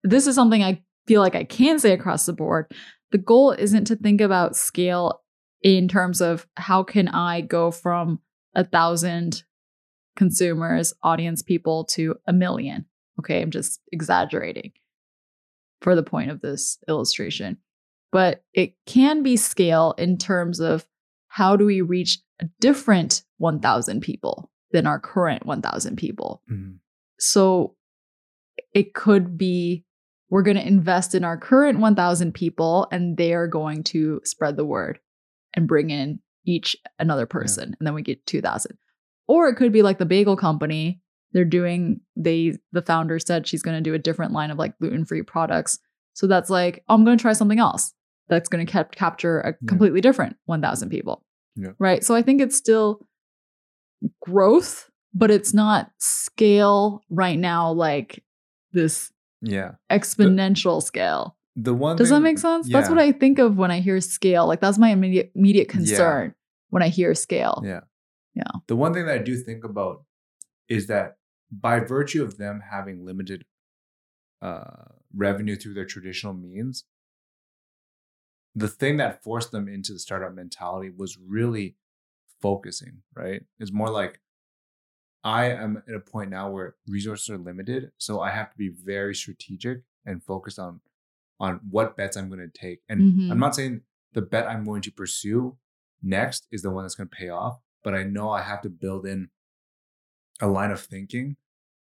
this 0.05 0.27
is 0.27 0.35
something 0.35 0.63
I 0.63 0.83
feel 1.07 1.23
like 1.23 1.35
I 1.35 1.45
can 1.45 1.79
say 1.79 1.93
across 1.93 2.27
the 2.27 2.35
board. 2.35 2.67
The 3.11 3.17
goal 3.19 3.53
isn't 3.53 3.87
to 3.87 3.97
think 3.97 4.21
about 4.21 4.55
scale 4.55 5.23
in 5.63 5.89
terms 5.89 6.21
of 6.21 6.47
how 6.57 6.83
can 6.83 7.09
I 7.09 7.41
go 7.41 7.71
from 7.71 8.21
a 8.55 8.65
thousand 8.65 9.43
consumers, 10.17 10.93
audience 11.03 11.43
people 11.43 11.85
to 11.85 12.17
a 12.27 12.33
million. 12.33 12.85
Okay, 13.21 13.41
I'm 13.41 13.51
just 13.51 13.81
exaggerating 13.93 14.73
for 15.81 15.95
the 15.95 16.03
point 16.03 16.31
of 16.31 16.41
this 16.41 16.79
illustration. 16.89 17.59
But 18.11 18.43
it 18.53 18.75
can 18.87 19.23
be 19.23 19.37
scale 19.37 19.95
in 19.99 20.19
terms 20.19 20.61
of 20.61 20.87
how 21.29 21.57
do 21.57 21.67
we 21.67 21.81
reach 21.81 22.19
a 22.41 22.47
different 22.61 23.23
1,000 23.37 24.01
people 24.01 24.51
than 24.73 24.87
our 24.87 24.99
current 24.99 25.47
1,000 25.47 25.97
people. 25.97 26.43
Mhm. 26.51 26.79
So 27.19 27.77
it 28.75 28.95
could 28.95 29.39
be 29.39 29.85
we're 30.31 30.43
going 30.43 30.57
to 30.57 30.67
invest 30.67 31.15
in 31.15 31.25
our 31.25 31.39
current 31.39 31.79
1,000 31.79 32.33
people 32.35 32.87
and 32.93 33.17
they 33.17 33.33
are 33.33 33.47
going 33.47 33.83
to 33.83 34.21
spread 34.25 34.57
the 34.57 34.65
word 34.65 35.01
and 35.59 35.69
bring 35.69 35.91
in 35.91 36.21
each 36.47 36.75
another 36.99 37.27
person 37.27 37.77
and 37.79 37.87
then 37.87 37.93
we 37.95 38.01
get 38.03 38.25
2,000. 38.27 38.79
Or 39.27 39.49
it 39.49 39.57
could 39.57 39.73
be 39.73 39.83
like 39.83 39.99
the 39.99 40.07
bagel 40.07 40.37
company. 40.37 41.01
They're 41.33 41.45
doing 41.45 42.01
they 42.17 42.57
the 42.73 42.81
founder 42.81 43.19
said 43.19 43.47
she's 43.47 43.61
going 43.63 43.77
to 43.77 43.83
do 43.83 43.93
a 43.93 43.99
different 43.99 44.33
line 44.33 44.51
of 44.51 44.57
like 44.57 44.79
gluten-free 44.79 45.23
products. 45.25 45.79
So 46.15 46.27
that's 46.27 46.49
like, 46.49 46.83
oh, 46.89 46.95
I'm 46.95 47.05
going 47.05 47.19
to 47.19 47.21
try 47.23 47.35
something 47.35 47.59
else. 47.59 47.93
That's 48.29 48.49
going 48.49 48.65
to 48.65 48.73
cap- 48.73 48.93
capture 48.93 49.41
a 49.41 49.49
Yeah. 49.49 49.69
completely 49.69 50.01
different 50.01 50.37
1,000 50.47 50.89
people. 50.89 51.25
Yeah. 51.57 51.73
Right? 51.79 52.03
So 52.03 52.15
I 52.15 52.23
think 52.23 52.41
it's 52.41 52.57
still 52.57 53.07
growth, 54.23 54.89
but 55.15 55.31
it's 55.31 55.53
not 55.53 55.91
scale 55.99 57.03
right 57.11 57.39
now 57.39 57.73
like 57.73 58.25
this 58.73 59.13
Yeah. 59.43 59.73
exponential 59.91 60.83
scale. 60.83 61.37
The 61.61 61.75
one 61.75 61.97
Does 61.97 62.11
that 62.11 62.21
make 62.21 62.39
sense? 62.39 62.69
That's 62.71 62.89
what 62.89 62.99
I 62.99 63.11
think 63.11 63.41
of 63.41 63.59
when 63.59 63.73
I 63.73 63.81
hear 63.81 64.01
scale. 64.01 64.47
Like 64.47 64.61
that's 64.61 64.79
my 64.79 64.91
immediate 64.91 65.33
immediate 65.35 65.69
concern 65.69 66.35
when 66.71 66.85
I 66.85 66.89
hear 66.89 67.15
scale. 67.15 67.63
Yeah. 67.65 67.81
Yeah. 68.35 68.45
The 68.69 68.77
one 68.77 68.95
thing 68.95 69.07
that 69.07 69.15
I 69.17 69.23
do 69.23 69.37
think 69.37 69.65
about 69.65 70.05
is 70.69 70.87
that 70.87 71.17
by 71.51 71.81
virtue 71.81 72.23
of 72.23 72.39
them 72.39 72.63
having 72.71 73.05
limited 73.05 73.45
uh, 74.41 74.85
revenue 75.13 75.57
through 75.57 75.75
their 75.75 75.85
traditional 75.85 76.33
means, 76.33 76.85
the 78.55 78.69
thing 78.69 78.99
that 78.99 79.25
forced 79.25 79.51
them 79.51 79.67
into 79.67 79.93
the 79.93 79.99
startup 79.99 80.35
mentality 80.35 80.91
was 80.97 81.19
really 81.19 81.75
focusing, 82.41 82.99
right? 83.17 83.43
It's 83.59 83.73
more 83.73 83.91
like 83.91 84.21
I 85.25 85.47
am 85.47 85.83
at 85.89 85.95
a 85.95 86.01
point 86.01 86.31
now 86.31 86.51
where 86.51 86.77
resources 86.87 87.31
are 87.31 87.39
limited, 87.39 87.91
so 87.99 88.21
I 88.21 88.31
have 88.31 88.53
to 88.53 88.57
be 88.57 88.69
very 88.69 89.17
strategic 89.17 89.81
and 90.07 90.23
focused 90.23 90.61
on 90.61 90.81
on 91.41 91.61
what 91.71 91.97
bets 91.97 92.17
I'm 92.17 92.29
going 92.29 92.41
to 92.41 92.49
take. 92.59 92.81
And 92.89 93.01
Mhm. 93.15 93.31
I'm 93.31 93.39
not 93.39 93.55
saying 93.55 93.83
the 94.13 94.23
bet 94.23 94.47
I'm 94.49 94.65
going 94.65 94.83
to 94.83 94.91
pursue 94.93 95.57
next 96.03 96.47
is 96.51 96.63
the 96.63 96.71
one 96.71 96.85
that's 96.85 96.95
going 96.95 97.09
to 97.09 97.15
pay 97.17 97.29
off, 97.29 97.61
but 97.83 97.95
I 97.95 98.03
know 98.05 98.31
I 98.31 98.43
have 98.43 98.61
to 98.63 98.69
build 98.71 99.07
in 99.07 99.31
a 100.41 100.47
line 100.49 100.71
of 100.71 100.81
thinking 100.81 101.37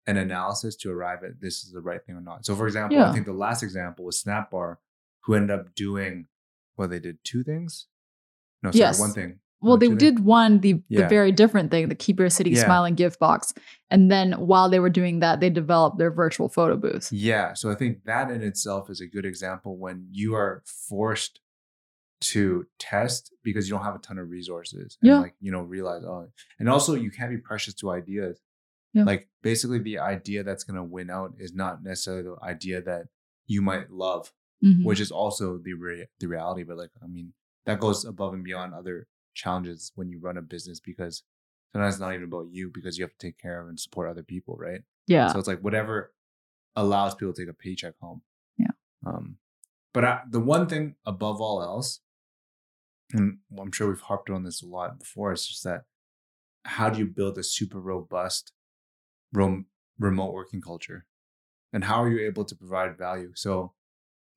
and 0.05 0.17
analysis 0.17 0.75
to 0.77 0.91
arrive 0.91 1.23
at 1.23 1.39
this 1.39 1.63
is 1.63 1.71
the 1.71 1.81
right 1.81 2.03
thing 2.05 2.15
or 2.15 2.21
not. 2.21 2.45
So, 2.45 2.55
for 2.55 2.67
example, 2.67 2.97
Yeah. 2.97 3.09
I 3.09 3.13
think 3.13 3.25
the 3.25 3.33
last 3.33 3.63
example 3.63 4.05
was 4.05 4.21
Snapbar, 4.21 4.77
who 5.21 5.33
ended 5.35 5.51
up 5.51 5.73
doing 5.75 6.27
well, 6.75 6.87
they 6.87 6.99
did 6.99 7.23
two 7.23 7.43
things. 7.43 7.87
No, 8.63 8.71
sorry, 8.71 8.79
Yes. 8.79 8.99
one 8.99 9.11
thing. 9.13 9.39
Well, 9.63 9.77
they 9.77 9.89
did 9.89 10.19
one 10.19 10.59
the 10.59 10.81
the 10.89 11.07
very 11.07 11.31
different 11.31 11.71
thing, 11.71 11.89
the 11.89 11.95
Keep 11.95 12.19
Your 12.19 12.29
City 12.29 12.51
Yeah. 12.51 12.65
Smiling 12.65 12.95
gift 12.95 13.19
box, 13.19 13.53
and 13.89 14.11
then 14.11 14.33
while 14.33 14.69
they 14.69 14.79
were 14.79 14.89
doing 14.89 15.19
that, 15.19 15.39
they 15.39 15.49
developed 15.49 15.97
their 15.97 16.11
virtual 16.11 16.49
photo 16.49 16.75
booth. 16.77 17.11
Yeah. 17.11 17.53
So 17.53 17.71
I 17.71 17.75
think 17.75 18.03
that 18.05 18.29
in 18.29 18.41
itself 18.43 18.89
is 18.89 18.99
a 19.01 19.07
good 19.07 19.25
example 19.25 19.77
when 19.77 20.07
you 20.11 20.35
are 20.35 20.61
forced 20.65 21.39
to 22.21 22.65
test 22.79 23.33
because 23.43 23.67
you 23.67 23.75
don't 23.75 23.83
have 23.83 23.95
a 23.95 23.99
ton 23.99 24.17
of 24.17 24.29
resources. 24.29 24.97
And 25.01 25.09
Yeah. 25.09 25.19
like, 25.19 25.35
you 25.41 25.51
know, 25.51 25.61
realize, 25.61 26.03
oh, 26.05 26.29
and 26.57 26.69
also 26.69 26.93
you 26.95 27.11
can't 27.11 27.29
be 27.31 27.37
precious 27.37 27.73
to 27.75 27.91
ideas. 27.91 28.39
Yeah. 28.93 29.03
Like 29.03 29.27
basically 29.41 29.79
the 29.79 29.99
idea 29.99 30.43
that's 30.43 30.63
gonna 30.63 30.83
win 30.85 31.09
out 31.09 31.33
is 31.37 31.53
not 31.53 31.83
necessarily 31.83 32.23
the 32.23 32.37
idea 32.41 32.81
that 32.81 33.07
you 33.45 33.61
might 33.61 33.91
love, 33.91 34.31
Mhm. 34.63 34.85
which 34.85 35.01
is 35.01 35.11
also 35.11 35.57
the 35.57 35.73
rea- 35.73 36.07
the 36.19 36.27
reality. 36.27 36.63
But 36.63 36.77
like, 36.77 36.91
I 37.03 37.07
mean, 37.07 37.33
that 37.65 37.79
goes 37.81 38.05
above 38.05 38.33
and 38.33 38.43
beyond 38.43 38.73
other 38.73 39.07
challenges 39.33 39.91
when 39.95 40.09
you 40.09 40.19
run 40.19 40.37
a 40.37 40.41
business 40.41 40.79
because 40.79 41.23
sometimes 41.71 41.95
it's 41.95 42.01
not 42.01 42.11
even 42.13 42.23
about 42.25 42.47
you 42.51 42.69
because 42.73 42.97
you 42.97 43.03
have 43.03 43.11
to 43.17 43.27
take 43.27 43.37
care 43.37 43.61
of 43.61 43.67
and 43.67 43.79
support 43.79 44.09
other 44.09 44.23
people, 44.23 44.55
right? 44.57 44.81
yeah, 45.07 45.31
So 45.31 45.39
it's 45.39 45.47
like 45.47 45.59
whatever 45.61 46.13
allows 46.75 47.15
people 47.15 47.33
to 47.33 47.41
take 47.41 47.49
a 47.49 47.53
paycheck 47.53 47.93
home. 47.99 48.21
Yeah. 48.57 48.67
Um, 49.05 49.37
but 49.93 50.03
I, 50.05 50.21
the 50.29 50.39
one 50.39 50.67
thing 50.67 50.95
above 51.05 51.39
all 51.41 51.61
else, 51.61 51.99
and 53.11 53.39
I'm 53.59 53.71
sure 53.71 53.87
we've 53.89 54.01
harped 54.01 54.29
on 54.29 54.43
this 54.43 54.61
a 54.63 54.67
lot 54.67 54.99
before, 54.99 55.31
is 55.33 55.47
just 55.47 55.63
that 55.63 55.83
how 56.65 56.89
do 56.89 56.99
you 56.99 57.05
build 57.05 57.37
a 57.37 57.43
super 57.43 57.79
robust 57.79 58.53
rom- 59.31 59.67
remote 59.99 60.33
working 60.33 60.61
culture? 60.61 61.05
And 61.71 61.83
how 61.83 62.03
are 62.03 62.09
you 62.09 62.25
able 62.25 62.45
to 62.45 62.55
provide 62.55 62.97
value? 62.97 63.31
So, 63.35 63.73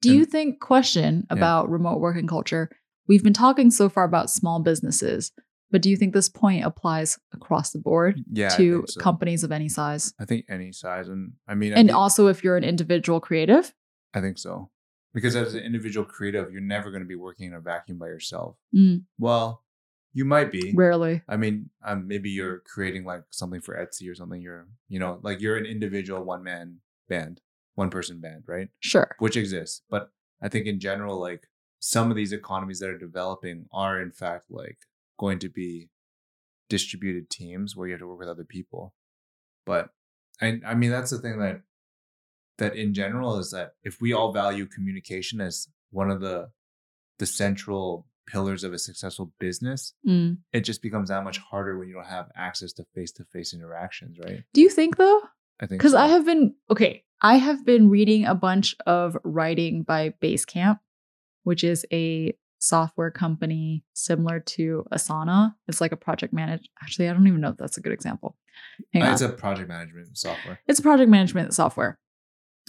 Do 0.02 0.14
you 0.14 0.24
think, 0.26 0.60
question 0.60 1.26
Yeah. 1.30 1.36
about 1.36 1.70
remote 1.70 2.00
working 2.00 2.26
culture? 2.26 2.70
We've 3.08 3.22
been 3.22 3.32
talking 3.32 3.70
so 3.70 3.88
far 3.88 4.04
about 4.04 4.30
small 4.30 4.60
businesses, 4.60 5.32
but 5.70 5.82
do 5.82 5.90
you 5.90 5.96
think 5.96 6.12
this 6.14 6.28
point 6.28 6.64
applies 6.64 7.18
across 7.32 7.70
the 7.70 7.78
board 7.78 8.20
yeah, 8.32 8.48
to 8.50 8.84
so. 8.88 9.00
companies 9.00 9.44
of 9.44 9.52
any 9.52 9.68
size? 9.68 10.12
I 10.18 10.24
think 10.24 10.46
any 10.48 10.72
size, 10.72 11.08
and 11.08 11.32
I 11.48 11.54
mean, 11.54 11.72
I 11.72 11.76
And 11.76 11.88
think, 11.88 11.96
also, 11.98 12.26
if 12.28 12.42
you're 12.42 12.56
an 12.56 12.64
individual 12.64 13.20
creative? 13.20 13.74
I 14.14 14.20
think 14.20 14.38
so, 14.38 14.70
because 15.14 15.36
as 15.36 15.54
an 15.54 15.62
individual 15.62 16.06
creative, 16.06 16.50
you're 16.50 16.60
never 16.60 16.90
going 16.90 17.02
to 17.02 17.08
be 17.08 17.16
working 17.16 17.48
in 17.48 17.54
a 17.54 17.60
vacuum 17.60 17.98
by 17.98 18.06
yourself. 18.06 18.56
Mm, 18.74 19.04
Well, 19.18 19.62
you 20.12 20.24
might 20.24 20.50
be, 20.50 20.72
rarely. 20.74 21.22
I 21.28 21.36
mean, 21.36 21.68
um, 21.84 22.08
maybe 22.08 22.30
you're 22.30 22.60
creating 22.60 23.04
like 23.04 23.22
something 23.30 23.60
for 23.60 23.74
Etsy 23.76 24.10
or 24.10 24.14
something. 24.14 24.40
You're, 24.40 24.66
you 24.88 24.98
know, 24.98 25.18
like 25.22 25.40
you're 25.42 25.58
an 25.58 25.66
individual 25.66 26.24
one 26.24 26.42
man 26.42 26.78
band, 27.08 27.42
one 27.74 27.90
person 27.90 28.20
band, 28.20 28.44
right? 28.46 28.68
Sure. 28.80 29.14
Which 29.18 29.36
exists. 29.36 29.82
But 29.90 30.10
I 30.40 30.48
think 30.48 30.66
in 30.66 30.80
general, 30.80 31.20
like 31.20 31.46
some 31.78 32.10
of 32.10 32.16
these 32.16 32.32
economies 32.32 32.78
that 32.80 32.90
are 32.90 32.98
developing 32.98 33.66
are 33.72 34.00
in 34.00 34.10
fact 34.10 34.44
like 34.50 34.78
going 35.18 35.38
to 35.38 35.48
be 35.48 35.88
distributed 36.68 37.30
teams 37.30 37.76
where 37.76 37.86
you 37.86 37.92
have 37.92 38.00
to 38.00 38.06
work 38.06 38.18
with 38.18 38.28
other 38.28 38.44
people. 38.44 38.94
But 39.64 39.90
I, 40.40 40.60
I 40.66 40.74
mean, 40.74 40.90
that's 40.90 41.10
the 41.10 41.18
thing 41.18 41.38
that, 41.38 41.60
that 42.58 42.74
in 42.76 42.94
general 42.94 43.38
is 43.38 43.50
that 43.52 43.72
if 43.82 44.00
we 44.00 44.12
all 44.12 44.32
value 44.32 44.66
communication 44.66 45.40
as 45.40 45.68
one 45.90 46.10
of 46.10 46.20
the, 46.20 46.48
the 47.18 47.26
central 47.26 48.06
pillars 48.26 48.64
of 48.64 48.72
a 48.72 48.78
successful 48.78 49.32
business, 49.38 49.94
Mm. 50.06 50.38
it 50.52 50.60
just 50.62 50.82
becomes 50.82 51.08
that 51.08 51.22
much 51.24 51.38
harder 51.38 51.78
when 51.78 51.88
you 51.88 51.94
don't 51.94 52.06
have 52.06 52.28
access 52.34 52.72
to 52.74 52.84
face-to-face 52.94 53.54
interactions, 53.54 54.18
right? 54.18 54.42
Do 54.52 54.60
you 54.60 54.68
think, 54.68 54.96
though? 54.96 55.20
I 55.60 55.66
think 55.66 55.80
Because 55.80 55.94
I 55.94 56.08
have 56.08 56.26
been 56.26 56.54
okay. 56.70 57.04
I 57.22 57.36
have 57.36 57.64
been 57.64 57.88
reading 57.88 58.26
a 58.26 58.34
bunch 58.34 58.74
of 58.86 59.16
writing 59.24 59.84
by 59.84 60.12
Basecamp, 60.20 60.78
which 61.46 61.62
is 61.62 61.86
a 61.92 62.34
software 62.58 63.10
company 63.12 63.84
similar 63.92 64.40
to 64.40 64.84
Asana. 64.92 65.54
It's 65.68 65.80
like 65.80 65.92
a 65.92 65.96
project 65.96 66.32
manage. 66.32 66.68
Actually, 66.82 67.08
I 67.08 67.12
don't 67.12 67.26
even 67.28 67.40
know 67.40 67.50
if 67.50 67.56
that's 67.56 67.76
a 67.76 67.80
good 67.80 67.92
example. 67.92 68.36
Hang 68.92 69.02
Uh, 69.04 69.06
on. 69.06 69.12
it's 69.12 69.22
a 69.22 69.28
project 69.28 69.68
management 69.68 70.18
software. 70.18 70.58
It's 70.66 70.80
a 70.80 70.82
project 70.82 71.08
management 71.08 71.54
software. 71.54 71.98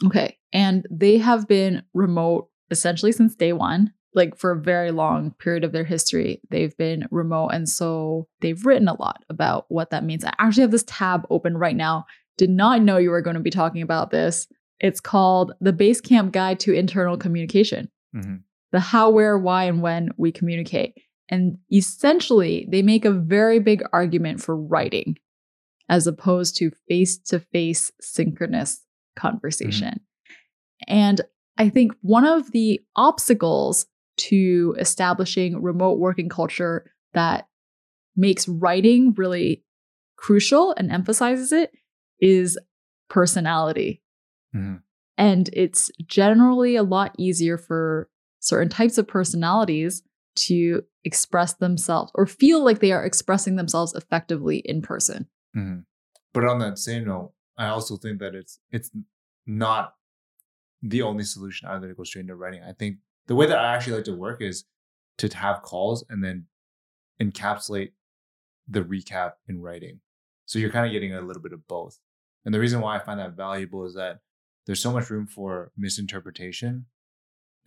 Okay. 0.06 0.38
And 0.54 0.86
they 0.92 1.18
have 1.18 1.48
been 1.48 1.82
remote 1.96 2.50
essentially 2.70 3.12
since 3.12 3.34
day 3.36 3.52
one. 3.52 3.94
Like 4.14 4.38
for 4.38 4.52
a 4.52 4.60
very 4.62 4.92
long 4.92 5.32
period 5.40 5.64
of 5.64 5.72
their 5.72 5.84
history, 5.86 6.42
they've 6.52 6.76
been 6.78 7.08
remote. 7.10 7.50
And 7.50 7.68
so 7.68 8.28
they've 8.42 8.64
written 8.66 8.88
a 8.88 9.00
lot 9.02 9.24
about 9.30 9.66
what 9.70 9.90
that 9.90 10.04
means. 10.04 10.24
I 10.24 10.34
actually 10.38 10.62
have 10.62 10.72
this 10.72 10.86
tab 10.88 11.26
open 11.32 11.58
right 11.58 11.76
now. 11.76 12.06
Did 12.38 12.50
not 12.52 12.82
know 12.84 12.98
you 12.98 13.10
were 13.10 13.22
going 13.22 13.36
to 13.38 13.42
be 13.42 13.50
talking 13.50 13.82
about 13.82 14.12
this. 14.12 14.48
It's 14.80 15.00
called 15.00 15.54
The 15.62 15.74
Basecamp 15.74 16.32
Guide 16.34 16.60
to 16.62 16.74
Internal 16.74 17.18
Communication 17.18 17.90
Mhm. 18.16 18.44
The 18.72 18.80
how, 18.80 19.10
where, 19.10 19.38
why, 19.38 19.66
and 19.66 19.82
when 19.82 20.10
we 20.18 20.32
communicate. 20.32 20.96
And 21.30 21.58
essentially, 21.72 22.68
they 22.72 22.82
make 22.82 23.06
a 23.06 23.12
very 23.12 23.60
big 23.60 23.84
argument 23.92 24.42
for 24.42 24.56
writing 24.56 25.18
as 25.90 26.08
opposed 26.08 26.56
to 26.58 26.72
face 26.88 27.18
to 27.18 27.40
face 27.40 27.92
synchronous 28.02 28.84
conversation. 29.16 30.02
And 30.88 31.22
I 31.58 31.70
think 31.70 31.94
one 32.02 32.26
of 32.26 32.52
the 32.52 32.82
obstacles 32.96 33.88
to 34.18 34.76
establishing 34.80 35.62
remote 35.62 36.00
working 36.00 36.30
culture 36.30 36.92
that 37.14 37.48
makes 38.16 38.48
writing 38.48 39.14
really 39.16 39.64
crucial 40.18 40.74
and 40.78 40.92
emphasizes 40.92 41.52
it 41.52 41.72
is 42.20 42.58
personality. 43.10 44.02
Mhm. 44.56 44.82
And 45.18 45.50
it's 45.54 45.92
generally 46.06 46.76
a 46.76 46.84
lot 46.84 47.16
easier 47.18 47.58
for 47.58 48.10
certain 48.48 48.70
types 48.70 48.98
of 48.98 49.08
personalities 49.08 50.04
to 50.36 50.84
express 51.04 51.54
themselves 51.54 52.12
or 52.16 52.26
feel 52.26 52.64
like 52.64 52.80
they 52.80 52.92
are 52.92 53.04
expressing 53.04 53.56
themselves 53.56 53.94
effectively 53.96 54.58
in 54.66 54.82
person. 54.82 55.28
Mhm. 55.56 55.86
But 56.34 56.46
on 56.46 56.60
that 56.60 56.78
same 56.78 57.06
note, 57.06 57.34
I 57.58 57.68
also 57.68 57.98
think 57.98 58.20
that 58.20 58.36
it's 58.36 58.60
it's 58.72 58.92
not 59.46 59.96
the 60.82 61.02
only 61.02 61.24
solution 61.24 61.68
either 61.70 61.88
to 61.88 61.96
go 61.96 62.04
straight 62.04 62.22
into 62.22 62.36
writing. 62.36 62.62
I 62.64 62.74
think 62.74 62.98
the 63.26 63.36
way 63.36 63.48
that 63.48 63.58
I 63.58 63.76
actually 63.76 63.96
like 63.96 64.06
to 64.06 64.16
work 64.16 64.42
is 64.42 64.66
to 65.18 65.28
have 65.36 65.64
calls 65.64 66.06
and 66.10 66.24
then 66.24 66.46
encapsulate 67.20 67.94
the 68.68 68.84
recap 68.84 69.34
in 69.48 69.60
writing. 69.62 70.02
So 70.46 70.60
you're 70.60 70.70
kind 70.72 70.86
of 70.86 70.92
getting 70.92 71.14
a 71.14 71.22
little 71.22 71.42
bit 71.42 71.54
of 71.54 71.68
both. 71.68 72.00
And 72.46 72.54
the 72.54 72.60
reason 72.60 72.80
why 72.80 72.96
I 72.96 73.00
find 73.00 73.20
that 73.20 73.34
valuable 73.36 73.86
is 73.86 73.96
that 73.96 74.20
there's 74.66 74.82
so 74.82 74.92
much 74.92 75.10
room 75.10 75.26
for 75.26 75.72
misinterpretation, 75.76 76.86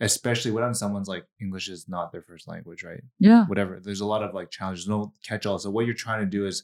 especially 0.01 0.51
when 0.51 0.73
someone's 0.73 1.07
like 1.07 1.25
English 1.39 1.69
is 1.69 1.87
not 1.87 2.11
their 2.11 2.21
first 2.23 2.47
language, 2.47 2.83
right? 2.83 3.01
Yeah. 3.19 3.45
Whatever. 3.45 3.79
There's 3.79 4.01
a 4.01 4.05
lot 4.05 4.23
of 4.23 4.33
like 4.33 4.49
challenges, 4.49 4.87
no 4.87 5.13
catch 5.23 5.45
all. 5.45 5.59
So 5.59 5.69
what 5.69 5.85
you're 5.85 5.93
trying 5.95 6.21
to 6.21 6.25
do 6.25 6.45
is 6.45 6.63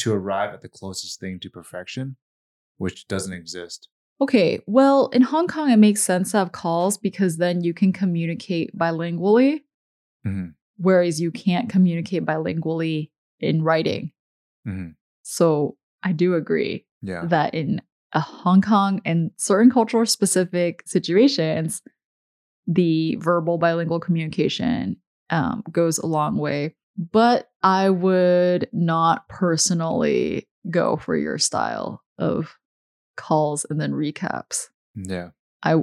to 0.00 0.12
arrive 0.12 0.52
at 0.52 0.60
the 0.60 0.68
closest 0.68 1.20
thing 1.20 1.38
to 1.40 1.48
perfection, 1.50 2.16
which 2.78 3.06
doesn't 3.08 3.32
exist. 3.32 3.88
Okay. 4.20 4.60
Well, 4.66 5.08
in 5.08 5.22
Hong 5.22 5.46
Kong, 5.48 5.70
it 5.70 5.76
makes 5.78 6.02
sense 6.02 6.32
to 6.32 6.38
have 6.38 6.52
calls 6.52 6.98
because 6.98 7.36
then 7.36 7.62
you 7.62 7.72
can 7.74 7.92
communicate 7.92 8.76
bilingually, 8.76 9.62
Mhm. 10.26 10.54
whereas 10.76 11.20
you 11.20 11.30
can't 11.30 11.68
communicate 11.70 12.24
bilingually 12.24 13.10
in 13.40 13.62
writing. 13.62 14.12
Mhm. 14.66 14.96
So 15.22 15.76
I 16.02 16.12
do 16.12 16.34
agree 16.34 16.86
Yeah. 17.02 17.24
that 17.26 17.54
in 17.54 17.82
a 18.12 18.20
Hong 18.20 18.62
Kong 18.62 19.00
and 19.04 19.32
certain 19.36 19.70
cultural 19.70 20.06
specific 20.06 20.82
situations, 20.86 21.82
the 22.66 23.16
verbal 23.16 23.58
bilingual 23.58 24.00
communication 24.00 24.96
um, 25.30 25.62
goes 25.70 25.98
a 25.98 26.06
long 26.06 26.36
way. 26.36 26.74
But 26.96 27.50
I 27.62 27.90
would 27.90 28.68
not 28.72 29.28
personally 29.28 30.48
go 30.70 30.96
for 30.96 31.16
your 31.16 31.38
style 31.38 32.02
of 32.18 32.56
calls 33.16 33.66
and 33.68 33.80
then 33.80 33.92
recaps. 33.92 34.68
Yeah. 34.94 35.30
I 35.62 35.76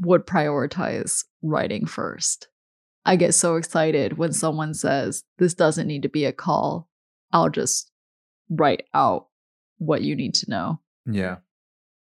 would 0.00 0.26
prioritize 0.26 1.24
writing 1.42 1.86
first. 1.86 2.48
I 3.04 3.16
get 3.16 3.34
so 3.34 3.56
excited 3.56 4.18
when 4.18 4.32
someone 4.32 4.74
says, 4.74 5.24
This 5.38 5.54
doesn't 5.54 5.88
need 5.88 6.02
to 6.02 6.08
be 6.08 6.24
a 6.24 6.32
call. 6.32 6.88
I'll 7.32 7.50
just 7.50 7.90
write 8.48 8.84
out 8.94 9.26
what 9.78 10.02
you 10.02 10.14
need 10.14 10.34
to 10.34 10.50
know. 10.50 10.80
Yeah. 11.06 11.36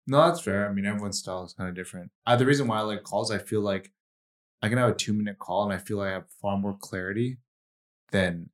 No, 0.07 0.25
that's 0.25 0.41
fair. 0.41 0.67
I 0.67 0.73
mean, 0.73 0.85
everyone's 0.85 1.19
style 1.19 1.43
is 1.43 1.53
kind 1.53 1.69
of 1.69 1.75
different. 1.75 2.11
Uh, 2.25 2.37
the 2.37 2.45
reason 2.45 2.67
why 2.67 2.77
I 2.77 2.81
like 2.81 3.03
calls, 3.03 3.29
I 3.29 3.37
feel 3.37 3.61
like 3.61 3.91
I 4.61 4.69
can 4.69 4.77
have 4.77 4.89
a 4.89 4.95
two 4.95 5.13
minute 5.13 5.39
call 5.39 5.63
and 5.63 5.73
I 5.73 5.77
feel 5.77 5.97
like 5.97 6.09
I 6.09 6.13
have 6.13 6.29
far 6.41 6.57
more 6.57 6.77
clarity 6.79 7.37
than 8.11 8.49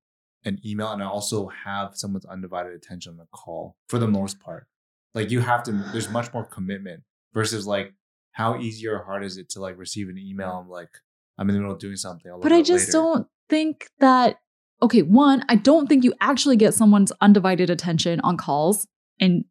an 0.45 0.60
email. 0.66 0.91
And 0.91 1.01
I 1.01 1.06
also 1.06 1.47
have 1.47 1.95
someone's 1.95 2.26
undivided 2.26 2.74
attention 2.74 3.12
on 3.12 3.18
the 3.18 3.28
call 3.32 3.78
for 3.88 3.99
the 3.99 4.08
most 4.08 4.39
part. 4.39 4.68
Like 5.14 5.32
you 5.32 5.39
have 5.39 5.64
to, 5.64 5.72
there's 5.91 6.10
much 6.10 6.34
more 6.34 6.43
commitment 6.43 7.04
versus 7.34 7.66
like 7.66 7.93
how 8.32 8.58
easy 8.60 8.88
or 8.88 9.04
hard 9.04 9.24
is 9.24 9.38
it 9.38 9.49
to 9.51 9.62
like 9.62 9.78
receive 9.78 10.10
an 10.10 10.18
email? 10.18 10.60
I'm 10.64 10.70
like, 10.70 10.89
I'm 11.38 11.49
in 11.49 11.56
the 11.56 11.62
middle 11.62 11.74
of 11.74 11.80
doing 11.80 11.95
something. 11.95 12.32
But 12.41 12.51
I 12.51 12.62
just 12.62 12.88
later. 12.88 12.91
don't 12.91 13.28
think 13.49 13.88
that, 13.99 14.39
okay, 14.82 15.01
one, 15.01 15.45
I 15.49 15.56
don't 15.56 15.88
think 15.88 16.04
you 16.04 16.14
actually 16.20 16.58
get 16.58 16.74
someone's 16.74 17.12
undivided 17.22 17.70
attention 17.70 18.20
on 18.22 18.38
calls. 18.38 18.88
And 19.20 19.45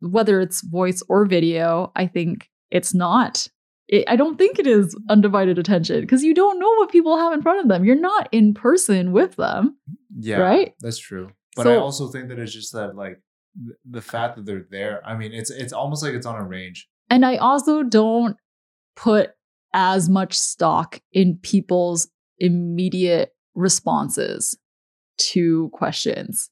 whether 0.00 0.40
it's 0.40 0.62
voice 0.62 1.02
or 1.08 1.24
video, 1.26 1.92
I 1.96 2.06
think 2.06 2.50
it's 2.70 2.92
not. 2.92 3.48
It, 3.88 4.04
I 4.08 4.16
don't 4.16 4.38
think 4.38 4.58
it 4.58 4.66
is 4.66 4.96
undivided 5.10 5.58
attention 5.58 6.00
because 6.00 6.22
you 6.22 6.34
don't 6.34 6.58
know 6.58 6.72
what 6.76 6.90
people 6.90 7.18
have 7.18 7.32
in 7.32 7.42
front 7.42 7.60
of 7.60 7.68
them. 7.68 7.84
You're 7.84 7.96
not 7.96 8.28
in 8.32 8.54
person 8.54 9.12
with 9.12 9.36
them. 9.36 9.76
Yeah, 10.18 10.38
right? 10.38 10.74
That's 10.80 10.98
true. 10.98 11.30
But 11.56 11.66
I 11.66 11.76
also 11.76 12.08
think 12.08 12.28
that 12.28 12.38
it's 12.38 12.52
just 12.52 12.72
that 12.72 12.96
like 12.96 13.20
the 13.88 14.02
fact 14.02 14.36
that 14.36 14.46
they're 14.46 14.66
there. 14.70 15.00
I 15.06 15.16
mean, 15.16 15.32
it's 15.32 15.50
it's 15.50 15.72
almost 15.72 16.02
like 16.02 16.14
it's 16.14 16.26
on 16.26 16.36
a 16.36 16.42
range. 16.42 16.88
And 17.10 17.24
I 17.24 17.36
also 17.36 17.82
don't 17.82 18.36
put 18.96 19.30
as 19.72 20.08
much 20.08 20.34
stock 20.38 21.00
in 21.12 21.38
people's 21.42 22.08
immediate 22.38 23.34
responses 23.54 24.56
to 25.16 25.68
questions 25.72 26.50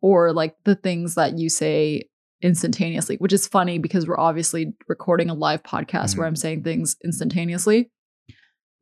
or 0.00 0.32
like 0.32 0.56
the 0.64 0.74
things 0.74 1.14
that 1.14 1.38
you 1.38 1.48
say 1.48 2.04
instantaneously, 2.42 3.16
which 3.16 3.32
is 3.32 3.46
funny 3.46 3.78
because 3.78 4.06
we're 4.06 4.18
obviously 4.18 4.72
recording 4.88 5.28
a 5.30 5.34
live 5.34 5.62
podcast 5.62 6.16
where 6.16 6.26
I'm 6.26 6.36
saying 6.36 6.62
things 6.62 6.96
instantaneously. 7.04 7.90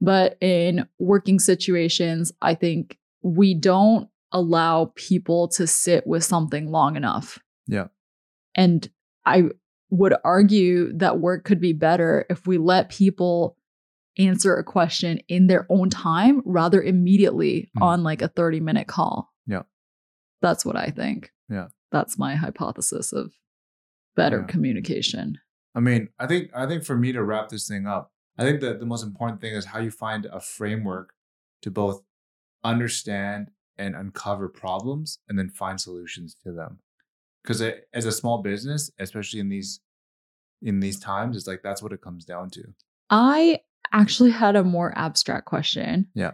But 0.00 0.36
in 0.40 0.86
working 0.98 1.38
situations, 1.38 2.32
I 2.40 2.54
think 2.54 2.98
we 3.22 3.54
don't 3.54 4.08
allow 4.30 4.92
people 4.94 5.48
to 5.48 5.66
sit 5.66 6.06
with 6.06 6.22
something 6.22 6.70
long 6.70 6.96
enough. 6.96 7.38
Yeah. 7.66 7.88
And 8.54 8.88
I 9.26 9.44
would 9.90 10.14
argue 10.22 10.92
that 10.98 11.18
work 11.18 11.44
could 11.44 11.60
be 11.60 11.72
better 11.72 12.26
if 12.30 12.46
we 12.46 12.58
let 12.58 12.90
people 12.90 13.56
answer 14.18 14.54
a 14.56 14.64
question 14.64 15.20
in 15.28 15.46
their 15.46 15.66
own 15.70 15.88
time 15.90 16.42
rather 16.44 16.82
immediately 16.82 17.70
Mhm. 17.76 17.82
on 17.82 18.02
like 18.02 18.20
a 18.20 18.28
30 18.28 18.60
minute 18.60 18.86
call. 18.86 19.32
Yeah. 19.46 19.62
That's 20.42 20.64
what 20.64 20.76
I 20.76 20.90
think. 20.90 21.32
Yeah. 21.48 21.68
That's 21.90 22.18
my 22.18 22.34
hypothesis 22.34 23.12
of 23.12 23.32
better 24.22 24.40
Yeah. 24.40 24.52
communication. 24.54 25.26
I 25.74 25.80
mean, 25.80 26.08
I 26.18 26.26
think 26.26 26.50
I 26.54 26.66
think 26.66 26.84
for 26.84 26.96
me 26.96 27.12
to 27.12 27.22
wrap 27.22 27.48
this 27.48 27.66
thing 27.68 27.86
up, 27.86 28.04
I 28.38 28.42
think 28.44 28.60
that 28.60 28.80
the 28.80 28.86
most 28.92 29.04
important 29.04 29.40
thing 29.40 29.54
is 29.54 29.64
how 29.72 29.78
you 29.86 29.90
find 29.90 30.26
a 30.26 30.40
framework 30.40 31.08
to 31.62 31.70
both 31.70 32.02
understand 32.64 33.50
and 33.78 33.94
uncover 33.94 34.48
problems 34.48 35.18
and 35.28 35.38
then 35.38 35.48
find 35.50 35.80
solutions 35.80 36.34
to 36.44 36.52
them. 36.52 36.80
Because 37.42 37.60
as 37.94 38.04
a 38.04 38.12
small 38.12 38.38
business, 38.42 38.90
especially 38.98 39.40
in 39.40 39.48
these 39.48 39.80
in 40.60 40.80
these 40.80 40.98
times, 40.98 41.36
it's 41.36 41.46
like 41.46 41.62
that's 41.62 41.82
what 41.82 41.92
it 41.92 42.00
comes 42.00 42.24
down 42.24 42.50
to. 42.50 42.62
I 43.10 43.60
actually 43.92 44.32
had 44.32 44.56
a 44.56 44.64
more 44.64 44.92
abstract 44.98 45.46
question. 45.46 46.08
Yeah. 46.14 46.32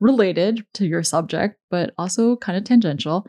Related 0.00 0.64
to 0.74 0.86
your 0.86 1.02
subject, 1.02 1.56
but 1.70 1.92
also 1.98 2.36
kind 2.36 2.56
of 2.56 2.64
tangential. 2.64 3.26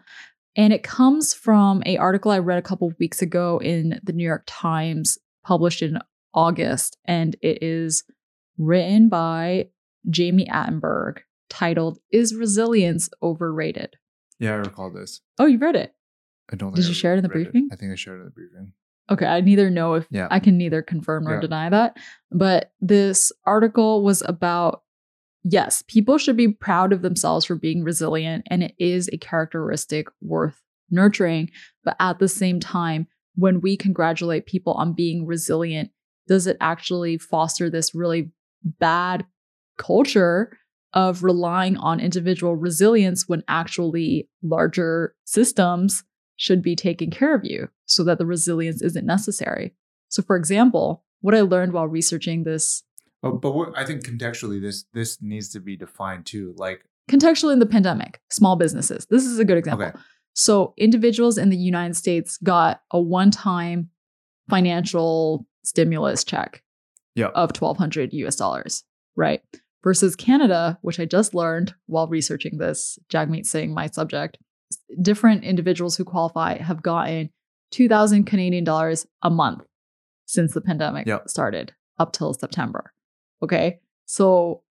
And 0.59 0.73
it 0.73 0.83
comes 0.83 1.33
from 1.33 1.81
a 1.85 1.95
article 1.95 2.31
I 2.31 2.39
read 2.39 2.57
a 2.57 2.61
couple 2.61 2.89
of 2.89 2.99
weeks 2.99 3.21
ago 3.21 3.59
in 3.59 3.97
the 4.03 4.11
New 4.11 4.25
York 4.25 4.43
Times, 4.45 5.17
published 5.41 5.81
in 5.81 5.99
August, 6.33 6.97
and 7.05 7.37
it 7.41 7.63
is 7.63 8.03
written 8.57 9.07
by 9.07 9.69
Jami 10.09 10.47
Attenberg, 10.47 11.19
titled 11.49 11.99
"Is 12.11 12.35
Resilience 12.35 13.09
Overrated?" 13.23 13.95
Yeah, 14.37 14.51
I 14.51 14.55
recall 14.55 14.91
this. 14.91 15.21
Oh, 15.39 15.45
you 15.45 15.59
read 15.59 15.77
it? 15.77 15.95
I 16.51 16.57
don't. 16.57 16.71
Did 16.71 16.81
think 16.81 16.89
you 16.89 16.93
share 16.93 17.13
it 17.13 17.19
in 17.19 17.23
the 17.23 17.29
briefing? 17.29 17.69
I 17.71 17.77
think 17.77 17.93
I 17.93 17.95
shared 17.95 18.17
it 18.17 18.23
in 18.23 18.25
the 18.25 18.31
briefing. 18.31 18.73
Okay, 19.09 19.27
I 19.27 19.39
neither 19.39 19.69
know 19.69 19.93
if 19.93 20.07
Yeah. 20.11 20.27
I 20.29 20.39
can 20.39 20.57
neither 20.57 20.81
confirm 20.81 21.23
nor 21.23 21.35
Yeah. 21.35 21.39
deny 21.39 21.69
that. 21.69 21.95
But 22.31 22.73
this 22.81 23.31
article 23.45 24.03
was 24.03 24.21
about 24.27 24.83
yes, 25.43 25.83
people 25.87 26.17
should 26.17 26.37
be 26.37 26.49
proud 26.49 26.93
of 26.93 27.01
themselves 27.01 27.45
for 27.45 27.55
being 27.55 27.83
resilient, 27.83 28.45
and 28.47 28.63
it 28.63 28.75
is 28.77 29.09
a 29.11 29.17
characteristic 29.17 30.07
worth 30.21 30.61
nurturing. 30.89 31.51
But 31.83 31.95
at 31.99 32.19
the 32.19 32.27
same 32.27 32.59
time, 32.59 33.07
when 33.35 33.61
we 33.61 33.77
congratulate 33.77 34.45
people 34.45 34.73
on 34.73 34.93
being 34.93 35.25
resilient, 35.25 35.91
does 36.27 36.47
it 36.47 36.57
actually 36.59 37.17
foster 37.17 37.69
this 37.69 37.95
really 37.95 38.31
bad 38.63 39.25
culture 39.77 40.57
of 40.93 41.23
relying 41.23 41.77
on 41.77 41.99
individual 41.99 42.55
resilience 42.55 43.27
when 43.27 43.43
actually 43.47 44.27
larger 44.41 45.15
systems 45.25 46.03
should 46.35 46.61
be 46.61 46.75
taking 46.75 47.11
care 47.11 47.35
of 47.35 47.45
you 47.45 47.69
so 47.85 48.03
that 48.03 48.17
the 48.17 48.25
resilience 48.25 48.81
isn't 48.81 49.05
necessary. 49.05 49.73
So, 50.09 50.21
for 50.21 50.35
example, 50.35 51.03
what 51.21 51.35
I 51.35 51.41
learned 51.41 51.73
while 51.73 51.87
researching 51.87 52.43
this 52.43 52.83
But 53.21 53.41
but 53.41 53.51
what, 53.53 53.77
I 53.77 53.85
think 53.85 54.03
contextually, 54.05 54.61
this 54.61 54.85
this 54.93 55.21
needs 55.21 55.49
to 55.49 55.59
be 55.59 55.75
defined 55.75 56.25
too. 56.25 56.53
Like 56.57 56.85
contextually 57.09 57.53
in 57.53 57.59
the 57.59 57.65
pandemic, 57.65 58.21
small 58.29 58.55
businesses, 58.55 59.05
this 59.09 59.25
is 59.25 59.39
a 59.39 59.45
good 59.45 59.57
example. 59.57 59.87
okay, 59.87 59.97
So, 60.33 60.73
individuals 60.77 61.37
in 61.37 61.49
the 61.49 61.57
United 61.57 61.95
States 61.95 62.37
got 62.37 62.81
a 62.91 62.99
one 63.01 63.31
time 63.31 63.89
financial 64.49 65.45
stimulus 65.63 66.23
check 66.23 66.63
Yeah. 67.15 67.27
of 67.35 67.51
1200 67.51 68.13
US 68.13 68.35
dollars, 68.35 68.83
right? 69.15 69.41
Versus 69.83 70.15
Canada, 70.15 70.77
which 70.81 70.99
I 70.99 71.05
just 71.05 71.33
learned 71.33 71.73
while 71.87 72.07
researching 72.07 72.57
this, 72.57 72.97
Jagmeet 73.09 73.45
Singh, 73.45 73.73
my 73.73 73.87
subject, 73.87 74.37
different 75.01 75.43
individuals 75.43 75.95
who 75.97 76.03
qualify 76.03 76.57
have 76.57 76.81
gotten 76.81 77.29
2000 77.71 78.25
Canadian 78.25 78.63
dollars 78.63 79.05
a 79.21 79.29
month 79.29 79.63
since 80.25 80.53
the 80.53 80.61
pandemic 80.61 81.07
Yeah. 81.07 81.19
started 81.27 81.73
up 81.97 82.11
till 82.13 82.33
September. 82.33 82.93
Okay. 83.43 83.79
So 84.05 84.63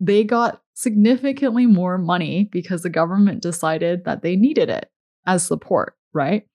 they 0.00 0.24
got 0.24 0.62
significantly 0.74 1.66
more 1.66 1.98
money 1.98 2.48
because 2.52 2.82
the 2.82 2.90
government 2.90 3.42
decided 3.42 4.04
that 4.04 4.22
they 4.22 4.36
needed 4.36 4.68
it 4.68 4.90
as 5.26 5.46
support, 5.46 5.96
right? 6.12 6.46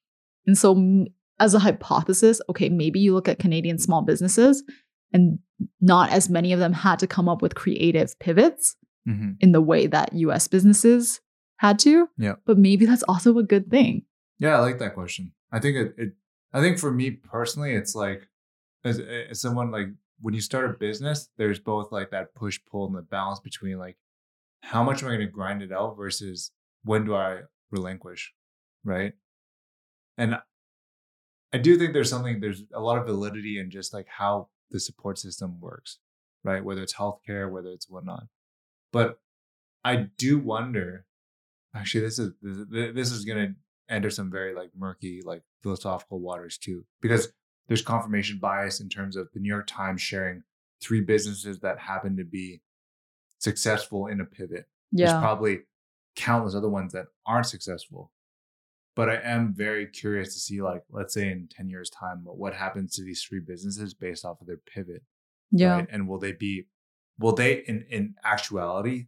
And 0.48 0.58
so, 0.58 1.06
as 1.40 1.54
a 1.56 1.60
hypothesis, 1.60 2.40
okay, 2.50 2.70
maybe 2.70 3.00
you 3.00 3.14
look 3.14 3.28
at 3.28 3.40
Canadian 3.40 3.80
small 3.80 4.04
businesses 4.04 4.64
and 5.12 5.40
not 5.80 6.12
as 6.12 6.30
many 6.30 6.54
of 6.54 6.60
them 6.60 6.74
had 6.74 7.00
to 7.00 7.08
come 7.08 7.28
up 7.28 7.42
with 7.42 7.56
creative 7.56 8.18
pivots 8.20 8.76
Mhm. 9.08 9.38
in 9.40 9.52
the 9.52 9.62
way 9.62 9.88
that 9.88 10.14
US 10.14 10.48
businesses 10.48 11.20
had 11.58 11.80
to. 11.80 12.08
Yeah. 12.18 12.36
But 12.46 12.60
maybe 12.60 12.86
that's 12.86 13.04
also 13.04 13.38
a 13.40 13.44
good 13.44 13.70
thing. 13.72 14.06
yeah, 14.38 14.56
I 14.56 14.60
like 14.60 14.80
that 14.80 14.94
question. 14.96 15.32
I 15.52 15.60
think 15.60 15.76
it, 15.78 15.96
it 15.98 16.14
I 16.54 16.62
think 16.62 16.78
for 16.80 16.92
me 16.92 17.12
personally, 17.12 17.74
it's 17.74 17.94
like 17.96 18.28
as, 18.84 19.00
as 19.00 19.40
someone 19.42 19.72
like 19.72 19.88
when 20.22 20.34
you 20.34 20.42
start 20.42 20.70
a 20.70 20.78
business, 20.78 21.30
there's 21.38 21.60
both 21.60 21.92
like 21.92 22.12
that 22.12 22.34
push 22.36 22.60
pull 22.70 22.88
and 22.88 22.96
the 22.96 23.02
balance 23.02 23.40
between 23.40 23.78
like 23.78 23.98
how 24.62 24.84
much 24.84 25.02
am 25.02 25.10
I 25.10 25.16
going 25.16 25.28
to 25.28 25.32
grind 25.32 25.62
it 25.62 25.72
out 25.72 25.98
versus 25.98 26.52
when 26.84 27.06
do 27.06 27.16
I 27.16 27.42
relinquish, 27.72 28.34
right? 28.84 29.14
And 30.18 30.38
I 31.54 31.58
do 31.58 31.78
think 31.78 31.94
there's 31.94 32.10
something 32.10 32.40
there's 32.40 32.64
a 32.74 32.80
lot 32.80 32.98
of 32.98 33.06
validity 33.06 33.60
in 33.60 33.72
just 33.72 33.94
like 33.94 34.08
how 34.08 34.50
the 34.70 34.80
support 34.80 35.18
system 35.18 35.60
works, 35.60 35.98
right? 36.44 36.64
Whether 36.64 36.84
it's 36.84 36.94
healthcare, 36.94 37.52
whether 37.52 37.70
it's 37.70 37.90
whatnot. 37.90 38.24
But 38.94 39.20
I 39.84 40.08
do 40.18 40.38
wonder. 40.38 41.06
Actually, 41.76 42.02
this 42.02 42.20
is 42.20 42.32
this, 42.42 43.12
is 43.12 43.26
going 43.26 43.48
to 43.48 43.56
enter 43.94 44.10
some 44.10 44.30
very 44.30 44.54
like 44.54 44.72
murky 44.78 45.22
like 45.24 45.42
philosophical 45.64 46.20
waters 46.20 46.58
too, 46.58 46.86
because 47.02 47.32
there's 47.72 47.82
confirmation 47.82 48.38
bias 48.38 48.82
in 48.82 48.90
terms 48.90 49.16
of 49.16 49.30
the 49.34 49.40
New 49.40 49.48
York 49.48 49.66
Times 49.66 50.02
sharing 50.02 50.44
three 50.82 51.00
businesses 51.00 51.58
that 51.62 51.80
happen 51.80 52.18
to 52.18 52.26
be 52.26 52.60
successful 53.40 54.08
in 54.08 54.20
a 54.20 54.26
pivot. 54.26 54.66
Yeah. 54.92 55.06
There's 55.06 55.22
probably 55.22 55.60
countless 56.18 56.54
other 56.54 56.68
ones 56.68 56.92
that 56.92 57.06
aren't 57.26 57.46
successful. 57.46 58.12
But 58.94 59.10
I 59.10 59.22
am 59.24 59.54
very 59.54 59.86
curious 59.86 60.34
to 60.34 60.40
see, 60.42 60.62
like, 60.62 60.84
let's 60.90 61.14
say 61.14 61.32
in 61.32 61.48
10 61.50 61.70
years' 61.70 61.90
time, 61.90 62.24
what 62.26 62.54
happens 62.54 62.94
to 62.96 63.06
these 63.06 63.24
three 63.24 63.40
businesses 63.40 63.94
based 63.94 64.26
off 64.26 64.42
of 64.42 64.48
their 64.48 64.58
pivot. 64.58 65.02
yeah. 65.50 65.76
Right? 65.76 65.88
And 65.90 66.10
will 66.10 66.20
they 66.20 66.34
be, 66.34 66.66
will 67.20 67.32
they 67.32 67.64
in, 67.68 67.86
in 67.90 68.16
actuality 68.26 69.06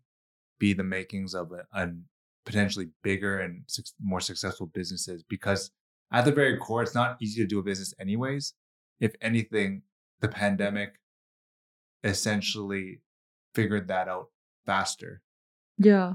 be 0.57 0.71
the 0.71 0.85
makings 0.85 1.33
of 1.33 1.51
a, 1.51 1.65
a 1.77 1.89
potentially 2.45 2.91
bigger 3.03 3.39
and 3.39 3.63
suc 3.67 3.87
more 4.01 4.21
successful 4.21 4.67
businesses? 4.67 5.21
Because 5.27 5.69
at 6.13 6.25
the 6.25 6.31
very 6.31 6.57
core, 6.57 6.83
it's 6.83 6.95
not 6.95 7.17
easy 7.21 7.41
to 7.41 7.47
do 7.47 7.59
a 7.59 7.63
business 7.63 7.93
anyways. 7.99 8.53
If 8.99 9.15
anything, 9.21 9.81
the 10.21 10.27
pandemic 10.29 10.93
essentially 12.03 13.01
figured 13.55 13.87
that 13.87 14.07
out 14.07 14.27
faster. 14.65 15.21
Yeah. 15.77 16.13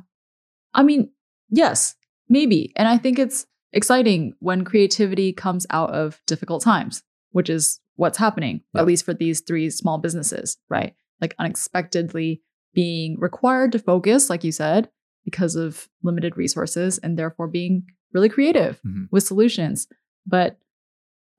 I 0.75 0.83
mean, 0.83 1.11
yes, 1.51 1.95
maybe. 2.29 2.73
And 2.77 2.89
I 2.89 2.99
think 2.99 3.19
it's 3.19 3.47
exciting 3.73 4.35
when 4.41 4.65
creativity 4.65 5.33
comes 5.33 5.67
out 5.71 5.91
of 5.91 6.21
difficult 6.27 6.63
times, 6.63 7.03
which 7.33 7.51
is 7.51 7.81
what's 7.97 8.19
happening, 8.19 8.63
Yeah. 8.75 8.83
at 8.83 8.87
least 8.87 9.05
for 9.05 9.15
these 9.15 9.41
three 9.41 9.71
small 9.71 9.99
businesses, 9.99 10.57
right? 10.69 10.95
Like 11.21 11.35
unexpectedly 11.39 12.43
being 12.75 13.19
required 13.19 13.73
to 13.73 13.79
focus, 13.79 14.31
like 14.31 14.45
you 14.45 14.53
said, 14.53 14.91
because 15.25 15.57
of 15.57 15.89
limited 16.03 16.37
resources 16.37 16.99
and 16.99 17.19
therefore 17.19 17.49
being 17.49 17.85
really 18.13 18.29
creative 18.29 18.81
Mhm. 18.83 19.09
with 19.11 19.25
solutions. 19.25 19.87
But 20.27 20.59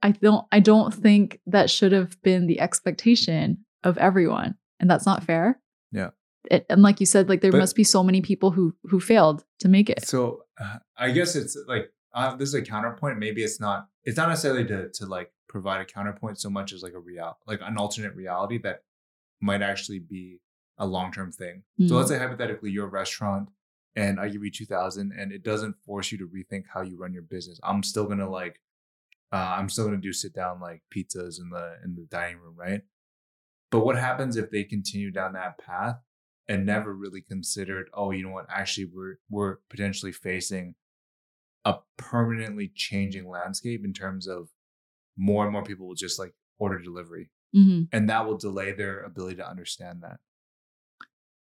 I 0.01 0.11
don't 0.11 0.45
I 0.51 0.59
don't 0.59 0.93
think 0.93 1.41
that 1.47 1.69
should 1.69 1.91
have 1.91 2.21
been 2.21 2.47
the 2.47 2.59
expectation 2.59 3.65
of 3.83 3.97
everyone. 3.97 4.55
And 4.79 4.89
that's 4.89 5.05
not 5.05 5.23
fair. 5.23 5.59
Yeah. 5.91 6.11
It, 6.49 6.65
and 6.69 6.81
like 6.81 6.99
you 7.01 7.05
said, 7.05 7.27
like 7.27 7.41
there 7.41 7.51
But- 7.51 7.59
must 7.59 7.75
be 7.75 7.83
so 7.83 8.03
many 8.03 8.21
people 8.21 8.51
who 8.51 8.75
who 8.83 8.99
failed 8.99 9.43
to 9.59 9.67
make 9.67 9.89
it. 9.89 10.05
So 10.05 10.43
uh, 10.59 10.79
I 10.97 11.11
guess 11.11 11.35
it's 11.35 11.57
like 11.67 11.91
uh, 12.13 12.35
this 12.35 12.49
is 12.49 12.55
a 12.55 12.61
counterpoint. 12.61 13.19
Maybe 13.19 13.43
it's 13.43 13.59
not. 13.59 13.87
It's 14.03 14.17
not 14.17 14.29
necessarily 14.29 14.65
to 14.65 14.89
to 14.89 15.05
like 15.05 15.31
provide 15.47 15.81
a 15.81 15.85
counterpoint 15.85 16.39
so 16.39 16.49
much 16.49 16.71
as 16.73 16.81
like 16.81 16.93
a 16.93 16.99
real 16.99 17.37
like 17.45 17.59
an 17.61 17.77
alternate 17.77 18.15
reality 18.15 18.57
that 18.59 18.83
might 19.41 19.61
actually 19.61 19.99
be 19.99 20.39
a 20.77 20.87
long 20.87 21.11
term 21.11 21.31
thing. 21.31 21.63
So 21.79 21.85
Mm. 21.93 21.97
let's 21.97 22.09
say 22.09 22.17
hypothetically 22.17 22.71
you're 22.71 22.87
restaurant 22.87 23.49
and 24.01 24.19
I 24.19 24.29
give 24.29 24.43
you 24.43 24.51
two 24.51 24.65
thousand 24.65 25.11
and 25.19 25.31
it 25.31 25.43
doesn't 25.43 25.75
force 25.85 26.11
you 26.11 26.17
to 26.19 26.27
rethink 26.27 26.63
how 26.73 26.81
you 26.81 26.95
run 26.97 27.13
your 27.13 27.23
business. 27.35 27.59
I'm 27.63 27.83
still 27.83 28.05
gonna 28.05 28.29
like 28.29 28.55
uh, 29.31 29.55
I'm 29.57 29.69
still 29.69 29.85
gonna 29.85 29.97
do 30.09 30.13
sit 30.13 30.33
down 30.33 30.59
like 30.59 30.81
pizzas 30.95 31.39
in 31.39 31.49
the 31.49 31.65
in 31.83 31.95
the 31.95 32.05
dining 32.09 32.39
room, 32.39 32.55
right? 32.57 32.81
But 33.71 33.81
what 33.85 33.97
happens 33.97 34.35
if 34.35 34.49
they 34.49 34.63
continue 34.63 35.11
down 35.11 35.33
that 35.33 35.57
path 35.59 35.97
and 36.47 36.65
never 36.65 36.91
really 36.95 37.21
considered, 37.21 37.89
oh, 37.93 38.09
you 38.11 38.23
know 38.23 38.31
what, 38.31 38.47
actually 38.49 38.85
we're 38.85 39.15
we're 39.29 39.57
potentially 39.69 40.11
facing 40.11 40.75
a 41.65 41.75
permanently 41.97 42.71
changing 42.73 43.27
landscape 43.27 43.83
in 43.85 43.93
terms 43.93 44.27
of 44.27 44.49
more 45.17 45.43
and 45.43 45.51
more 45.53 45.63
people 45.63 45.85
will 45.87 45.95
just 45.95 46.17
like 46.17 46.33
order 46.57 46.79
delivery 46.79 47.29
Mhm. 47.55 47.89
and 47.91 48.09
that 48.09 48.25
will 48.25 48.37
delay 48.37 48.71
their 48.71 49.01
ability 49.01 49.35
to 49.37 49.47
understand 49.47 50.01
that. 50.03 50.19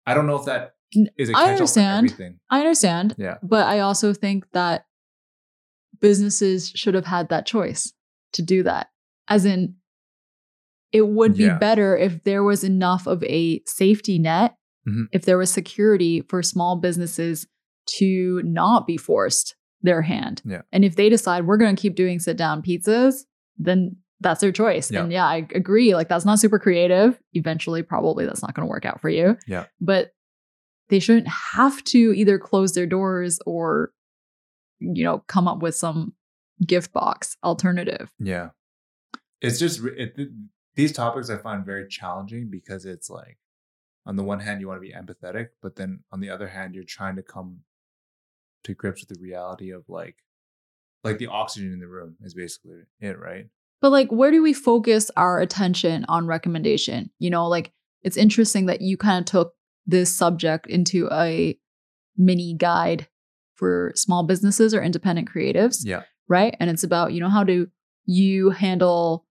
I 0.06 0.14
don't 0.14 0.26
know 0.26 0.36
if 0.36 0.44
that 0.46 0.74
is 0.92 1.30
a 1.30 1.36
I 1.36 1.46
for 1.46 1.52
understand. 1.52 2.06
everything. 2.06 2.38
I 2.50 2.60
understand, 2.60 3.14
Yeah. 3.18 3.38
but 3.42 3.66
I 3.66 3.80
also 3.80 4.12
think 4.14 4.44
that 4.52 4.86
businesses 6.00 6.68
should 6.74 6.94
have 6.94 7.06
had 7.06 7.28
that 7.30 7.46
choice 7.46 7.92
to 8.32 8.42
do 8.42 8.62
that. 8.62 8.88
As 9.28 9.44
in, 9.44 9.76
it 10.92 11.08
would 11.08 11.34
be 11.36 11.44
Yeah. 11.44 11.58
better 11.58 11.96
if 11.96 12.22
there 12.24 12.42
was 12.44 12.62
enough 12.64 13.06
of 13.06 13.22
a 13.24 13.62
safety 13.66 14.18
net, 14.18 14.56
Mhm. 14.86 15.06
if 15.12 15.24
there 15.24 15.38
was 15.38 15.50
security 15.50 16.20
for 16.22 16.42
small 16.42 16.76
businesses 16.76 17.46
to 17.98 18.40
not 18.44 18.86
be 18.86 18.96
forced 18.96 19.56
their 19.82 20.02
hand. 20.02 20.42
Yeah. 20.44 20.62
And 20.72 20.84
if 20.84 20.96
they 20.96 21.08
decide 21.08 21.46
we're 21.46 21.56
going 21.56 21.74
to 21.76 21.80
keep 21.80 21.94
doing 21.96 22.18
sit 22.18 22.36
down 22.36 22.62
pizzas, 22.62 23.24
then 23.58 23.96
that's 24.20 24.40
their 24.40 24.52
choice. 24.52 24.90
Yeah. 24.90 25.02
And 25.02 25.12
yeah, 25.12 25.26
I 25.26 25.46
agree. 25.54 25.94
Like 25.94 26.08
that's 26.08 26.24
not 26.24 26.38
super 26.38 26.58
creative. 26.58 27.18
Eventually, 27.34 27.82
probably 27.82 28.24
that's 28.24 28.42
not 28.42 28.54
going 28.54 28.66
to 28.66 28.70
work 28.70 28.84
out 28.84 29.00
for 29.00 29.08
you. 29.08 29.36
Yeah. 29.46 29.66
But 29.80 30.12
they 30.88 31.00
shouldn't 31.00 31.28
have 31.28 31.82
to 31.84 32.12
either 32.14 32.38
close 32.38 32.72
their 32.72 32.86
doors 32.86 33.38
or, 33.44 33.92
you 34.78 35.04
know, 35.04 35.24
come 35.26 35.48
up 35.48 35.60
with 35.60 35.74
some 35.74 36.14
gift 36.64 36.92
box 36.92 37.36
alternative. 37.44 38.10
Yeah. 38.18 38.50
It's 39.40 39.58
just 39.58 39.84
it, 39.84 40.16
th- 40.16 40.28
these 40.74 40.92
topics 40.92 41.28
I 41.28 41.36
find 41.36 41.64
very 41.64 41.86
challenging 41.88 42.48
because 42.50 42.84
it's 42.86 43.10
like 43.10 43.38
on 44.06 44.16
the 44.16 44.24
one 44.24 44.40
hand 44.40 44.60
you 44.60 44.68
want 44.68 44.80
to 44.80 44.88
be 44.88 44.94
empathetic, 44.94 45.48
but 45.60 45.76
then 45.76 46.00
on 46.12 46.20
the 46.20 46.30
other 46.30 46.48
hand 46.48 46.74
you're 46.74 46.84
trying 46.84 47.16
to 47.16 47.22
come 47.22 47.60
to 48.64 48.74
grips 48.74 49.02
with 49.02 49.16
the 49.16 49.22
reality 49.22 49.70
of 49.70 49.84
like 49.88 50.16
like 51.04 51.18
the 51.18 51.26
oxygen 51.26 51.72
in 51.72 51.78
the 51.78 51.86
room 51.86 52.16
is 52.22 52.34
basically 52.34 52.80
it, 53.00 53.18
right? 53.18 53.46
But 53.80 53.90
like, 53.92 54.10
where 54.10 54.30
do 54.30 54.42
we 54.42 54.52
focus 54.52 55.10
our 55.16 55.40
attention 55.40 56.04
on 56.08 56.26
recommendation? 56.26 57.10
You 57.18 57.30
know, 57.30 57.46
like 57.48 57.72
it's 58.02 58.16
interesting 58.16 58.66
that 58.66 58.80
you 58.80 58.96
kind 58.96 59.20
of 59.20 59.26
took 59.26 59.54
this 59.86 60.14
subject 60.14 60.66
into 60.66 61.08
a 61.12 61.58
mini 62.16 62.54
guide 62.54 63.08
for 63.54 63.92
small 63.94 64.22
businesses 64.24 64.74
or 64.74 64.82
independent 64.82 65.30
creatives, 65.30 65.78
Yeah. 65.84 66.02
right? 66.28 66.56
And 66.60 66.70
it's 66.70 66.84
about, 66.84 67.12
you 67.12 67.20
know, 67.20 67.28
how 67.28 67.44
do 67.44 67.68
you 68.06 68.50
handle 68.50 69.26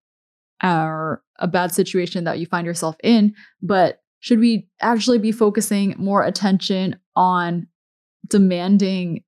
our 0.61 1.23
a 1.37 1.47
bad 1.47 1.73
situation 1.73 2.23
that 2.23 2.39
you 2.39 2.45
find 2.45 2.65
yourself 2.65 2.95
in, 3.03 3.33
but 3.61 3.99
should 4.19 4.39
we 4.39 4.67
actually 4.81 5.17
be 5.19 5.31
focusing 5.31 5.93
more 5.97 6.23
attention 6.23 6.97
on 7.15 7.67
demanding 8.27 9.23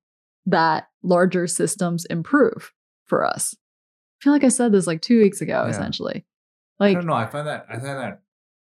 that 0.46 0.88
larger 1.02 1.46
systems 1.46 2.04
improve 2.06 2.72
for 3.06 3.24
us? 3.24 3.54
I 4.20 4.24
feel 4.24 4.32
like 4.32 4.44
I 4.44 4.48
said 4.48 4.72
this 4.72 4.86
like 4.86 5.00
two 5.00 5.20
weeks 5.20 5.40
ago, 5.40 5.62
Yeah. 5.64 5.70
essentially. 5.70 6.26
I 6.80 6.84
Like, 6.84 6.94
don't 6.96 7.06
know. 7.06 7.14
I 7.14 7.26
find 7.26 7.46
that 7.46 7.66
I 7.68 7.74
find 7.74 7.98
that 7.98 8.22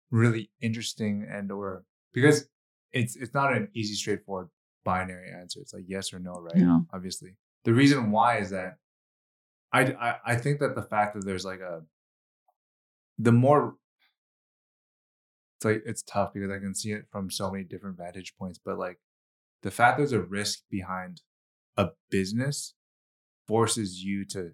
really 0.09 0.51
interesting 0.61 1.25
and 1.29 1.51
or 1.51 1.83
because 2.13 2.47
it's 2.91 3.15
it's 3.15 3.33
not 3.33 3.53
an 3.55 3.69
easy, 3.73 3.95
straightforward 3.95 4.49
binary 4.83 5.31
answer. 5.31 5.59
It's 5.61 5.73
like 5.73 5.85
yes 5.87 6.13
or 6.13 6.19
no, 6.19 6.33
right? 6.33 6.55
Yeah. 6.57 6.79
Obviously. 6.93 7.35
The 7.63 7.73
reason 7.73 8.11
why 8.11 8.37
is 8.39 8.49
that 8.51 8.77
I, 9.71 9.81
I 9.93 10.15
I 10.25 10.35
think 10.35 10.59
that 10.59 10.75
the 10.75 10.81
fact 10.83 11.13
that 11.15 11.25
there's 11.25 11.45
like 11.45 11.59
a 11.61 11.83
the 13.17 13.31
more 13.31 13.75
it's 15.57 15.65
like 15.65 15.83
it's 15.85 16.01
tough 16.03 16.33
because 16.33 16.49
I 16.49 16.59
can 16.59 16.73
see 16.73 16.91
it 16.91 17.05
from 17.11 17.29
so 17.29 17.51
many 17.51 17.63
different 17.63 17.97
vantage 17.97 18.35
points, 18.37 18.59
but 18.63 18.77
like 18.79 18.99
the 19.61 19.71
fact 19.71 19.97
there's 19.97 20.11
a 20.11 20.21
risk 20.21 20.63
behind 20.69 21.21
a 21.77 21.89
business 22.09 22.73
forces 23.47 24.01
you 24.03 24.25
to 24.25 24.51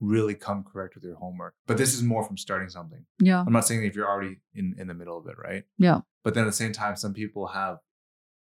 really 0.00 0.34
come 0.34 0.64
correct 0.64 0.94
with 0.94 1.04
your 1.04 1.16
homework. 1.16 1.54
But 1.66 1.78
this 1.78 1.94
is 1.94 2.02
more 2.02 2.24
from 2.24 2.36
starting 2.36 2.68
something. 2.68 3.04
yeah, 3.18 3.42
I'm 3.46 3.52
not 3.52 3.66
saying 3.66 3.84
if 3.84 3.96
you're 3.96 4.08
already 4.08 4.40
in, 4.54 4.74
in 4.78 4.88
the 4.88 4.94
middle 4.94 5.18
of 5.18 5.26
it, 5.26 5.36
right? 5.38 5.64
Yeah. 5.78 6.00
But 6.22 6.34
then 6.34 6.44
at 6.44 6.48
the 6.48 6.52
same 6.52 6.72
time, 6.72 6.96
some 6.96 7.14
people 7.14 7.48
have 7.48 7.78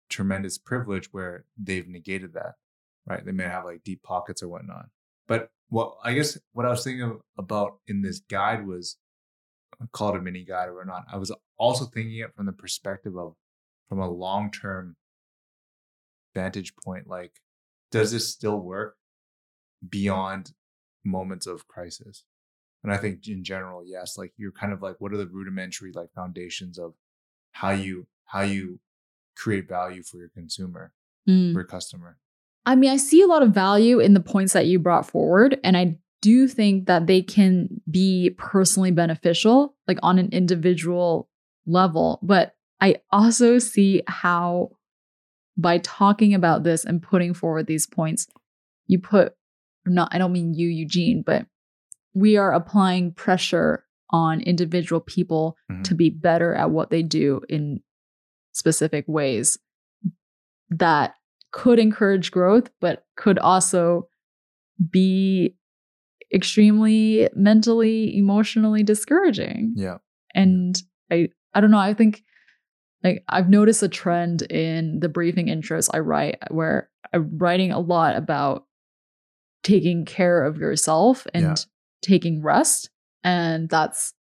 tremendous 0.08 0.58
privilege 0.58 1.12
where 1.12 1.44
they've 1.56 1.86
negated 1.86 2.34
that, 2.34 2.54
right? 3.06 3.24
They 3.24 3.32
may 3.32 3.44
have 3.44 3.64
like 3.64 3.84
deep 3.84 4.02
pockets 4.02 4.42
or 4.42 4.48
whatnot. 4.48 4.86
But 5.28 5.50
what 5.68 5.96
I 6.04 6.14
guess 6.14 6.38
what 6.52 6.66
I 6.66 6.70
was 6.70 6.84
thinking 6.84 7.20
about 7.38 7.78
in 7.86 8.02
this 8.02 8.20
guide 8.20 8.66
was 8.66 8.96
call 9.92 10.14
it 10.14 10.18
a 10.18 10.22
mini 10.22 10.44
guide 10.44 10.68
or 10.68 10.84
not. 10.84 11.04
I 11.12 11.16
was 11.16 11.32
also 11.58 11.84
thinking 11.84 12.18
it 12.18 12.34
from 12.34 12.46
the 12.46 12.52
perspective 12.52 13.16
of 13.16 13.34
from 13.88 14.00
a 14.00 14.10
long 14.10 14.50
term 14.50 14.96
vantage 16.34 16.74
point. 16.76 17.08
Like, 17.08 17.32
does 17.90 18.12
this 18.12 18.28
still 18.28 18.58
work 18.58 18.96
beyond 19.86 20.52
moments 21.06 21.46
of 21.46 21.66
crisis? 21.68 22.24
And 22.82 22.92
I 22.92 22.98
think 22.98 23.26
in 23.26 23.42
general, 23.42 23.82
yes, 23.84 24.16
like 24.18 24.32
you're 24.36 24.52
kind 24.52 24.72
of 24.72 24.82
like, 24.82 25.00
what 25.00 25.12
are 25.12 25.16
the 25.16 25.26
rudimentary 25.26 25.92
like 25.92 26.12
foundations 26.14 26.78
of 26.78 26.94
how 27.52 27.70
you 27.70 28.06
how 28.26 28.42
you 28.42 28.80
create 29.36 29.68
value 29.68 30.02
for 30.02 30.18
your 30.18 30.28
consumer, 30.28 30.92
Mm. 31.28 31.52
for 31.52 31.60
your 31.60 31.66
customer? 31.66 32.18
I 32.64 32.74
mean, 32.76 32.90
I 32.90 32.96
see 32.96 33.22
a 33.22 33.26
lot 33.26 33.42
of 33.42 33.50
value 33.52 34.00
in 34.00 34.14
the 34.14 34.20
points 34.20 34.52
that 34.52 34.66
you 34.66 34.78
brought 34.78 35.08
forward, 35.08 35.58
and 35.64 35.76
I 35.76 35.98
do 36.22 36.48
think 36.48 36.86
that 36.86 37.06
they 37.06 37.22
can 37.22 37.80
be 37.90 38.30
personally 38.36 38.90
beneficial, 38.90 39.76
like 39.86 39.98
on 40.02 40.18
an 40.18 40.28
individual 40.32 41.28
level. 41.66 42.18
But 42.22 42.54
I 42.80 42.96
also 43.10 43.58
see 43.58 44.02
how 44.06 44.70
by 45.56 45.78
talking 45.78 46.34
about 46.34 46.62
this 46.64 46.84
and 46.84 47.02
putting 47.02 47.34
forward 47.34 47.66
these 47.66 47.86
points, 47.86 48.26
you 48.86 48.98
put 48.98 49.34
not 49.86 50.08
I 50.12 50.18
don't 50.18 50.32
mean 50.32 50.54
you, 50.54 50.68
Eugene, 50.68 51.22
but 51.24 51.46
we 52.14 52.36
are 52.36 52.52
applying 52.52 53.12
pressure 53.12 53.84
on 54.10 54.40
individual 54.40 55.00
people 55.00 55.56
Mhm. 55.70 55.84
to 55.84 55.94
be 55.94 56.10
better 56.10 56.54
at 56.54 56.70
what 56.70 56.90
they 56.90 57.02
do 57.02 57.40
in 57.48 57.80
specific 58.52 59.04
ways 59.08 59.58
that 60.70 61.14
could 61.52 61.78
encourage 61.78 62.30
growth, 62.30 62.70
but 62.80 63.04
could 63.16 63.38
also 63.38 64.08
be 64.90 65.56
extremely 66.32 67.28
mentally, 67.34 68.16
emotionally 68.16 68.82
discouraging. 68.82 69.72
Yeah. 69.76 69.98
And 70.34 70.80
I 71.10 71.28
I 71.54 71.60
don't 71.60 71.70
know, 71.70 71.78
I 71.78 71.94
think 71.94 72.22
like 73.02 73.24
I've 73.28 73.48
noticed 73.48 73.82
a 73.82 73.88
trend 73.88 74.42
in 74.42 75.00
the 75.00 75.08
briefing 75.08 75.46
intros 75.46 75.88
I 75.92 76.00
write 76.00 76.38
where 76.50 76.90
I'm 77.12 77.38
writing 77.38 77.70
a 77.72 77.78
lot 77.78 78.16
about 78.16 78.65
taking 79.62 80.04
care 80.04 80.42
of 80.44 80.58
yourself 80.58 81.26
and 81.34 81.44
Yeah. 81.44 81.54
taking 82.02 82.42
rest. 82.42 82.90
And 83.24 83.68
that's 83.68 84.14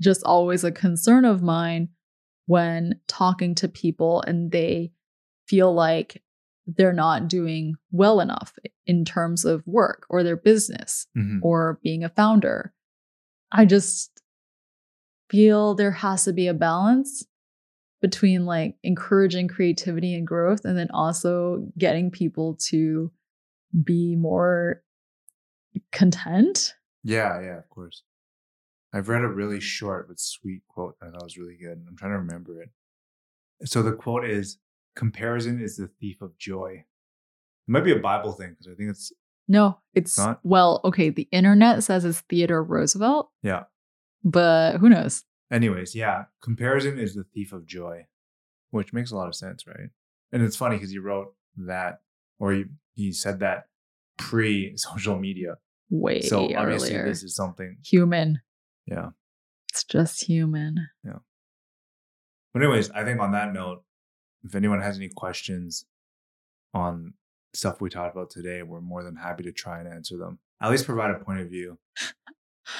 just 0.00 0.22
always 0.24 0.64
a 0.64 0.72
concern 0.72 1.24
of 1.24 1.42
mine 1.42 1.90
when 2.46 3.00
talking 3.06 3.54
to 3.56 3.68
people 3.68 4.22
and 4.22 4.50
they 4.50 4.92
feel 5.46 5.72
like 5.72 6.22
they're 6.66 6.92
not 6.92 7.28
doing 7.28 7.74
well 7.90 8.20
enough 8.20 8.58
in 8.86 9.04
terms 9.04 9.44
of 9.44 9.66
work 9.66 10.06
or 10.08 10.22
their 10.22 10.36
business 10.36 11.06
Mhm. 11.16 11.40
or 11.42 11.78
being 11.82 12.02
a 12.04 12.08
founder. 12.08 12.72
I 13.52 13.64
just 13.64 14.22
feel 15.28 15.74
there 15.74 15.90
has 15.92 16.24
to 16.24 16.32
be 16.32 16.46
a 16.48 16.54
balance 16.54 17.24
between 18.00 18.46
like 18.46 18.76
encouraging 18.82 19.46
creativity 19.48 20.14
and 20.14 20.26
growth 20.26 20.64
and 20.64 20.76
then 20.76 20.90
also 20.90 21.70
getting 21.78 22.10
people 22.10 22.54
to 22.56 23.12
be 23.84 24.16
more 24.16 24.82
content. 25.92 26.74
Yeah, 27.02 27.40
yeah, 27.40 27.58
of 27.58 27.68
course. 27.70 28.02
I've 28.92 29.08
read 29.08 29.22
a 29.22 29.28
really 29.28 29.60
short 29.60 30.08
but 30.08 30.18
sweet 30.18 30.62
quote 30.68 30.98
that 31.00 31.06
I 31.08 31.10
thought 31.12 31.22
was 31.22 31.38
really 31.38 31.56
good. 31.56 31.84
I'm 31.88 31.96
trying 31.96 32.12
to 32.12 32.18
remember 32.18 32.60
it. 32.62 32.70
So 33.64 33.82
the 33.82 33.92
quote 33.92 34.24
is 34.24 34.58
comparison 34.96 35.60
is 35.60 35.76
the 35.76 35.88
thief 36.00 36.20
of 36.22 36.36
joy. 36.38 36.84
It 37.68 37.70
might 37.70 37.84
be 37.84 37.92
a 37.92 37.98
Bible 38.00 38.32
thing 38.32 38.50
because 38.50 38.66
I 38.66 38.74
think 38.74 38.90
it's 38.90 39.12
No, 39.46 39.78
it's 39.94 40.18
Not? 40.18 40.40
well, 40.42 40.80
okay, 40.84 41.10
the 41.10 41.28
internet 41.30 41.84
says 41.84 42.04
it's 42.04 42.20
Theodore 42.22 42.64
Roosevelt, 42.64 43.30
yeah. 43.42 43.64
but 44.24 44.78
who 44.78 44.88
knows? 44.88 45.24
Anyways, 45.52 45.94
yeah, 45.94 46.24
comparison 46.42 46.98
is 46.98 47.14
the 47.14 47.24
thief 47.24 47.52
of 47.52 47.66
joy, 47.66 48.06
which 48.70 48.92
makes 48.92 49.10
a 49.12 49.16
lot 49.16 49.28
of 49.28 49.34
sense, 49.36 49.66
right? 49.66 49.90
And 50.32 50.42
it's 50.42 50.56
funny 50.56 50.76
because 50.76 50.90
he 50.90 50.98
wrote 50.98 51.34
that 51.56 52.00
or 52.40 52.52
he, 52.52 52.64
he 52.94 53.12
said 53.12 53.38
that 53.40 53.66
pre 54.18 54.72
social 54.76 55.16
media. 55.18 55.54
Way 55.90 56.22
So 56.22 56.44
obviously 56.56 56.94
earlier. 56.94 57.08
this 57.08 57.22
is 57.22 57.34
something, 57.36 57.76
human. 57.84 58.40
yeah. 58.86 59.10
It's 59.72 59.84
just 59.84 60.24
human. 60.24 60.88
Yeah. 61.04 61.18
But 62.52 62.62
anyways, 62.62 62.90
I 62.90 63.04
think 63.04 63.20
on 63.20 63.30
that 63.32 63.52
note, 63.52 63.84
if 64.42 64.54
anyone 64.56 64.80
has 64.80 64.96
any 64.96 65.08
questions 65.14 65.84
on 66.74 67.14
stuff 67.54 67.80
we 67.80 67.88
talked 67.90 68.16
about 68.16 68.30
today, 68.30 68.62
we're 68.62 68.80
more 68.80 69.04
than 69.04 69.14
happy 69.16 69.44
to 69.44 69.52
try 69.52 69.78
and 69.78 69.86
answer 69.88 70.16
them. 70.16 70.38
At 70.60 70.70
least 70.70 70.86
provide 70.86 71.10
a 71.12 71.24
point 71.24 71.40
of 71.40 71.48
view 71.48 71.78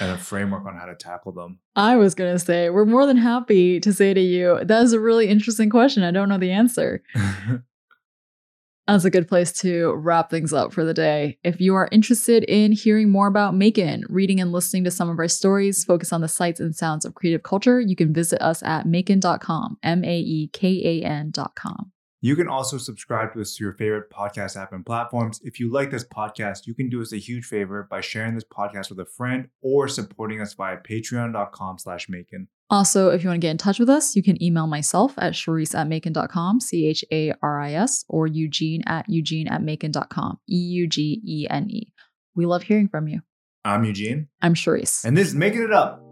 and 0.01 0.11
a 0.13 0.19
framework 0.19 0.67
on 0.67 0.77
how 0.77 0.87
to 0.87 0.95
tackle 0.97 1.33
them. 1.33 1.61
I 1.77 1.97
was 1.97 2.15
going 2.17 2.33
to 2.33 2.39
say, 2.39 2.71
we're 2.71 2.85
more 2.85 3.07
than 3.07 3.17
happy 3.17 3.79
to 3.81 3.93
say 3.93 4.13
to 4.15 4.21
you, 4.21 4.59
that 4.65 4.83
is 4.83 4.93
a 4.93 5.01
really 5.01 5.29
interesting 5.29 5.71
question. 5.71 6.03
I 6.03 6.11
don't 6.11 6.29
know 6.29 6.39
the 6.39 6.51
answer. 6.53 7.03
That's 8.91 9.05
a 9.05 9.11
good 9.11 9.29
place 9.29 9.53
to 9.61 9.93
wrap 9.95 10.31
things 10.31 10.53
up 10.53 10.73
for 10.73 10.85
the 10.85 10.93
day. 10.93 11.39
If 11.45 11.61
you 11.61 11.77
are 11.77 11.89
interested 11.93 12.43
in 12.45 12.73
hearing 12.73 13.09
more 13.09 13.29
about 13.29 13.55
Maekan, 13.55 14.03
reading 14.09 14.41
and 14.41 14.51
listening 14.51 14.83
to 14.83 14.91
some 14.91 15.09
of 15.09 15.17
our 15.21 15.29
stories, 15.29 15.85
focus 15.85 16.13
on 16.13 16.23
the 16.23 16.29
sights 16.29 16.59
and 16.59 16.75
sounds 16.75 17.05
of 17.05 17.15
creative 17.15 17.45
culture, 17.45 17.81
you 17.81 17.95
can 17.95 18.13
visit 18.13 18.43
us 18.43 18.65
at 18.65 18.87
maekan.com, 18.87 19.79
M 19.85 20.05
A 20.05 20.19
E 20.19 20.51
K 20.53 21.03
A 21.03 21.07
N.com. 21.07 21.93
You 22.23 22.37
can 22.37 22.49
also 22.49 22.77
subscribe 22.77 23.33
to 23.33 23.41
us 23.41 23.55
to 23.57 23.65
your 23.65 23.73
favorite 23.73 24.11
podcast 24.11 24.55
app 24.61 24.73
and 24.73 24.85
platforms. 24.85 25.41
If 25.43 25.59
you 25.59 25.73
like 25.73 25.91
this 25.91 26.05
podcast, 26.05 26.67
you 26.67 26.75
can 26.75 26.91
do 26.91 27.01
us 27.01 27.15
a 27.15 27.17
huge 27.17 27.47
favor 27.47 27.87
by 27.91 28.03
sharing 28.03 28.35
this 28.35 28.45
podcast 28.45 28.91
with 28.91 29.01
a 29.01 29.07
friend 29.07 29.49
or 29.63 29.89
supporting 29.89 30.41
us 30.43 30.53
via 30.53 30.77
patreon.com 30.77 31.79
slash 31.79 32.09
maekan. 32.09 32.47
Also, 32.69 33.09
if 33.09 33.23
you 33.25 33.31
want 33.31 33.41
to 33.41 33.45
get 33.45 33.51
in 33.51 33.59
touch 33.59 33.79
with 33.79 33.89
us, 33.89 34.15
you 34.15 34.23
can 34.23 34.41
email 34.43 34.67
myself 34.67 35.15
at 35.17 35.33
Charisse 35.33 35.75
at 35.75 35.89
maekan.com, 35.89 36.61
C 36.61 36.87
H 36.87 37.05
A 37.11 37.33
R 37.43 37.59
I 37.59 37.73
S, 37.73 38.05
or 38.09 38.27
Eugene 38.27 38.83
at 38.87 39.09
Eugene 39.09 39.49
at 39.49 39.63
maekan.com, 39.63 40.39
E 40.49 40.57
U 40.57 40.87
G 40.87 41.23
E 41.27 41.47
N 41.49 41.71
E. 41.71 41.93
We 42.37 42.45
love 42.45 42.65
hearing 42.65 42.89
from 42.89 43.09
you. 43.09 43.23
I'm 43.65 43.85
Eugene, 43.85 44.29
I'm 44.43 44.55
Charisse. 44.55 45.05
and 45.05 45.17
this 45.17 45.29
is 45.29 45.35
Making 45.35 45.63
It 45.63 45.73
Up. 45.73 46.03